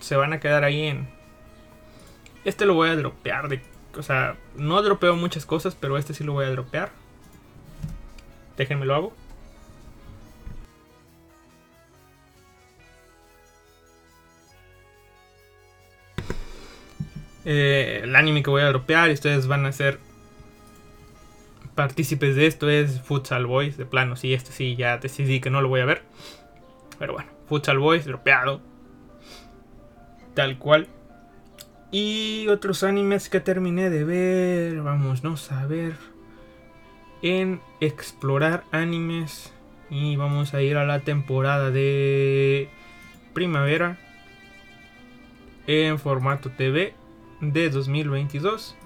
se 0.00 0.16
van 0.16 0.32
a 0.32 0.40
quedar 0.40 0.64
ahí 0.64 0.84
en... 0.84 1.08
Este 2.44 2.66
lo 2.66 2.74
voy 2.74 2.88
a 2.88 2.96
dropear 2.96 3.48
de 3.48 3.62
o 3.96 4.02
sea, 4.02 4.36
no 4.56 4.80
dropeo 4.82 5.16
muchas 5.16 5.46
cosas, 5.46 5.74
pero 5.74 5.98
este 5.98 6.14
sí 6.14 6.24
lo 6.24 6.32
voy 6.32 6.46
a 6.46 6.50
dropear. 6.50 6.90
Déjenme 8.56 8.86
lo 8.86 8.94
hago. 8.94 9.12
Eh, 17.44 18.00
el 18.04 18.14
anime 18.16 18.42
que 18.42 18.50
voy 18.50 18.62
a 18.62 18.66
dropear 18.66 19.08
y 19.10 19.14
ustedes 19.14 19.46
van 19.46 19.64
a 19.64 19.72
ser 19.72 19.98
partícipes 21.74 22.36
de 22.36 22.46
esto 22.46 22.68
es 22.68 23.00
Futsal 23.00 23.46
Boys. 23.46 23.76
De 23.76 23.86
plano, 23.86 24.16
sí, 24.16 24.34
este 24.34 24.52
sí, 24.52 24.76
ya 24.76 24.98
decidí 24.98 25.40
que 25.40 25.50
no 25.50 25.62
lo 25.62 25.68
voy 25.68 25.80
a 25.80 25.86
ver. 25.86 26.02
Pero 26.98 27.14
bueno, 27.14 27.30
Futsal 27.48 27.78
Boys 27.78 28.04
dropeado. 28.04 28.60
Tal 30.34 30.58
cual. 30.58 30.86
Y 31.92 32.46
otros 32.48 32.84
animes 32.84 33.28
que 33.28 33.40
terminé 33.40 33.90
de 33.90 34.04
ver, 34.04 34.82
vamos 34.82 35.50
a 35.50 35.66
ver, 35.66 35.94
en 37.22 37.60
explorar 37.80 38.64
animes. 38.70 39.52
Y 39.90 40.14
vamos 40.14 40.54
a 40.54 40.62
ir 40.62 40.76
a 40.76 40.84
la 40.84 41.00
temporada 41.00 41.72
de 41.72 42.68
primavera 43.34 43.98
en 45.66 45.98
formato 45.98 46.50
TV 46.50 46.94
de 47.40 47.70
2022. 47.70 48.76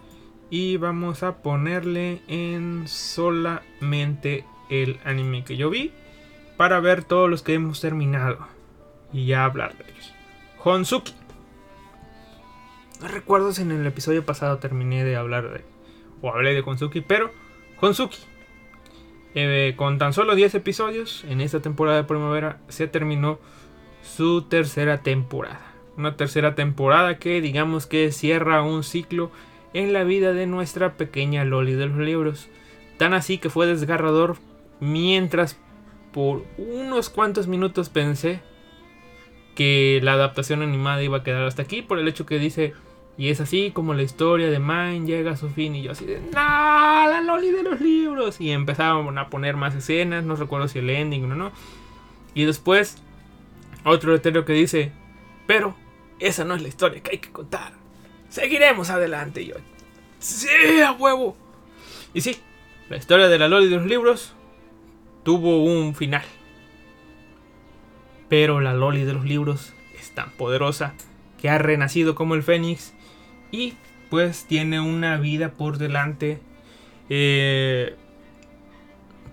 Y 0.49 0.79
vamos 0.79 1.23
a 1.23 1.43
ponerle 1.43 2.23
en 2.27 2.88
solamente 2.88 4.47
el 4.71 4.99
anime 5.05 5.45
que 5.45 5.57
yo 5.57 5.69
vi 5.69 5.93
para 6.57 6.81
ver 6.81 7.05
todos 7.05 7.29
los 7.29 7.43
que 7.43 7.55
hemos 7.55 7.81
terminado 7.81 8.47
y 9.12 9.27
ya 9.27 9.45
hablar 9.45 9.77
de 9.77 9.85
ellos. 9.90 10.14
Honsuki. 10.62 11.24
No 13.01 13.09
recuerdo 13.09 13.53
si 13.53 13.63
en 13.63 13.73
el 13.73 13.87
episodio 13.87 14.25
pasado 14.25 14.59
terminé 14.59 15.05
de 15.05 15.17
hablar 15.17 15.51
de. 15.53 15.65
O 16.23 16.31
hablé 16.31 16.55
de 16.55 16.63
Honsuki, 16.65 17.01
pero. 17.01 17.31
Honsuki. 17.81 18.19
Eh, 19.35 19.75
con 19.77 19.99
tan 19.99 20.13
solo 20.13 20.37
10 20.37 20.55
episodios, 20.55 21.25
en 21.29 21.41
esta 21.41 21.61
temporada 21.61 21.97
de 21.97 22.05
primavera 22.05 22.61
se 22.69 22.87
terminó 22.87 23.41
su 24.03 24.43
tercera 24.43 25.03
temporada. 25.03 25.73
Una 25.97 26.17
tercera 26.17 26.55
temporada 26.55 27.19
que 27.19 27.41
digamos 27.41 27.87
que 27.87 28.13
cierra 28.13 28.63
un 28.63 28.85
ciclo 28.85 29.31
en 29.73 29.93
la 29.93 30.05
vida 30.05 30.33
de 30.33 30.47
nuestra 30.47 30.95
pequeña 30.95 31.45
Loli 31.45 31.75
de 31.75 31.87
los 31.87 31.99
libros. 31.99 32.49
Tan 32.97 33.13
así 33.13 33.39
que 33.39 33.51
fue 33.51 33.67
desgarrador 33.67 34.37
mientras 34.79 35.59
por 36.13 36.45
unos 36.57 37.11
cuantos 37.11 37.49
minutos 37.49 37.89
pensé 37.89 38.41
que 39.55 40.01
la 40.03 40.14
adaptación 40.14 40.62
animada 40.62 41.03
iba 41.03 41.19
a 41.19 41.23
quedar 41.23 41.45
hasta 41.45 41.62
aquí 41.62 41.83
por 41.83 41.99
el 41.99 42.09
hecho 42.09 42.27
que 42.27 42.38
dice 42.38 42.75
y 43.17 43.29
es 43.29 43.40
así 43.40 43.71
como 43.71 43.95
la 43.95 44.03
historia 44.03 44.51
de 44.51 44.59
Mine 44.59 45.07
llega 45.07 45.33
a 45.33 45.37
su 45.37 45.49
fin 45.49 45.77
y 45.77 45.83
yo 45.83 45.93
así 45.93 46.05
de 46.05 46.21
¡No! 46.21 46.33
La 46.33 47.21
Loli 47.25 47.51
de 47.51 47.62
los 47.62 47.81
libros 47.81 48.40
y 48.40 48.51
empezaban 48.51 49.17
a 49.19 49.31
poner 49.31 49.57
más 49.57 49.75
escenas, 49.75 50.25
no 50.25 50.35
recuerdo 50.35 50.67
si 50.67 50.81
el 50.81 50.90
ending 50.90 51.31
o 51.31 51.35
no. 51.35 51.53
Y 52.35 52.45
después 52.45 52.99
otro 53.85 54.12
letrero 54.12 54.45
que 54.45 54.53
dice 54.53 54.93
pero 55.47 55.77
esa 56.19 56.45
no 56.45 56.55
es 56.55 56.62
la 56.62 56.69
historia 56.69 57.03
que 57.03 57.12
hay 57.12 57.19
que 57.19 57.31
contar. 57.31 57.75
Seguiremos 58.29 58.90
adelante 58.90 59.43
y 59.43 59.49
yo 59.49 59.57
¡Sí, 60.19 60.81
a 60.81 60.93
huevo! 60.93 61.37
Y 62.14 62.23
sí, 62.23 62.38
la 62.88 62.97
historia 62.97 63.29
de 63.29 63.38
la 63.38 63.49
Loli 63.49 63.69
de 63.69 63.77
los 63.77 63.87
libros 63.87 64.35
tuvo 65.23 65.64
un 65.64 65.95
final. 65.95 66.25
Pero 68.29 68.61
la 68.61 68.75
Loli 68.75 69.05
de 69.05 69.13
los 69.13 69.25
libros 69.25 69.75
es 69.99 70.13
tan 70.13 70.31
poderosa 70.31 70.95
que 71.41 71.51
ha 71.51 71.59
renacido 71.59 72.15
como 72.15 72.35
el 72.35 72.43
Fénix 72.43 72.95
y 73.51 73.75
pues 74.11 74.47
tiene 74.47 74.81
una 74.81 75.19
vida 75.19 75.53
por 75.53 75.79
delante. 75.79 76.41
Eh, 77.09 77.97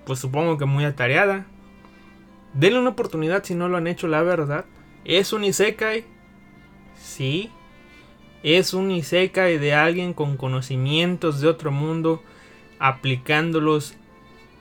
pues 0.05 0.19
supongo 0.19 0.57
que 0.57 0.65
muy 0.65 0.83
atareada. 0.83 1.45
Denle 2.53 2.79
una 2.79 2.89
oportunidad 2.89 3.43
si 3.43 3.55
no 3.55 3.69
lo 3.69 3.77
han 3.77 3.87
hecho, 3.87 4.07
la 4.07 4.23
verdad. 4.23 4.65
¿Es 5.05 5.33
un 5.33 5.43
Isekai? 5.43 6.03
Sí. 6.95 7.49
¿Es 8.43 8.73
un 8.73 8.91
Isekai 8.91 9.57
de 9.57 9.73
alguien 9.73 10.13
con 10.13 10.35
conocimientos 10.35 11.39
de 11.41 11.47
otro 11.47 11.71
mundo 11.71 12.23
aplicándolos 12.79 13.95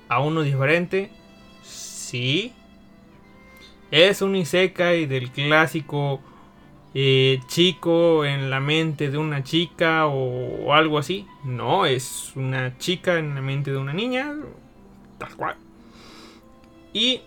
a 0.09 0.21
uno 0.21 0.43
diferente? 0.43 1.11
Sí. 1.63 2.53
Es 3.91 4.23
un 4.23 4.37
Isekai 4.37 5.07
del 5.07 5.31
clásico 5.31 6.21
eh, 6.95 7.41
chico 7.47 8.25
en 8.25 8.51
la 8.51 8.61
mente 8.61 9.11
de 9.11 9.19
una 9.19 9.43
chica 9.43 10.07
o, 10.07 10.73
algo 10.73 10.99
así. 10.99 11.27
No, 11.45 11.87
es 11.87 12.33
una 12.37 12.79
chica 12.79 13.19
en 13.19 13.35
la 13.35 13.41
mente 13.41 13.73
de 13.73 13.79
una 13.79 13.93
niña. 13.93 14.35
Tal 15.19 15.35
cual. 15.37 15.57
Y 16.93 17.23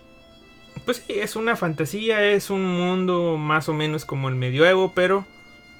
pues 0.84 1.02
sí, 1.06 1.14
es 1.14 1.36
una 1.36 1.56
fantasía, 1.56 2.22
es 2.24 2.50
un 2.50 2.64
mundo 2.64 3.36
más 3.38 3.68
o 3.68 3.74
menos 3.74 4.04
como 4.04 4.28
el 4.28 4.34
medioevo, 4.34 4.92
pero 4.94 5.24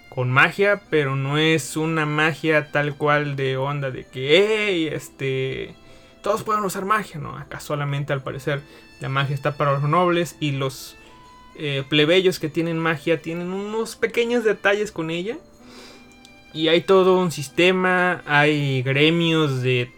con 0.08 0.30
magia, 0.30 0.82
pero 0.90 1.16
no 1.16 1.38
es 1.38 1.76
una 1.76 2.06
magia 2.06 2.70
tal 2.70 2.96
cual 2.96 3.36
de 3.36 3.56
onda 3.56 3.90
de 3.90 4.06
que, 4.06 4.68
hey, 4.68 4.88
este, 4.92 5.74
todos 6.22 6.44
pueden 6.44 6.64
usar 6.64 6.84
magia, 6.84 7.20
¿no? 7.20 7.36
Acá 7.36 7.60
solamente 7.60 8.12
al 8.12 8.22
parecer 8.22 8.62
la 9.00 9.08
magia 9.08 9.34
está 9.34 9.56
para 9.56 9.72
los 9.72 9.82
nobles 9.82 10.36
y 10.40 10.52
los 10.52 10.96
eh, 11.56 11.84
plebeyos 11.88 12.38
que 12.38 12.48
tienen 12.48 12.78
magia 12.78 13.22
tienen 13.22 13.52
unos 13.52 13.96
pequeños 13.96 14.44
detalles 14.44 14.92
con 14.92 15.10
ella. 15.10 15.38
Y 16.52 16.68
hay 16.68 16.82
todo 16.82 17.18
un 17.18 17.32
sistema, 17.32 18.22
hay 18.26 18.82
gremios 18.82 19.62
de 19.62 19.90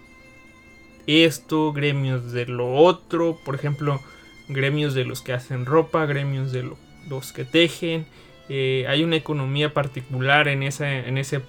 esto, 1.06 1.72
gremios 1.72 2.32
de 2.32 2.46
lo 2.46 2.74
otro, 2.74 3.38
por 3.44 3.54
ejemplo, 3.54 4.00
gremios 4.48 4.94
de 4.94 5.04
los 5.04 5.20
que 5.20 5.34
hacen 5.34 5.66
ropa, 5.66 6.06
gremios 6.06 6.52
de 6.52 6.70
los 7.08 7.32
que 7.32 7.44
tejen. 7.44 8.06
Eh, 8.48 8.86
hay 8.88 9.04
una 9.04 9.16
economía 9.16 9.74
particular 9.74 10.48
en, 10.48 10.62
en 10.62 11.18
ese 11.18 11.42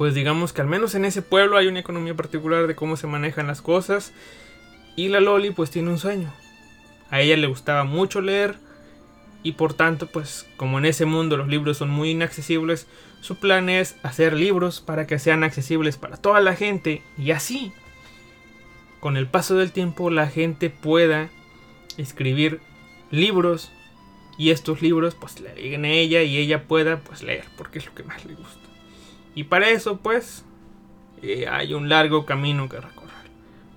pues 0.00 0.14
digamos 0.14 0.54
que 0.54 0.62
al 0.62 0.66
menos 0.66 0.94
en 0.94 1.04
ese 1.04 1.20
pueblo 1.20 1.58
hay 1.58 1.66
una 1.66 1.80
economía 1.80 2.14
particular 2.14 2.66
de 2.66 2.74
cómo 2.74 2.96
se 2.96 3.06
manejan 3.06 3.46
las 3.46 3.60
cosas. 3.60 4.14
Y 4.96 5.08
la 5.08 5.20
Loli 5.20 5.50
pues 5.50 5.70
tiene 5.70 5.90
un 5.90 5.98
sueño. 5.98 6.32
A 7.10 7.20
ella 7.20 7.36
le 7.36 7.46
gustaba 7.46 7.84
mucho 7.84 8.20
leer. 8.20 8.56
Y 9.42 9.52
por 9.52 9.72
tanto 9.72 10.06
pues 10.06 10.46
como 10.56 10.78
en 10.78 10.84
ese 10.84 11.06
mundo 11.06 11.36
los 11.36 11.48
libros 11.48 11.78
son 11.78 11.88
muy 11.88 12.10
inaccesibles, 12.10 12.86
su 13.20 13.36
plan 13.36 13.68
es 13.68 13.96
hacer 14.02 14.34
libros 14.34 14.80
para 14.80 15.06
que 15.06 15.18
sean 15.18 15.44
accesibles 15.44 15.96
para 15.96 16.16
toda 16.16 16.40
la 16.40 16.54
gente. 16.54 17.02
Y 17.16 17.30
así, 17.30 17.72
con 19.00 19.16
el 19.16 19.26
paso 19.26 19.56
del 19.56 19.72
tiempo, 19.72 20.10
la 20.10 20.26
gente 20.26 20.70
pueda 20.70 21.30
escribir 21.96 22.60
libros. 23.10 23.72
Y 24.38 24.50
estos 24.50 24.80
libros 24.80 25.14
pues 25.14 25.38
le 25.40 25.54
lleguen 25.54 25.84
a 25.84 25.90
ella 25.90 26.22
y 26.22 26.38
ella 26.38 26.66
pueda 26.66 27.00
pues 27.00 27.22
leer 27.22 27.44
porque 27.58 27.78
es 27.78 27.86
lo 27.86 27.94
que 27.94 28.04
más 28.04 28.24
le 28.24 28.34
gusta. 28.34 28.60
Y 29.34 29.44
para 29.44 29.68
eso, 29.70 29.98
pues, 29.98 30.44
eh, 31.22 31.46
hay 31.48 31.74
un 31.74 31.88
largo 31.88 32.26
camino 32.26 32.68
que 32.68 32.80
recorrer. 32.80 32.99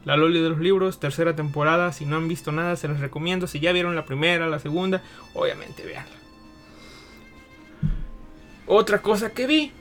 La 0.05 0.17
Loli 0.17 0.41
de 0.41 0.49
los 0.49 0.59
libros, 0.59 0.99
tercera 0.99 1.35
temporada. 1.35 1.91
Si 1.91 2.05
no 2.05 2.17
han 2.17 2.27
visto 2.27 2.51
nada, 2.51 2.75
se 2.75 2.87
les 2.87 2.99
recomiendo. 2.99 3.47
Si 3.47 3.59
ya 3.59 3.71
vieron 3.71 3.95
la 3.95 4.05
primera, 4.05 4.47
la 4.47 4.59
segunda, 4.59 5.01
obviamente 5.33 5.83
veanla. 5.83 6.15
Otra 8.65 9.01
cosa 9.01 9.33
que 9.33 9.47
vi 9.47 9.71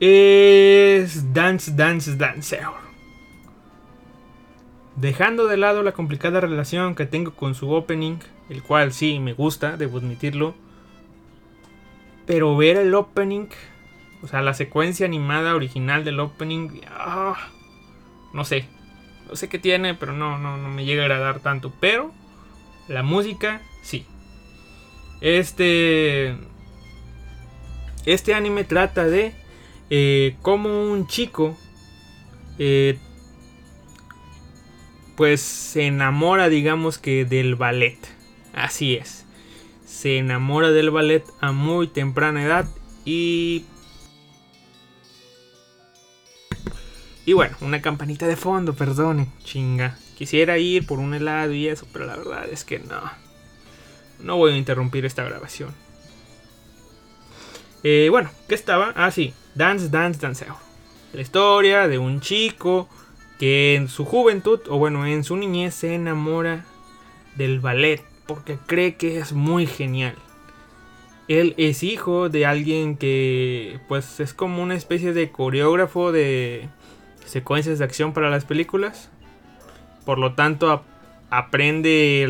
es 0.00 1.32
Dance, 1.32 1.72
Dance, 1.74 2.16
Dancer. 2.16 2.66
Dejando 4.96 5.46
de 5.46 5.56
lado 5.56 5.82
la 5.82 5.92
complicada 5.92 6.40
relación 6.40 6.94
que 6.94 7.06
tengo 7.06 7.34
con 7.34 7.54
su 7.54 7.70
opening, 7.70 8.18
el 8.48 8.62
cual 8.62 8.92
sí 8.92 9.20
me 9.20 9.34
gusta, 9.34 9.76
debo 9.76 9.98
admitirlo. 9.98 10.54
Pero 12.26 12.56
ver 12.56 12.76
el 12.76 12.94
opening 12.94 13.48
o 14.22 14.26
sea, 14.28 14.42
la 14.42 14.54
secuencia 14.54 15.06
animada 15.06 15.54
original 15.54 16.04
del 16.04 16.20
opening. 16.20 16.80
Ah, 16.88 17.36
no 18.32 18.44
sé. 18.44 18.68
No 19.28 19.36
sé 19.36 19.48
qué 19.48 19.58
tiene, 19.58 19.94
pero 19.94 20.12
no, 20.12 20.38
no, 20.38 20.56
no 20.56 20.68
me 20.68 20.84
llega 20.84 21.02
a 21.02 21.06
agradar 21.06 21.40
tanto. 21.40 21.72
Pero 21.80 22.12
la 22.88 23.02
música, 23.02 23.62
sí. 23.82 24.06
Este. 25.20 26.36
Este 28.04 28.34
anime 28.34 28.62
trata 28.64 29.04
de 29.04 29.34
eh, 29.90 30.36
cómo 30.42 30.90
un 30.90 31.06
chico. 31.06 31.56
Eh, 32.58 32.98
pues 35.16 35.40
se 35.40 35.86
enamora, 35.86 36.48
digamos 36.48 36.98
que 36.98 37.24
del 37.24 37.54
ballet. 37.54 37.98
Así 38.54 38.94
es. 38.94 39.24
Se 39.84 40.18
enamora 40.18 40.70
del 40.70 40.90
ballet 40.90 41.24
a 41.40 41.52
muy 41.52 41.88
temprana 41.88 42.42
edad. 42.42 42.68
Y 43.04 43.64
Y 47.26 47.32
bueno, 47.32 47.56
una 47.60 47.82
campanita 47.82 48.28
de 48.28 48.36
fondo, 48.36 48.74
perdone, 48.74 49.26
chinga. 49.42 49.98
Quisiera 50.16 50.58
ir 50.58 50.86
por 50.86 51.00
un 51.00 51.12
helado 51.12 51.52
y 51.52 51.66
eso, 51.66 51.84
pero 51.92 52.06
la 52.06 52.16
verdad 52.16 52.48
es 52.48 52.64
que 52.64 52.78
no. 52.78 53.02
No 54.20 54.36
voy 54.36 54.52
a 54.52 54.56
interrumpir 54.56 55.04
esta 55.04 55.24
grabación. 55.24 55.74
Eh, 57.82 58.06
bueno, 58.10 58.30
¿qué 58.48 58.54
estaba? 58.54 58.92
Ah, 58.94 59.10
sí, 59.10 59.34
Dance, 59.56 59.88
Dance, 59.88 60.20
Danceo. 60.20 60.56
La 61.12 61.20
historia 61.20 61.88
de 61.88 61.98
un 61.98 62.20
chico 62.20 62.88
que 63.40 63.74
en 63.74 63.88
su 63.88 64.04
juventud, 64.04 64.60
o 64.68 64.78
bueno, 64.78 65.04
en 65.04 65.24
su 65.24 65.36
niñez, 65.36 65.74
se 65.74 65.94
enamora 65.94 66.64
del 67.34 67.58
ballet 67.58 68.04
porque 68.26 68.56
cree 68.66 68.94
que 68.94 69.18
es 69.18 69.32
muy 69.32 69.66
genial. 69.66 70.14
Él 71.26 71.54
es 71.58 71.82
hijo 71.82 72.28
de 72.28 72.46
alguien 72.46 72.96
que, 72.96 73.80
pues, 73.88 74.20
es 74.20 74.32
como 74.32 74.62
una 74.62 74.76
especie 74.76 75.12
de 75.12 75.32
coreógrafo 75.32 76.12
de 76.12 76.68
secuencias 77.26 77.78
de 77.78 77.84
acción 77.84 78.12
para 78.12 78.30
las 78.30 78.44
películas. 78.44 79.10
Por 80.04 80.18
lo 80.18 80.34
tanto, 80.34 80.84
aprende 81.30 82.22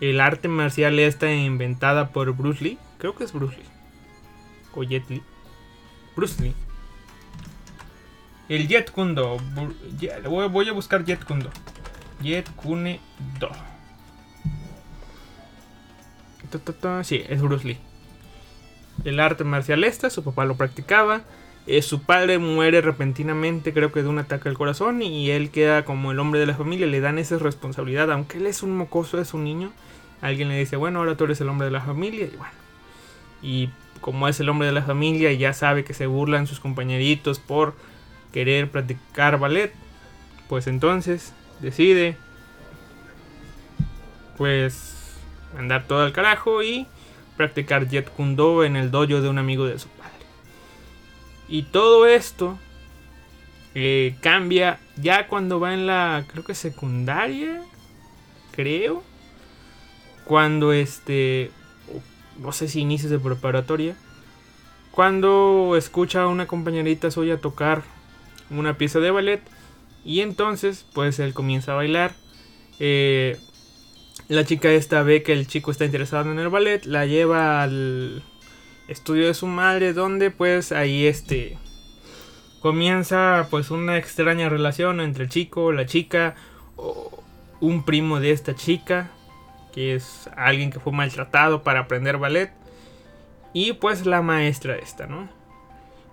el, 0.00 0.20
arte 0.20 0.48
marcial 0.48 0.98
esta 0.98 1.32
inventada 1.32 2.08
por 2.08 2.32
Bruce 2.32 2.64
Lee. 2.64 2.78
Creo 2.98 3.14
que 3.14 3.24
es 3.24 3.32
Bruce 3.32 3.56
Lee. 3.56 3.64
O 4.74 4.82
Jet 4.82 5.08
Lee. 5.08 5.22
Bruce 6.16 6.42
Lee. 6.42 6.54
El 8.48 8.68
Jet 8.68 8.90
Kundo. 8.90 9.38
Voy 10.28 10.68
a 10.68 10.72
buscar 10.72 11.04
Jet 11.04 11.24
Kundo. 11.24 11.50
Jet 12.22 12.50
Kune 12.56 13.00
Do. 13.38 13.50
Sí, 17.02 17.22
es 17.28 17.42
Bruce 17.42 17.66
Lee. 17.66 17.78
El 19.04 19.20
arte 19.20 19.44
marcial 19.44 19.84
esta, 19.84 20.10
su 20.10 20.24
papá 20.24 20.44
lo 20.44 20.56
practicaba. 20.56 21.22
Eh, 21.66 21.82
su 21.82 22.02
padre 22.02 22.38
muere 22.38 22.80
repentinamente, 22.80 23.72
creo 23.72 23.90
que 23.90 24.02
de 24.02 24.08
un 24.08 24.18
ataque 24.18 24.48
al 24.48 24.56
corazón, 24.56 25.02
y 25.02 25.30
él 25.30 25.50
queda 25.50 25.84
como 25.84 26.12
el 26.12 26.18
hombre 26.20 26.38
de 26.38 26.46
la 26.46 26.54
familia. 26.54 26.86
Le 26.86 27.00
dan 27.00 27.18
esa 27.18 27.38
responsabilidad, 27.38 28.10
aunque 28.12 28.38
él 28.38 28.46
es 28.46 28.62
un 28.62 28.76
mocoso, 28.76 29.20
es 29.20 29.34
un 29.34 29.44
niño. 29.44 29.72
Alguien 30.20 30.48
le 30.48 30.58
dice, 30.58 30.76
bueno, 30.76 31.00
ahora 31.00 31.16
tú 31.16 31.24
eres 31.24 31.40
el 31.40 31.48
hombre 31.48 31.66
de 31.66 31.72
la 31.72 31.80
familia, 31.80 32.26
y 32.26 32.36
bueno. 32.36 32.54
Y 33.42 33.70
como 34.00 34.28
es 34.28 34.38
el 34.40 34.48
hombre 34.48 34.68
de 34.68 34.72
la 34.72 34.82
familia, 34.82 35.32
y 35.32 35.38
ya 35.38 35.52
sabe 35.52 35.84
que 35.84 35.94
se 35.94 36.06
burlan 36.06 36.46
sus 36.46 36.60
compañeritos 36.60 37.38
por 37.40 37.74
querer 38.32 38.70
practicar 38.70 39.38
ballet, 39.38 39.72
pues 40.48 40.66
entonces 40.66 41.32
decide 41.60 42.16
pues 44.36 45.16
andar 45.58 45.86
todo 45.86 46.02
al 46.02 46.12
carajo 46.12 46.62
y 46.62 46.86
practicar 47.36 47.88
Jet 47.88 48.10
Kundo 48.10 48.64
en 48.64 48.76
el 48.76 48.90
dojo 48.90 49.20
de 49.20 49.28
un 49.28 49.38
amigo 49.38 49.66
de 49.66 49.78
su 49.78 49.88
padre. 49.88 50.15
Y 51.48 51.62
todo 51.62 52.06
esto 52.06 52.58
eh, 53.74 54.16
cambia 54.20 54.80
ya 54.96 55.28
cuando 55.28 55.60
va 55.60 55.74
en 55.74 55.86
la, 55.86 56.24
creo 56.28 56.44
que 56.44 56.54
secundaria, 56.54 57.62
creo. 58.52 59.02
Cuando 60.24 60.72
este, 60.72 61.50
no 62.40 62.52
sé 62.52 62.68
si 62.68 62.80
inicios 62.80 63.10
de 63.10 63.18
preparatoria. 63.18 63.94
Cuando 64.90 65.74
escucha 65.76 66.22
a 66.22 66.26
una 66.28 66.46
compañerita 66.46 67.10
suya 67.10 67.38
tocar 67.38 67.82
una 68.50 68.78
pieza 68.78 68.98
de 68.98 69.10
ballet. 69.10 69.42
Y 70.04 70.20
entonces, 70.20 70.86
pues 70.94 71.18
él 71.18 71.34
comienza 71.34 71.72
a 71.72 71.76
bailar. 71.76 72.14
Eh, 72.78 73.38
la 74.28 74.44
chica 74.44 74.70
esta 74.70 75.02
ve 75.02 75.22
que 75.22 75.32
el 75.32 75.46
chico 75.46 75.70
está 75.70 75.84
interesado 75.84 76.32
en 76.32 76.38
el 76.38 76.48
ballet. 76.48 76.84
La 76.86 77.06
lleva 77.06 77.62
al 77.62 78.22
estudio 78.88 79.26
de 79.26 79.34
su 79.34 79.46
madre. 79.46 79.92
Donde 79.92 80.30
pues 80.30 80.72
ahí 80.72 81.06
este 81.06 81.58
comienza 82.60 83.46
pues 83.50 83.70
una 83.70 83.96
extraña 83.96 84.48
relación 84.48 85.00
entre 85.00 85.24
el 85.24 85.30
chico, 85.30 85.72
la 85.72 85.86
chica, 85.86 86.34
o 86.76 87.22
un 87.60 87.84
primo 87.84 88.20
de 88.20 88.32
esta 88.32 88.54
chica, 88.54 89.10
que 89.72 89.94
es 89.94 90.28
alguien 90.36 90.70
que 90.70 90.80
fue 90.80 90.92
maltratado 90.92 91.62
para 91.62 91.80
aprender 91.80 92.18
ballet, 92.18 92.52
y 93.52 93.72
pues 93.74 94.04
la 94.04 94.20
maestra 94.20 94.76
esta, 94.76 95.06
¿no? 95.06 95.28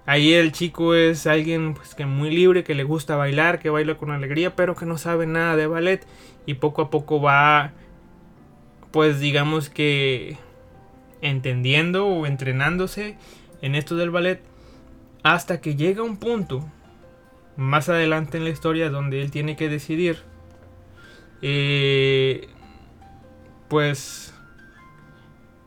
Ahí 0.06 0.34
el 0.34 0.52
chico 0.52 0.96
es 0.96 1.28
alguien 1.28 1.74
pues 1.74 1.96
que 1.96 2.06
muy 2.06 2.30
libre, 2.30 2.64
que 2.64 2.76
le 2.76 2.84
gusta 2.84 3.16
bailar, 3.16 3.60
que 3.60 3.70
baila 3.70 3.96
con 3.96 4.12
alegría, 4.12 4.56
pero 4.56 4.76
que 4.76 4.86
no 4.86 4.98
sabe 4.98 5.26
nada 5.26 5.56
de 5.56 5.68
ballet 5.68 6.06
y 6.46 6.56
poco 6.56 6.82
a 6.82 6.90
poco 6.90 7.22
va 7.22 7.72
pues 8.92 9.20
digamos 9.20 9.70
que 9.70 10.38
entendiendo 11.24 12.06
o 12.06 12.28
entrenándose 12.28 13.18
en 13.64 13.74
esto 13.74 13.96
del 13.96 14.12
ballet 14.12 14.42
hasta 15.24 15.62
que 15.62 15.76
llega 15.76 16.04
un 16.04 16.18
punto 16.18 16.70
más 17.56 17.90
adelante 17.90 18.38
en 18.38 18.44
la 18.44 18.50
historia 18.52 18.90
donde 18.90 19.22
él 19.22 19.32
tiene 19.32 19.56
que 19.56 19.70
decidir. 19.70 20.18
Eh, 21.42 22.48
pues 23.70 24.34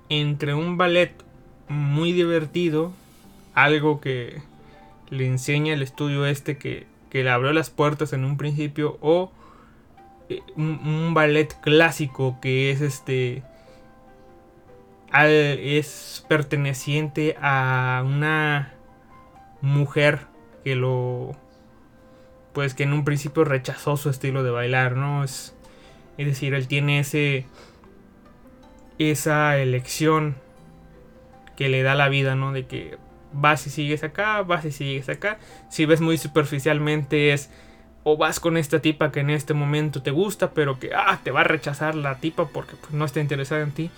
entre 0.08 0.54
un 0.54 0.76
ballet 0.76 1.12
muy 1.68 2.12
divertido, 2.12 2.92
algo 3.54 4.00
que 4.00 4.42
le 5.10 5.26
enseña 5.26 5.74
el 5.74 5.82
estudio 5.82 6.26
este 6.26 6.58
que, 6.58 6.86
que 7.10 7.24
le 7.24 7.30
abrió 7.30 7.52
las 7.52 7.70
puertas 7.70 8.12
en 8.12 8.24
un 8.24 8.36
principio, 8.36 8.98
o 9.00 9.32
eh, 10.28 10.40
un, 10.56 11.14
ballet 11.14 11.54
clásico 11.60 12.38
que 12.40 12.70
es 12.70 12.80
este 12.80 13.42
es 15.12 16.24
perteneciente 16.28 17.36
a 17.40 18.02
una 18.04 18.74
mujer 19.60 20.26
que 20.64 20.76
lo 20.76 21.36
pues 22.52 22.74
que 22.74 22.84
en 22.84 22.94
un 22.94 23.04
principio 23.04 23.44
rechazó 23.44 23.96
su 23.96 24.08
estilo 24.08 24.42
de 24.42 24.50
bailar, 24.50 24.96
¿no? 24.96 25.24
Es, 25.24 25.54
es 26.16 26.26
decir, 26.26 26.54
él 26.54 26.68
tiene 26.68 27.00
ese 27.00 27.46
esa 28.98 29.58
elección 29.58 30.36
que 31.54 31.68
le 31.68 31.82
da 31.82 31.94
la 31.94 32.08
vida, 32.08 32.34
¿no? 32.34 32.52
De 32.52 32.66
que 32.66 32.98
vas 33.32 33.66
y 33.66 33.70
sigues 33.70 34.02
acá, 34.04 34.42
vas 34.42 34.64
y 34.64 34.72
sigues 34.72 35.08
acá. 35.08 35.38
Si 35.68 35.84
ves 35.84 36.00
muy 36.00 36.18
superficialmente 36.18 37.32
es 37.32 37.50
o 38.04 38.16
vas 38.16 38.40
con 38.40 38.56
esta 38.56 38.80
tipa 38.80 39.10
que 39.10 39.20
en 39.20 39.30
este 39.30 39.52
momento 39.52 40.00
te 40.00 40.10
gusta, 40.10 40.52
pero 40.52 40.78
que 40.78 40.94
ah, 40.94 41.18
te 41.22 41.30
va 41.30 41.40
a 41.40 41.44
rechazar 41.44 41.94
la 41.94 42.16
tipa 42.16 42.46
porque 42.48 42.76
pues, 42.76 42.92
no 42.92 43.04
está 43.04 43.20
interesada 43.20 43.62
en 43.62 43.72
ti. 43.72 43.90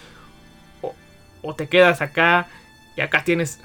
O, 1.43 1.55
te 1.55 1.69
quedas 1.69 2.01
acá 2.01 2.49
y 2.97 3.01
acá 3.01 3.25
tienes 3.25 3.61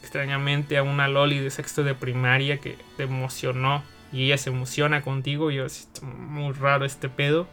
extrañamente 0.00 0.78
a 0.78 0.82
una 0.82 1.08
Loli 1.08 1.38
de 1.38 1.50
sexto 1.50 1.84
de 1.84 1.94
primaria 1.94 2.58
que 2.58 2.76
te 2.96 3.04
emocionó 3.04 3.82
y 4.12 4.26
ella 4.26 4.38
se 4.38 4.50
emociona 4.50 5.02
contigo. 5.02 5.50
Y 5.50 5.56
yo, 5.56 5.66
es 5.66 5.88
muy 6.02 6.52
raro 6.52 6.84
este 6.84 7.08
pedo. 7.08 7.46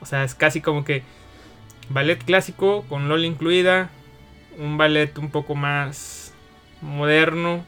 O 0.00 0.06
sea, 0.06 0.24
es 0.24 0.34
casi 0.34 0.60
como 0.60 0.84
que 0.84 1.02
ballet 1.88 2.22
clásico 2.24 2.84
con 2.88 3.08
Loli 3.08 3.26
incluida. 3.26 3.90
Un 4.58 4.76
ballet 4.76 5.16
un 5.18 5.30
poco 5.30 5.54
más 5.54 6.34
moderno 6.80 7.64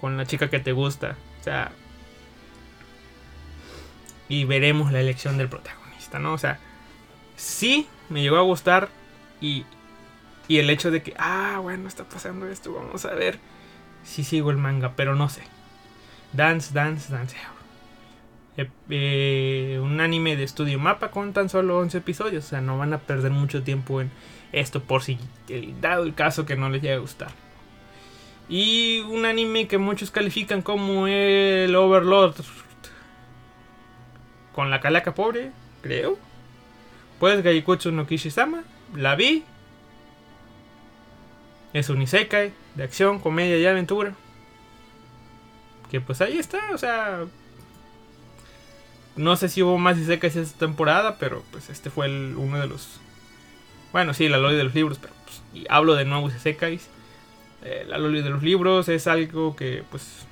con 0.00 0.16
la 0.16 0.26
chica 0.26 0.50
que 0.50 0.60
te 0.60 0.72
gusta. 0.72 1.16
O 1.40 1.44
sea, 1.44 1.72
y 4.28 4.44
veremos 4.44 4.92
la 4.92 5.00
elección 5.00 5.38
del 5.38 5.48
protagonista, 5.48 6.18
¿no? 6.18 6.32
O 6.32 6.38
sea, 6.38 6.58
sí 7.42 7.86
me 8.08 8.22
llegó 8.22 8.36
a 8.36 8.42
gustar 8.42 8.88
y 9.40 9.64
y 10.48 10.58
el 10.58 10.70
hecho 10.70 10.90
de 10.90 11.02
que, 11.02 11.14
ah, 11.18 11.60
bueno, 11.62 11.88
está 11.88 12.04
pasando 12.04 12.46
esto, 12.46 12.72
vamos 12.74 13.04
a 13.04 13.14
ver 13.14 13.38
si 14.04 14.24
sigo 14.24 14.50
el 14.50 14.56
manga, 14.56 14.92
pero 14.96 15.14
no 15.14 15.28
sé. 15.28 15.42
Dance, 16.32 16.74
Dance, 16.74 17.12
Dance. 17.12 17.36
Eh, 18.56 18.68
eh, 18.90 19.80
un 19.82 20.00
anime 20.00 20.36
de 20.36 20.44
estudio 20.44 20.78
mapa 20.78 21.10
con 21.10 21.32
tan 21.32 21.48
solo 21.48 21.78
11 21.78 21.98
episodios. 21.98 22.44
O 22.44 22.48
sea, 22.48 22.60
no 22.60 22.76
van 22.76 22.92
a 22.92 22.98
perder 22.98 23.30
mucho 23.30 23.62
tiempo 23.62 24.00
en 24.00 24.10
esto 24.52 24.82
por 24.82 25.02
si, 25.02 25.18
dado 25.80 26.02
el 26.02 26.14
caso 26.14 26.44
que 26.44 26.56
no 26.56 26.68
les 26.68 26.82
llegue 26.82 26.94
a 26.94 26.98
gustar. 26.98 27.30
Y 28.48 29.00
un 29.08 29.24
anime 29.24 29.68
que 29.68 29.78
muchos 29.78 30.10
califican 30.10 30.60
como 30.60 31.06
el 31.06 31.74
Overlord. 31.74 32.34
Con 34.52 34.70
la 34.70 34.80
calaca 34.80 35.14
pobre, 35.14 35.52
creo. 35.80 36.18
Pues 37.22 37.40
Gaikutsu 37.44 37.92
no 37.92 38.04
Kishi-sama. 38.04 38.64
La 38.96 39.14
vi. 39.14 39.44
Es 41.72 41.88
un 41.88 42.02
isekai 42.02 42.52
de 42.74 42.82
acción, 42.82 43.20
comedia 43.20 43.56
y 43.58 43.64
aventura. 43.64 44.16
Que 45.88 46.00
pues 46.00 46.20
ahí 46.20 46.36
está, 46.36 46.58
o 46.74 46.78
sea... 46.78 47.26
No 49.14 49.36
sé 49.36 49.48
si 49.48 49.62
hubo 49.62 49.78
más 49.78 49.98
isekais 49.98 50.34
esta 50.34 50.58
temporada, 50.58 51.16
pero 51.20 51.44
pues 51.52 51.70
este 51.70 51.90
fue 51.90 52.08
uno 52.08 52.58
de 52.58 52.66
los... 52.66 52.98
Bueno, 53.92 54.14
sí, 54.14 54.28
la 54.28 54.38
loli 54.38 54.56
de 54.56 54.64
los 54.64 54.74
libros, 54.74 54.98
pero 54.98 55.14
pues, 55.22 55.42
y 55.54 55.64
hablo 55.70 55.94
de 55.94 56.04
nuevos 56.04 56.34
isekais. 56.34 56.88
Eh, 57.62 57.84
la 57.86 57.98
loli 57.98 58.22
de 58.22 58.30
los 58.30 58.42
libros 58.42 58.88
es 58.88 59.06
algo 59.06 59.54
que 59.54 59.84
pues... 59.92 60.26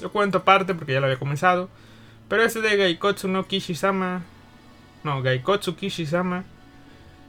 Lo 0.00 0.10
cuento 0.10 0.38
aparte 0.38 0.74
porque 0.74 0.94
ya 0.94 1.00
lo 1.00 1.06
había 1.06 1.18
comenzado. 1.18 1.68
Pero 2.30 2.44
ese 2.44 2.62
de 2.62 2.78
Gaikotsu 2.78 3.28
no 3.28 3.46
Kishi-sama... 3.46 4.22
No, 5.04 5.22
Gaikotsu 5.22 5.76
Kishi-sama... 5.76 6.44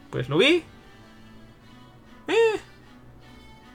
Pues 0.10 0.30
lo 0.30 0.38
vi. 0.38 0.64
Eh, 2.28 2.60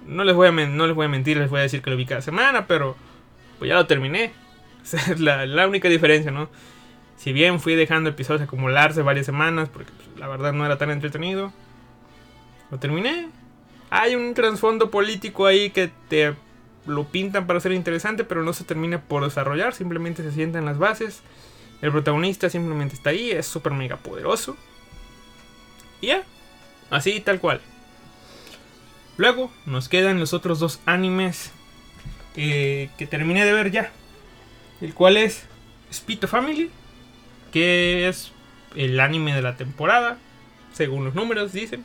no 0.06 0.22
les, 0.22 0.36
voy 0.36 0.46
a 0.46 0.52
no 0.52 0.86
les 0.86 0.94
voy 0.94 1.06
a 1.06 1.08
mentir, 1.08 1.36
les 1.36 1.50
voy 1.50 1.58
a 1.58 1.62
decir 1.62 1.82
que 1.82 1.90
lo 1.90 1.96
vi 1.96 2.06
cada 2.06 2.22
semana, 2.22 2.68
pero 2.68 2.96
pues 3.58 3.68
ya 3.68 3.74
lo 3.74 3.86
terminé. 3.86 4.32
es 4.92 5.20
la, 5.20 5.66
única 5.66 5.88
diferencia, 5.88 6.30
¿no? 6.30 6.48
Si 7.16 7.32
bien 7.32 7.60
fui 7.60 7.74
dejando 7.74 8.10
episodios 8.10 8.42
acumularse 8.42 9.02
varias 9.02 9.26
semanas, 9.26 9.68
porque 9.68 9.90
pues, 9.92 10.18
la 10.18 10.28
verdad 10.28 10.52
no 10.52 10.64
era 10.64 10.78
tan 10.78 10.90
entretenido, 10.90 11.52
lo 12.70 12.78
terminé. 12.78 13.28
Hay 13.90 14.14
un 14.14 14.34
trasfondo 14.34 14.90
político 14.90 15.46
ahí 15.46 15.70
que 15.70 15.90
te 16.08 16.34
lo 16.86 17.04
pintan 17.04 17.46
para 17.46 17.60
ser 17.60 17.72
interesante, 17.72 18.24
pero 18.24 18.42
no 18.42 18.52
se 18.52 18.64
termina 18.64 19.00
por 19.00 19.24
desarrollar, 19.24 19.74
simplemente 19.74 20.22
se 20.22 20.32
sientan 20.32 20.64
las 20.64 20.78
bases. 20.78 21.22
El 21.80 21.92
protagonista 21.92 22.50
simplemente 22.50 22.94
está 22.94 23.10
ahí, 23.10 23.30
es 23.30 23.46
súper 23.46 23.72
mega 23.72 23.96
poderoso. 23.96 24.56
Y 26.00 26.08
ya, 26.08 26.22
así 26.90 27.20
tal 27.20 27.40
cual. 27.40 27.60
Luego 29.16 29.52
nos 29.66 29.88
quedan 29.88 30.20
los 30.20 30.32
otros 30.32 30.58
dos 30.58 30.80
animes 30.86 31.52
que 32.34 33.08
terminé 33.10 33.44
de 33.44 33.52
ver 33.52 33.70
ya. 33.70 33.92
El 34.80 34.94
cual 34.94 35.16
es 35.16 35.44
Spito 35.92 36.28
Family, 36.28 36.70
que 37.52 38.08
es 38.08 38.32
el 38.76 39.00
anime 39.00 39.34
de 39.34 39.42
la 39.42 39.56
temporada, 39.56 40.18
según 40.72 41.04
los 41.04 41.14
números 41.14 41.52
dicen. 41.52 41.84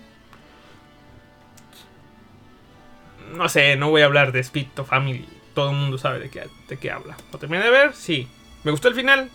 No 3.36 3.50
sé, 3.50 3.76
no 3.78 3.90
voy 3.90 4.04
a 4.04 4.06
hablar 4.06 4.32
de 4.32 4.44
Spito 4.44 4.86
Family. 4.86 5.28
Todo 5.56 5.72
el 5.72 5.76
mundo 5.76 5.98
sabe 5.98 6.20
de 6.20 6.30
qué, 6.30 6.48
de 6.68 6.78
qué 6.78 6.92
habla. 6.92 7.18
¿Lo 7.32 7.40
terminé 7.40 7.64
de 7.64 7.72
ver? 7.72 7.96
Sí. 7.96 8.28
¿Me 8.64 8.70
gustó 8.70 8.90
el 8.90 8.96
final? 8.96 9.32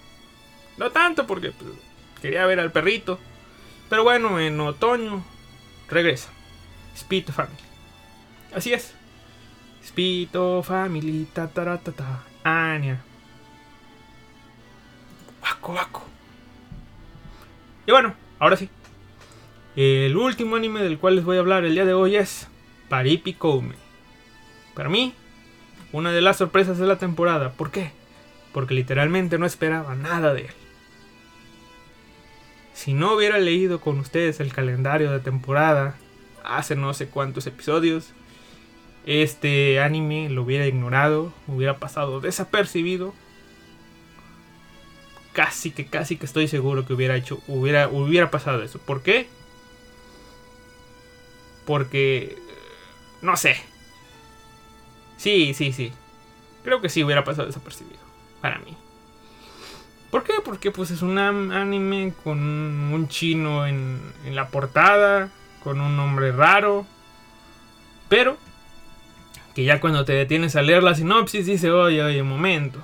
No 0.79 0.91
tanto 0.91 1.27
porque 1.27 1.51
pues, 1.51 1.73
quería 2.23 2.47
ver 2.47 2.61
al 2.61 2.73
perrito. 2.73 3.19
Pero 3.89 4.05
bueno, 4.05 4.39
en 4.39 4.61
otoño 4.61 5.25
regresa. 5.89 6.31
Spito 6.97 7.33
Family. 7.33 7.57
Así 8.55 8.73
es. 8.73 8.95
Spito 9.85 10.63
Family, 10.63 11.27
ta 11.33 11.49
ta 11.49 11.79
ta 11.79 11.93
ta. 11.93 12.23
Anya. 12.45 13.03
Waco, 15.43 15.73
waco. 15.73 16.05
Y 17.87 17.91
bueno, 17.91 18.15
ahora 18.39 18.57
sí. 18.57 18.69
El 19.77 20.17
último 20.17 20.57
anime 20.57 20.83
del 20.83 20.99
cual 20.99 21.17
les 21.17 21.25
voy 21.25 21.37
a 21.37 21.41
hablar 21.41 21.65
el 21.65 21.75
día 21.75 21.85
de 21.85 21.95
hoy 21.95 22.17
es 22.17 22.49
Paripi 22.89 23.35
Koume. 23.35 23.77
Para 24.75 24.89
mí, 24.89 25.15
una 25.93 26.13
de 26.13 26.21
las 26.21 26.37
sorpresas 26.37 26.79
de 26.79 26.87
la 26.87 26.99
temporada. 26.99 27.53
¿Por 27.53 27.71
qué? 27.71 27.93
Porque 28.53 28.75
literalmente 28.75 29.39
no 29.39 29.47
esperaba 29.47 29.95
nada 29.95 30.35
de 30.35 30.43
él. 30.43 30.55
Si 32.79 32.95
no 32.95 33.15
hubiera 33.15 33.39
leído 33.39 33.81
con 33.81 33.99
ustedes 33.99 34.39
el 34.39 34.53
calendario 34.53 35.11
de 35.11 35.19
temporada 35.19 35.97
hace 36.45 36.77
no 36.77 36.95
sé 36.95 37.09
cuántos 37.09 37.45
episodios, 37.49 38.13
este 39.05 39.81
anime 39.81 40.29
lo 40.29 40.45
hubiera 40.45 40.65
ignorado, 40.65 41.33
hubiera 41.49 41.79
pasado 41.81 42.21
desapercibido. 42.21 43.15
Casi 45.33 45.73
que 45.73 45.87
casi 45.87 46.19
que 46.19 46.27
estoy 46.27 46.47
seguro 46.47 46.87
que 46.87 46.93
hubiera 46.93 47.17
hecho 47.17 47.43
hubiera 47.49 47.89
hubiera 47.89 48.31
pasado 48.31 48.63
eso. 48.63 48.79
¿Por 48.79 49.03
qué? 49.03 49.27
Porque 51.67 52.39
no 53.23 53.37
sé. 53.37 53.57
Sí, 55.17 55.53
sí, 55.53 55.73
sí. 55.73 55.93
Creo 56.63 56.81
que 56.81 56.91
sí 56.91 57.03
hubiera 57.03 57.25
pasado 57.25 57.49
desapercibido 57.49 57.99
para 58.41 58.61
mí. 58.61 58.77
¿Por 60.11 60.25
qué? 60.25 60.35
Porque 60.45 60.71
pues 60.71 60.91
es 60.91 61.03
un 61.03 61.19
anime 61.19 62.15
con 62.25 62.39
un 62.39 63.09
chino 63.09 63.67
en, 63.67 64.01
en 64.25 64.35
la 64.35 64.49
portada, 64.49 65.31
con 65.63 65.81
un 65.81 65.97
nombre 65.97 66.33
raro. 66.33 66.87
Pero 68.09 68.39
que 69.55 69.65
ya 69.65 69.81
cuando 69.81 70.05
te 70.05 70.13
detienes 70.13 70.57
a 70.57 70.63
leer 70.63 70.83
la 70.83 70.95
sinopsis 70.95 71.45
dice, 71.45 71.71
oye, 71.71 72.03
oye, 72.03 72.23
momento, 72.23 72.81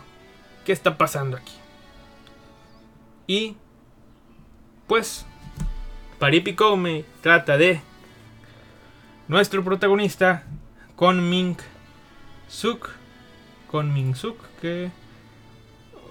¿qué 0.64 0.72
está 0.72 0.98
pasando 0.98 1.36
aquí? 1.36 1.54
Y 3.26 3.56
pues 4.86 5.24
Paripikoume 6.18 7.04
trata 7.22 7.56
de 7.56 7.80
nuestro 9.28 9.64
protagonista 9.64 10.44
Kon 10.96 11.30
Ming 11.30 11.56
Suk, 12.48 12.90
Kon 13.70 13.94
Ming 13.94 14.14
Suk, 14.14 14.36
que 14.60 14.90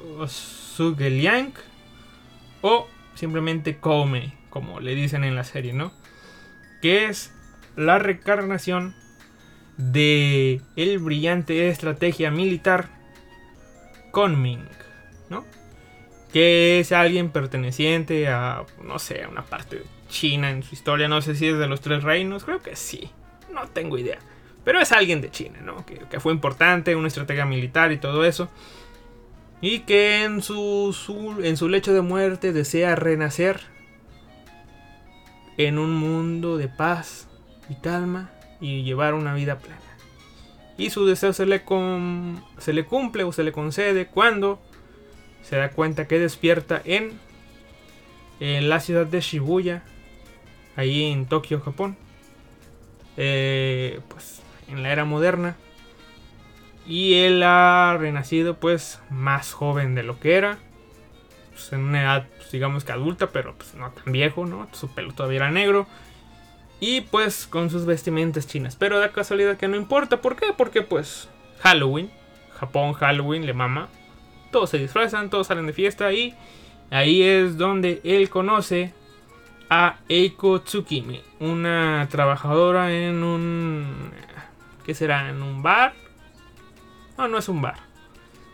o 0.03 0.27
Sugeliang 0.27 1.53
o 2.61 2.87
simplemente 3.15 3.77
Koume, 3.77 4.33
como 4.49 4.79
le 4.79 4.95
dicen 4.95 5.23
en 5.23 5.35
la 5.35 5.43
serie, 5.43 5.73
¿no? 5.73 5.91
Que 6.81 7.05
es 7.05 7.33
la 7.75 7.99
reencarnación 7.99 8.95
de 9.77 10.61
el 10.75 10.99
brillante 10.99 11.69
estrategia 11.69 12.31
militar 12.31 12.89
Conming, 14.11 14.67
¿no? 15.29 15.45
Que 16.31 16.79
es 16.79 16.91
alguien 16.91 17.29
perteneciente 17.29 18.27
a, 18.27 18.63
no 18.83 18.99
sé, 18.99 19.23
a 19.23 19.29
una 19.29 19.43
parte 19.43 19.83
china 20.09 20.51
en 20.51 20.61
su 20.61 20.75
historia, 20.75 21.07
no 21.07 21.21
sé 21.21 21.35
si 21.35 21.47
es 21.47 21.57
de 21.57 21.67
los 21.67 21.81
tres 21.81 22.03
reinos, 22.03 22.43
creo 22.43 22.61
que 22.61 22.75
sí, 22.75 23.09
no 23.51 23.67
tengo 23.69 23.97
idea. 23.97 24.19
Pero 24.63 24.79
es 24.79 24.91
alguien 24.91 25.19
de 25.19 25.29
China, 25.29 25.59
¿no? 25.61 25.85
Que, 25.85 25.99
que 26.09 26.19
fue 26.19 26.31
importante, 26.31 26.95
una 26.95 27.07
estrategia 27.07 27.45
militar 27.45 27.91
y 27.91 27.97
todo 27.97 28.23
eso. 28.23 28.49
Y 29.63 29.79
que 29.79 30.25
en 30.25 30.41
su, 30.41 30.93
en 31.41 31.55
su 31.55 31.69
lecho 31.69 31.93
de 31.93 32.01
muerte 32.01 32.51
desea 32.51 32.97
renacer 32.97 33.61
en 35.55 35.79
un 35.79 35.95
mundo 35.95 36.57
de 36.57 36.67
paz 36.67 37.29
y 37.69 37.75
calma 37.75 38.29
y 38.59 38.83
llevar 38.83 39.13
una 39.13 39.33
vida 39.33 39.59
plena. 39.59 39.79
Y 40.77 40.89
su 40.89 41.05
deseo 41.05 41.31
se 41.31 41.45
le, 41.45 41.63
se 42.57 42.73
le 42.73 42.83
cumple 42.83 43.23
o 43.23 43.31
se 43.31 43.43
le 43.43 43.53
concede 43.53 44.07
cuando 44.07 44.59
se 45.43 45.55
da 45.55 45.71
cuenta 45.71 46.09
que 46.09 46.19
despierta 46.19 46.81
en, 46.83 47.13
en 48.41 48.67
la 48.67 48.81
ciudad 48.81 49.05
de 49.05 49.21
Shibuya, 49.21 49.83
ahí 50.75 51.05
en 51.05 51.25
Tokio, 51.25 51.61
Japón. 51.61 51.95
Eh, 53.15 54.01
pues 54.09 54.41
en 54.67 54.83
la 54.83 54.91
era 54.91 55.05
moderna. 55.05 55.55
Y 56.85 57.15
él 57.15 57.41
ha 57.43 57.95
renacido 57.99 58.55
pues 58.55 59.01
más 59.09 59.53
joven 59.53 59.95
de 59.95 60.03
lo 60.03 60.19
que 60.19 60.35
era. 60.35 60.57
Pues, 61.51 61.71
en 61.73 61.81
una 61.81 62.01
edad 62.01 62.27
pues, 62.37 62.51
digamos 62.51 62.83
que 62.83 62.91
adulta, 62.91 63.27
pero 63.27 63.55
pues 63.55 63.73
no 63.75 63.89
tan 63.91 64.11
viejo, 64.11 64.45
¿no? 64.45 64.67
Su 64.73 64.93
pelo 64.93 65.13
todavía 65.13 65.37
era 65.37 65.51
negro. 65.51 65.87
Y 66.79 67.01
pues 67.01 67.47
con 67.47 67.69
sus 67.69 67.85
vestimentas 67.85 68.47
chinas. 68.47 68.75
Pero 68.75 68.99
da 68.99 69.11
casualidad 69.11 69.57
que 69.57 69.67
no 69.67 69.77
importa. 69.77 70.21
¿Por 70.21 70.35
qué? 70.35 70.47
Porque 70.55 70.81
pues 70.81 71.29
Halloween. 71.61 72.11
Japón, 72.59 72.93
Halloween, 72.93 73.45
le 73.45 73.53
mama. 73.53 73.87
Todos 74.51 74.69
se 74.69 74.77
disfrazan, 74.77 75.29
todos 75.29 75.47
salen 75.47 75.65
de 75.65 75.73
fiesta 75.73 76.11
y 76.11 76.35
ahí 76.91 77.23
es 77.23 77.57
donde 77.57 78.01
él 78.03 78.29
conoce 78.29 78.93
a 79.69 79.97
Eiko 80.07 80.61
Tsukimi, 80.61 81.21
una 81.39 82.07
trabajadora 82.11 82.93
en 82.93 83.23
un... 83.23 84.11
¿Qué 84.85 84.93
será? 84.93 85.29
¿En 85.29 85.41
un 85.41 85.63
bar? 85.63 85.93
No, 87.17 87.27
no 87.27 87.37
es 87.37 87.49
un 87.49 87.61
bar. 87.61 87.77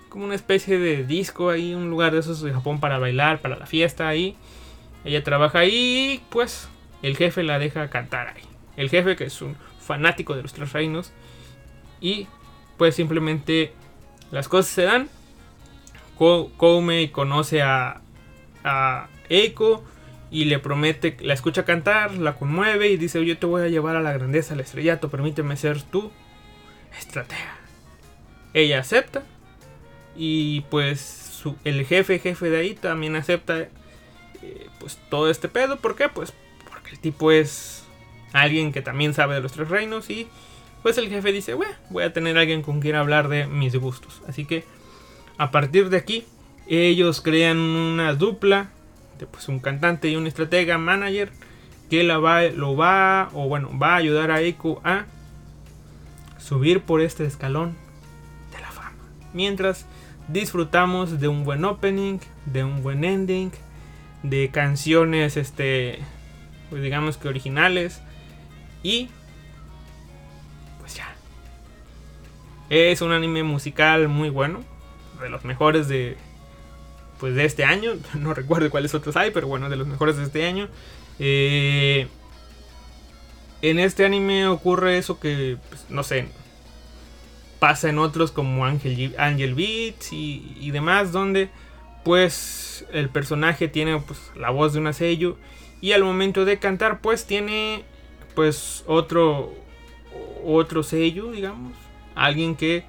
Como 0.10 0.26
una 0.26 0.36
especie 0.36 0.80
de 0.80 1.04
disco 1.06 1.50
ahí, 1.50 1.74
un 1.74 1.90
lugar 1.90 2.14
de 2.14 2.20
esos 2.20 2.42
de 2.42 2.52
Japón 2.52 2.80
para 2.80 3.00
bailar, 3.00 3.42
para 3.42 3.58
la 3.58 3.66
fiesta 3.66 4.08
ahí. 4.08 4.36
Ella 5.06 5.24
trabaja 5.24 5.60
ahí, 5.60 6.22
pues 6.30 6.68
el 7.02 7.16
jefe 7.16 7.44
la 7.44 7.60
deja 7.60 7.90
cantar 7.90 8.28
ahí. 8.28 8.44
El 8.76 8.90
jefe 8.90 9.16
que 9.16 9.26
es 9.26 9.42
un 9.42 9.56
fanático 9.80 10.36
de 10.36 10.42
los 10.42 10.54
tres 10.54 10.74
reinos. 10.74 11.12
Y 12.02 12.28
pues 12.78 12.96
simplemente 12.96 13.74
las 14.32 14.48
cosas 14.48 14.72
se 14.72 14.84
dan. 14.84 15.10
Koume 16.18 17.12
conoce 17.12 17.62
a 17.62 18.02
Eiko 19.30 19.86
y 20.32 20.46
le 20.46 20.60
promete, 20.60 21.18
la 21.22 21.34
escucha 21.34 21.66
cantar, 21.66 22.14
la 22.14 22.36
conmueve 22.36 22.90
y 22.90 22.98
dice, 22.98 23.24
yo 23.26 23.38
te 23.38 23.46
voy 23.46 23.64
a 23.64 23.68
llevar 23.68 23.96
a 23.96 24.02
la 24.02 24.14
grandeza, 24.14 24.54
al 24.54 24.60
estrellato, 24.60 25.10
permíteme 25.10 25.58
ser 25.58 25.82
tu 25.82 26.12
estratega. 26.98 27.59
Ella 28.54 28.80
acepta 28.80 29.24
y 30.16 30.62
pues 30.70 31.44
el 31.64 31.86
jefe, 31.86 32.20
jefe 32.20 32.50
de 32.50 32.58
ahí 32.58 32.76
también 32.76 33.16
acepta 33.16 33.60
eh, 33.60 33.70
pues 34.80 35.00
todo 35.10 35.30
este 35.30 35.48
pedo. 35.48 35.78
¿Por 35.78 35.96
qué? 35.96 36.10
Pues 36.10 36.34
el 36.92 37.00
tipo 37.00 37.32
es 37.32 37.84
alguien 38.34 38.72
que 38.72 38.82
también 38.82 39.14
sabe 39.14 39.36
de 39.36 39.42
los 39.42 39.52
tres 39.52 39.70
reinos 39.70 40.10
y 40.10 40.28
pues 40.82 40.98
el 40.98 41.10
jefe 41.10 41.32
dice, 41.32 41.56
voy 41.90 42.04
a 42.04 42.14
tener 42.14 42.38
alguien 42.38 42.62
con 42.62 42.80
quien 42.80 42.96
hablar 42.96 43.28
de 43.28 43.48
mis 43.48 43.76
gustos. 43.76 44.22
Así 44.28 44.46
que 44.46 44.64
a 45.38 45.52
partir 45.52 45.90
de 45.90 45.98
aquí 45.98 46.26
ellos 46.68 47.22
crean 47.22 47.58
una 47.58 48.14
dupla 48.14 48.70
de 49.18 49.26
pues 49.26 49.48
un 49.50 49.60
cantante 49.60 50.10
y 50.10 50.16
un 50.16 50.28
estratega 50.28 50.78
manager 50.78 51.32
que 51.90 52.04
la 52.04 52.20
va, 52.20 52.44
lo 52.44 52.76
va 52.76 53.30
o 53.34 53.48
bueno 53.48 53.78
va 53.78 53.94
a 53.94 53.98
ayudar 53.98 54.32
a 54.32 54.42
Eiko 54.42 54.80
a 54.84 55.06
subir 56.38 56.82
por 56.82 57.02
este 57.02 57.26
escalón. 57.26 57.76
Mientras 59.34 59.86
disfrutamos 60.28 61.20
de 61.20 61.28
un 61.28 61.44
buen 61.44 61.66
opening, 61.66 62.20
de 62.46 62.64
un 62.64 62.84
buen 62.84 63.04
ending, 63.04 63.52
de 64.24 64.50
canciones 64.50 65.38
este 65.38 66.00
pues 66.70 66.82
digamos 66.82 67.18
que 67.18 67.28
originales. 67.28 68.02
Y 68.84 69.10
pues 70.80 70.96
ya. 70.96 71.14
Es 72.70 73.02
un 73.02 73.12
anime 73.12 73.44
musical 73.44 74.08
muy 74.08 74.30
bueno, 74.30 74.64
de 75.22 75.30
los 75.30 75.44
mejores 75.44 75.88
de 75.88 76.18
pues 77.20 77.36
de 77.36 77.44
este 77.44 77.66
año, 77.66 77.92
no 78.14 78.34
recuerdo 78.34 78.70
cuáles 78.70 78.96
otros 78.96 79.18
hay, 79.18 79.32
pero 79.32 79.48
bueno, 79.48 79.70
de 79.70 79.76
los 79.76 79.88
mejores 79.88 80.18
de 80.18 80.24
este 80.24 80.46
año. 80.46 80.70
Eh, 81.20 82.08
en 83.62 83.80
este 83.80 84.06
anime 84.06 84.48
ocurre 84.48 84.98
eso 84.98 85.20
que, 85.20 85.58
pues, 85.68 85.86
no 85.90 86.04
sé, 86.04 86.30
pasa 87.60 87.90
en 87.90 88.00
otros 88.00 88.32
como 88.32 88.66
Angel, 88.66 89.16
Angel 89.18 89.54
Beats 89.54 90.14
y, 90.14 90.56
y, 90.60 90.72
demás, 90.72 91.12
donde 91.12 91.50
pues 92.04 92.86
el 92.92 93.10
personaje 93.10 93.68
tiene 93.68 94.00
pues, 94.00 94.32
la 94.36 94.50
voz 94.50 94.74
de 94.74 94.80
una 94.80 94.94
sello 94.94 95.38
y 95.82 95.92
al 95.92 96.04
momento 96.04 96.46
de 96.46 96.60
cantar, 96.60 97.02
pues 97.02 97.26
tiene 97.26 97.84
pues 98.36 98.84
otro 98.88 99.54
otro 100.44 100.84
sello, 100.84 101.32
digamos, 101.32 101.74
alguien 102.16 102.56
que 102.56 102.84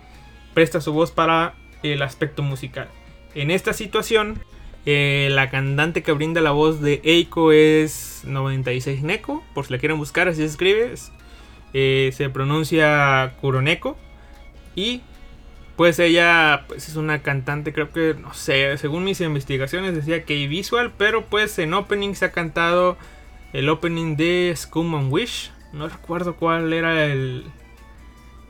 presta 0.55 0.81
su 0.81 0.93
voz 0.93 1.11
para 1.11 1.55
el 1.83 2.03
aspecto 2.03 2.43
musical. 2.43 2.89
En 3.35 3.51
esta 3.51 3.73
situación, 3.73 4.41
eh, 4.87 5.29
la 5.31 5.51
cantante 5.51 6.03
que 6.03 6.13
brinda 6.13 6.41
la 6.41 6.51
voz 6.51 6.81
de 6.81 7.01
Eiko 7.05 7.53
es 7.53 8.23
96 8.25 9.03
Neko, 9.03 9.45
por 9.55 9.67
si 9.67 9.73
la 9.73 9.79
quieren 9.79 9.99
buscar, 9.99 10.29
así 10.29 10.39
se 10.39 10.47
escribe. 10.47 10.95
Eh, 11.73 12.11
se 12.13 12.29
pronuncia 12.31 13.35
Kuroneko. 13.41 13.97
Y 14.75 15.03
pues 15.77 15.99
ella 15.99 16.65
pues 16.69 16.89
es 16.89 16.97
una 16.97 17.23
cantante, 17.23 17.73
creo 17.73 17.91
que, 17.91 18.15
no 18.15 18.35
sé, 18.35 18.77
según 18.77 19.05
mis 19.05 19.21
investigaciones 19.23 19.95
decía 19.95 20.25
que 20.25 20.47
visual, 20.47 20.93
pero 20.99 21.27
pues 21.27 21.59
en 21.59 21.73
opening 21.73 22.15
se 22.15 22.27
ha 22.27 22.33
cantado 22.33 22.99
el 23.53 23.69
opening 23.69 24.17
de 24.17 24.53
Scum 24.55 24.95
and 24.95 25.13
Wish. 25.13 25.51
No 25.73 25.89
recuerdo 25.89 26.37
cuál 26.37 26.73
era 26.73 27.07
el 27.07 27.45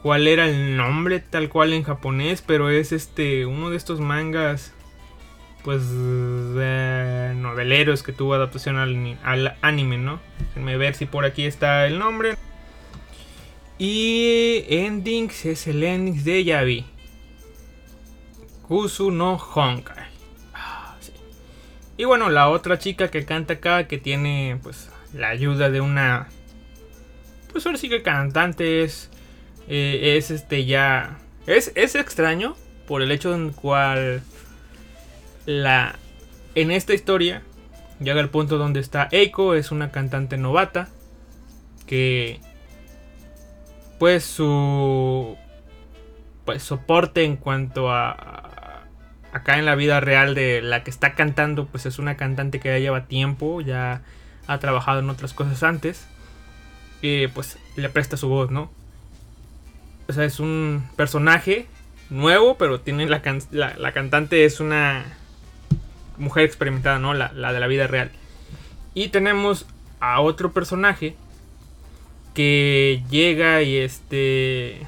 cuál 0.02 0.26
era 0.26 0.48
el 0.48 0.76
nombre 0.76 1.20
tal 1.20 1.48
cual 1.48 1.72
en 1.72 1.84
japonés, 1.84 2.42
pero 2.42 2.70
es 2.70 2.90
este 2.90 3.46
uno 3.46 3.70
de 3.70 3.76
estos 3.76 4.00
mangas 4.00 4.74
pues 5.62 5.82
noveleros 7.36 8.02
que 8.02 8.12
tuvo 8.12 8.34
adaptación 8.34 8.76
al, 8.76 9.18
al 9.22 9.56
anime, 9.60 9.98
¿no? 9.98 10.20
Déjenme 10.38 10.76
ver 10.78 10.94
si 10.94 11.06
por 11.06 11.24
aquí 11.24 11.44
está 11.44 11.86
el 11.86 11.98
nombre. 11.98 12.36
Y 13.80 14.66
endings 14.68 15.46
es 15.46 15.66
el 15.66 15.82
ending 15.82 16.22
de 16.22 16.44
Yavi. 16.44 16.84
Kusu 18.68 19.10
no 19.10 19.38
Honkai. 19.38 20.04
Ah, 20.52 20.98
y 21.96 22.04
bueno, 22.04 22.28
la 22.28 22.50
otra 22.50 22.78
chica 22.78 23.10
que 23.10 23.24
canta 23.24 23.54
acá, 23.54 23.88
que 23.88 23.96
tiene 23.96 24.60
pues 24.62 24.90
la 25.14 25.30
ayuda 25.30 25.70
de 25.70 25.80
una... 25.80 26.28
Pues 27.50 27.64
ahora 27.64 27.78
sí 27.78 27.88
que 27.88 28.02
cantante 28.02 28.82
es... 28.82 29.08
Eh, 29.66 30.18
es 30.18 30.30
este 30.30 30.66
ya... 30.66 31.18
Es, 31.46 31.72
es 31.74 31.94
extraño 31.94 32.56
por 32.86 33.00
el 33.00 33.10
hecho 33.10 33.34
en 33.34 33.50
cual 33.50 34.22
la... 35.46 35.98
En 36.54 36.70
esta 36.70 36.92
historia 36.92 37.44
llega 37.98 38.20
el 38.20 38.28
punto 38.28 38.58
donde 38.58 38.80
está 38.80 39.08
Eiko, 39.10 39.54
es 39.54 39.70
una 39.70 39.90
cantante 39.90 40.36
novata 40.36 40.90
que 41.86 42.40
pues 44.00 44.24
su 44.24 45.36
pues 46.46 46.62
soporte 46.62 47.22
en 47.22 47.36
cuanto 47.36 47.92
a, 47.92 48.86
acá 49.30 49.58
en 49.58 49.66
la 49.66 49.74
vida 49.74 50.00
real 50.00 50.34
de 50.34 50.62
la 50.62 50.82
que 50.82 50.90
está 50.90 51.14
cantando 51.14 51.66
pues 51.66 51.84
es 51.84 51.98
una 51.98 52.16
cantante 52.16 52.60
que 52.60 52.70
ya 52.70 52.78
lleva 52.78 53.04
tiempo 53.04 53.60
ya 53.60 54.00
ha 54.46 54.58
trabajado 54.58 55.00
en 55.00 55.10
otras 55.10 55.34
cosas 55.34 55.62
antes 55.62 56.08
y 57.02 57.26
pues 57.28 57.58
le 57.76 57.90
presta 57.90 58.16
su 58.16 58.28
voz 58.28 58.50
no 58.50 58.70
o 60.08 60.12
sea 60.14 60.24
es 60.24 60.40
un 60.40 60.88
personaje 60.96 61.66
nuevo 62.08 62.56
pero 62.56 62.80
tiene 62.80 63.06
la, 63.06 63.20
la, 63.52 63.92
cantante 63.92 64.46
es 64.46 64.60
una 64.60 65.04
mujer 66.16 66.44
experimentada 66.44 66.98
no 66.98 67.12
la, 67.12 67.32
la 67.34 67.52
de 67.52 67.60
la 67.60 67.66
vida 67.66 67.86
real. 67.86 68.10
Y 68.94 69.08
tenemos 69.08 69.66
a 70.00 70.20
otro 70.20 70.52
personaje 70.52 71.16
que 72.34 73.02
llega 73.10 73.62
y 73.62 73.76
este... 73.76 74.86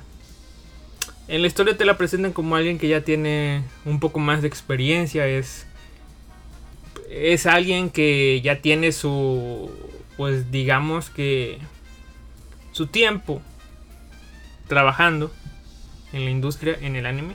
En 1.28 1.40
la 1.40 1.46
historia 1.46 1.76
te 1.76 1.84
la 1.84 1.96
presentan 1.96 2.32
como 2.32 2.56
alguien 2.56 2.78
que 2.78 2.88
ya 2.88 3.02
tiene 3.02 3.62
un 3.84 4.00
poco 4.00 4.18
más 4.18 4.42
de 4.42 4.48
experiencia, 4.48 5.26
es... 5.26 5.66
Es 7.10 7.46
alguien 7.46 7.90
que 7.90 8.40
ya 8.42 8.60
tiene 8.60 8.92
su... 8.92 9.70
Pues 10.16 10.50
digamos 10.50 11.10
que... 11.10 11.58
Su 12.72 12.86
tiempo 12.86 13.42
trabajando 14.66 15.30
en 16.12 16.24
la 16.24 16.30
industria, 16.30 16.78
en 16.80 16.96
el 16.96 17.06
anime. 17.06 17.34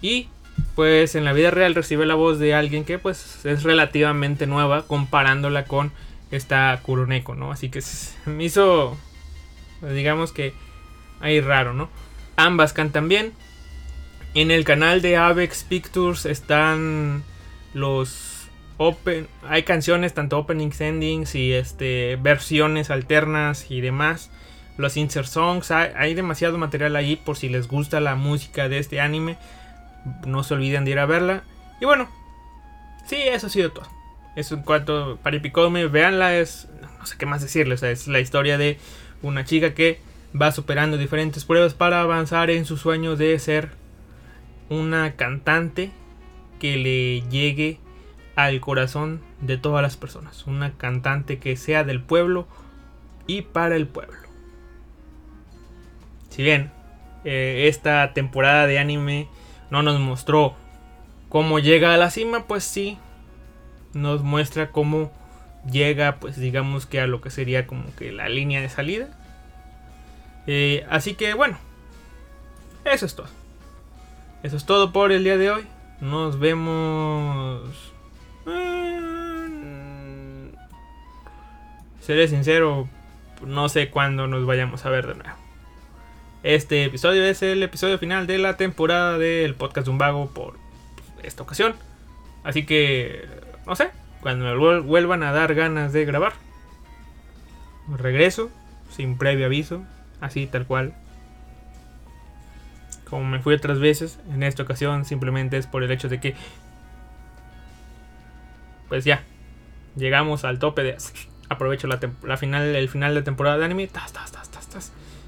Y 0.00 0.28
pues 0.74 1.14
en 1.14 1.24
la 1.24 1.32
vida 1.32 1.50
real 1.50 1.74
recibe 1.74 2.06
la 2.06 2.14
voz 2.14 2.38
de 2.38 2.54
alguien 2.54 2.84
que 2.84 2.98
pues 2.98 3.44
es 3.44 3.62
relativamente 3.62 4.46
nueva 4.46 4.86
comparándola 4.86 5.64
con 5.64 5.92
esta 6.30 6.78
Kuroneko, 6.82 7.34
¿no? 7.34 7.50
Así 7.50 7.70
que 7.70 7.80
me 8.26 8.44
hizo 8.44 8.96
digamos 9.82 10.32
que 10.32 10.52
ahí 11.20 11.40
raro, 11.40 11.72
¿no? 11.72 11.88
Ambas 12.36 12.72
cantan 12.72 13.08
bien. 13.08 13.32
En 14.34 14.50
el 14.50 14.64
canal 14.64 15.02
de 15.02 15.16
Avex 15.16 15.64
Pictures 15.64 16.24
están 16.24 17.24
los 17.74 18.48
open, 18.76 19.28
hay 19.46 19.64
canciones 19.64 20.14
tanto 20.14 20.38
openings, 20.38 20.80
endings 20.80 21.34
y 21.34 21.52
este 21.52 22.16
versiones 22.16 22.90
alternas 22.90 23.70
y 23.70 23.80
demás. 23.80 24.30
Los 24.78 24.96
insert 24.96 25.28
songs, 25.28 25.70
hay, 25.70 26.14
demasiado 26.14 26.56
material 26.56 26.96
ahí 26.96 27.16
por 27.16 27.36
si 27.36 27.50
les 27.50 27.68
gusta 27.68 28.00
la 28.00 28.14
música 28.14 28.68
de 28.70 28.78
este 28.78 29.00
anime. 29.00 29.36
No 30.26 30.42
se 30.42 30.54
olviden 30.54 30.86
de 30.86 30.92
ir 30.92 30.98
a 30.98 31.04
verla. 31.04 31.42
Y 31.82 31.84
bueno, 31.84 32.08
sí, 33.04 33.16
eso 33.16 33.48
ha 33.48 33.50
sido 33.50 33.72
todo. 33.72 33.86
Eso 34.36 34.54
en 34.54 34.62
cuanto 34.62 35.18
para 35.22 35.36
Epicome, 35.36 35.86
veanla, 35.86 36.36
es 36.36 36.68
no 36.98 37.04
sé 37.04 37.16
qué 37.18 37.26
más 37.26 37.42
decirles, 37.42 37.82
es 37.82 38.06
la 38.08 38.20
historia 38.20 38.56
de 38.56 38.78
una 39.22 39.44
chica 39.44 39.74
que 39.74 40.00
va 40.40 40.52
superando 40.52 40.96
diferentes 40.96 41.44
pruebas 41.44 41.74
para 41.74 42.00
avanzar 42.00 42.50
en 42.50 42.64
su 42.64 42.76
sueño 42.76 43.16
de 43.16 43.38
ser 43.38 43.70
una 44.68 45.16
cantante 45.16 45.90
que 46.58 46.76
le 46.76 47.22
llegue 47.28 47.78
al 48.36 48.60
corazón 48.60 49.20
de 49.40 49.56
todas 49.58 49.82
las 49.82 49.96
personas. 49.96 50.46
Una 50.46 50.72
cantante 50.72 51.38
que 51.38 51.56
sea 51.56 51.84
del 51.84 52.00
pueblo 52.00 52.46
y 53.26 53.42
para 53.42 53.76
el 53.76 53.86
pueblo. 53.86 54.16
Si 56.28 56.42
bien 56.42 56.70
eh, 57.24 57.66
esta 57.68 58.12
temporada 58.14 58.66
de 58.66 58.78
anime 58.78 59.28
no 59.70 59.82
nos 59.82 59.98
mostró 60.00 60.54
cómo 61.28 61.58
llega 61.58 61.92
a 61.92 61.96
la 61.96 62.10
cima, 62.10 62.46
pues 62.46 62.64
sí 62.64 62.98
nos 63.92 64.22
muestra 64.22 64.70
cómo 64.70 65.12
llega 65.70 66.16
pues 66.16 66.36
digamos 66.36 66.86
que 66.86 67.00
a 67.00 67.06
lo 67.06 67.20
que 67.20 67.30
sería 67.30 67.66
como 67.66 67.94
que 67.96 68.12
la 68.12 68.28
línea 68.28 68.60
de 68.60 68.68
salida. 68.68 69.08
Eh, 70.46 70.86
así 70.88 71.14
que 71.14 71.34
bueno, 71.34 71.58
eso 72.84 73.06
es 73.06 73.14
todo. 73.14 73.28
Eso 74.42 74.56
es 74.56 74.64
todo 74.64 74.92
por 74.92 75.12
el 75.12 75.24
día 75.24 75.36
de 75.36 75.50
hoy. 75.50 75.66
Nos 76.00 76.38
vemos... 76.38 77.92
Mm, 78.46 79.10
seré 82.00 82.26
sincero, 82.26 82.88
no 83.46 83.68
sé 83.68 83.90
cuándo 83.90 84.26
nos 84.26 84.46
vayamos 84.46 84.86
a 84.86 84.90
ver 84.90 85.06
de 85.06 85.14
nuevo. 85.14 85.36
Este 86.42 86.84
episodio 86.84 87.22
es 87.24 87.42
el 87.42 87.62
episodio 87.62 87.98
final 87.98 88.26
de 88.26 88.38
la 88.38 88.56
temporada 88.56 89.18
del 89.18 89.54
podcast 89.54 89.86
de 89.86 89.90
un 89.90 89.98
vago 89.98 90.30
por 90.30 90.56
esta 91.22 91.42
ocasión. 91.42 91.74
Así 92.44 92.64
que, 92.64 93.28
no 93.66 93.76
sé, 93.76 93.90
cuando 94.20 94.44
me 94.44 94.80
vuelvan 94.80 95.22
a 95.22 95.32
dar 95.32 95.54
ganas 95.54 95.92
de 95.92 96.04
grabar, 96.04 96.32
regreso 97.96 98.50
sin 98.90 99.16
previo 99.16 99.46
aviso, 99.46 99.82
así 100.20 100.46
tal 100.46 100.66
cual. 100.66 100.94
Como 103.08 103.24
me 103.24 103.40
fui 103.40 103.54
otras 103.54 103.80
veces, 103.80 104.18
en 104.32 104.42
esta 104.42 104.62
ocasión 104.62 105.04
simplemente 105.04 105.56
es 105.56 105.66
por 105.66 105.82
el 105.82 105.90
hecho 105.90 106.08
de 106.08 106.20
que, 106.20 106.34
pues 108.88 109.04
ya, 109.04 109.22
llegamos 109.96 110.44
al 110.44 110.58
tope 110.58 110.82
de 110.82 110.96
aprovecho 111.48 111.88
la, 111.88 112.36
final, 112.36 112.76
el 112.76 112.88
final 112.88 113.14
de 113.14 113.22
temporada 113.22 113.58
de 113.58 113.64
anime, 113.64 113.88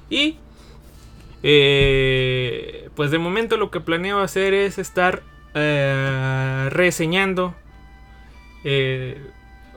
y 0.09 0.37
eh, 1.41 2.89
pues 2.95 3.11
de 3.11 3.17
momento 3.17 3.57
lo 3.57 3.71
que 3.71 3.81
planeo 3.81 4.21
hacer 4.21 4.53
es 4.53 4.77
estar 4.77 5.23
eh, 5.53 6.69
reseñando 6.71 7.55
eh, 8.63 9.21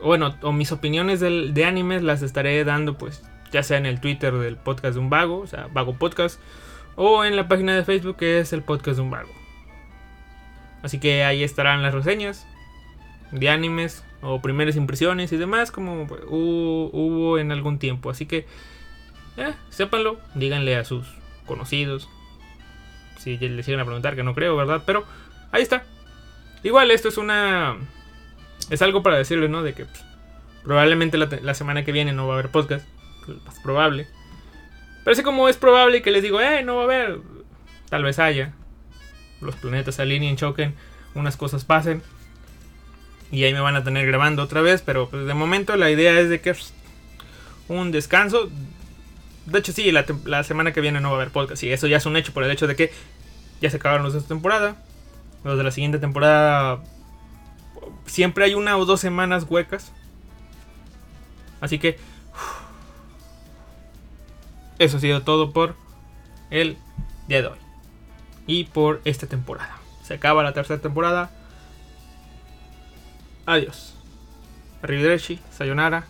bueno, 0.03 0.37
o 0.43 0.53
mis 0.53 0.73
opiniones 0.73 1.21
de 1.21 1.65
animes 1.65 2.03
las 2.03 2.23
estaré 2.23 2.63
dando 2.65 2.99
pues 2.99 3.23
ya 3.51 3.63
sea 3.63 3.79
en 3.79 3.87
el 3.87 4.01
Twitter 4.01 4.35
del 4.35 4.57
podcast 4.57 4.95
de 4.95 5.01
un 5.01 5.11
vago, 5.11 5.39
o 5.39 5.47
sea, 5.47 5.69
vago 5.73 5.95
podcast, 5.95 6.41
o 6.97 7.25
en 7.25 7.37
la 7.37 7.49
página 7.49 7.75
de 7.75 7.85
Facebook 7.85 8.17
que 8.17 8.41
es 8.41 8.53
el 8.53 8.63
podcast 8.63 8.97
de 8.97 9.03
un 9.03 9.11
vago. 9.11 9.33
Así 10.83 11.01
que 11.01 11.25
ahí 11.25 11.43
estarán 11.43 11.83
las 11.83 11.95
reseñas 11.95 12.47
de 13.33 13.49
animes 13.51 14.05
o 14.23 14.41
primeras 14.41 14.77
impresiones 14.77 15.33
y 15.33 15.37
demás 15.37 15.71
como 15.71 16.07
hubo, 16.29 17.39
en 17.39 17.53
algún 17.53 17.79
tiempo. 17.79 18.11
Así 18.11 18.27
que, 18.27 18.47
eh, 19.37 19.55
sépanlo, 19.69 20.19
díganle 20.35 20.77
a 20.77 20.85
sus 20.85 21.07
conocidos. 21.47 22.09
Si 23.19 23.37
les 23.37 23.65
siguen 23.65 23.81
a 23.81 23.85
preguntar, 23.85 24.15
que 24.15 24.23
no 24.23 24.35
creo, 24.35 24.57
¿verdad? 24.57 24.83
Pero 24.87 25.05
ahí 25.51 25.63
está. 25.63 25.85
Igual 26.63 26.91
esto 26.91 27.09
es 27.09 27.19
una 27.19 27.77
es 28.71 28.83
algo 28.83 29.03
para 29.03 29.17
decirles, 29.17 29.51
¿no? 29.51 29.63
De 29.63 29.75
que 29.75 29.85
pues, 29.85 30.05
probablemente 30.65 31.19
la, 31.19 31.55
semana 31.55 31.85
que 31.85 31.93
viene 31.93 32.13
no 32.13 32.27
va 32.27 32.35
a 32.35 32.39
haber 32.39 32.51
podcast. 32.51 32.87
Más 33.45 33.59
probable. 33.61 34.07
Pero 35.05 35.13
así 35.13 35.23
como 35.23 35.49
es 35.49 35.57
probable 35.57 36.03
que 36.03 36.11
les 36.11 36.23
digo, 36.23 36.41
eh, 36.41 36.63
no 36.63 36.77
va 36.77 36.83
a 36.83 36.85
haber. 36.85 37.21
Tal 37.89 38.03
vez 38.03 38.19
haya. 38.19 38.53
Los 39.41 39.57
planetas 39.57 40.01
alineen, 40.01 40.37
choquen, 40.37 40.75
unas 41.15 41.37
cosas 41.37 41.65
pasen. 41.65 42.03
Y 43.31 43.45
ahí 43.45 43.53
me 43.53 43.61
van 43.61 43.77
a 43.77 43.85
tener 43.85 44.07
grabando 44.07 44.43
otra 44.43 44.61
vez. 44.61 44.83
Pero 44.83 45.09
pues, 45.09 45.27
de 45.27 45.35
momento 45.35 45.77
la 45.77 45.91
idea 45.91 46.19
es 46.19 46.29
de 46.29 46.41
que 46.41 46.55
pues, 46.55 46.73
un 47.69 47.93
descanso. 47.93 48.51
De 49.47 49.61
hecho, 49.61 49.73
sí, 49.73 49.93
la, 49.93 50.05
la, 50.25 50.43
semana 50.43 50.73
que 50.73 50.81
viene 50.81 51.01
no 51.01 51.11
va 51.11 51.19
a 51.19 51.21
haber 51.21 51.33
podcast. 51.33 51.63
Y 51.63 51.73
eso 51.73 51.87
ya 51.87 51.99
es 51.99 52.07
un 52.07 52.17
hecho 52.17 52.33
por 52.33 52.43
el 52.43 52.51
hecho 52.51 52.67
de 52.67 52.75
que 52.75 52.93
ya 53.61 53.71
se 53.71 53.77
acabaron 53.77 54.05
los 54.05 54.13
de 54.13 54.19
esta 54.19 54.29
temporada. 54.29 54.77
Los 55.45 55.57
de 55.57 55.63
la 55.63 55.71
siguiente 55.71 55.99
temporada 55.99 56.81
siempre 58.07 58.45
hay 58.45 58.55
una 58.55 58.77
o 58.77 58.85
dos 58.85 59.01
semanas 59.01 59.47
huecas. 59.49 59.93
Así 61.61 61.79
que 61.79 61.99
eso 64.79 64.97
ha 64.97 65.01
sido 65.01 65.23
todo 65.23 65.53
por 65.53 65.75
el 66.51 66.77
día 67.29 67.43
de 67.43 67.49
hoy. 67.49 67.59
Y 68.47 68.65
por 68.65 69.01
esta 69.05 69.27
temporada. 69.27 69.77
Se 70.03 70.15
acaba 70.15 70.43
la 70.43 70.53
tercera 70.53 70.81
temporada. 70.81 71.31
Adiós. 73.47 73.95
Arrivederci, 74.83 75.41
sayonara. 75.51 76.07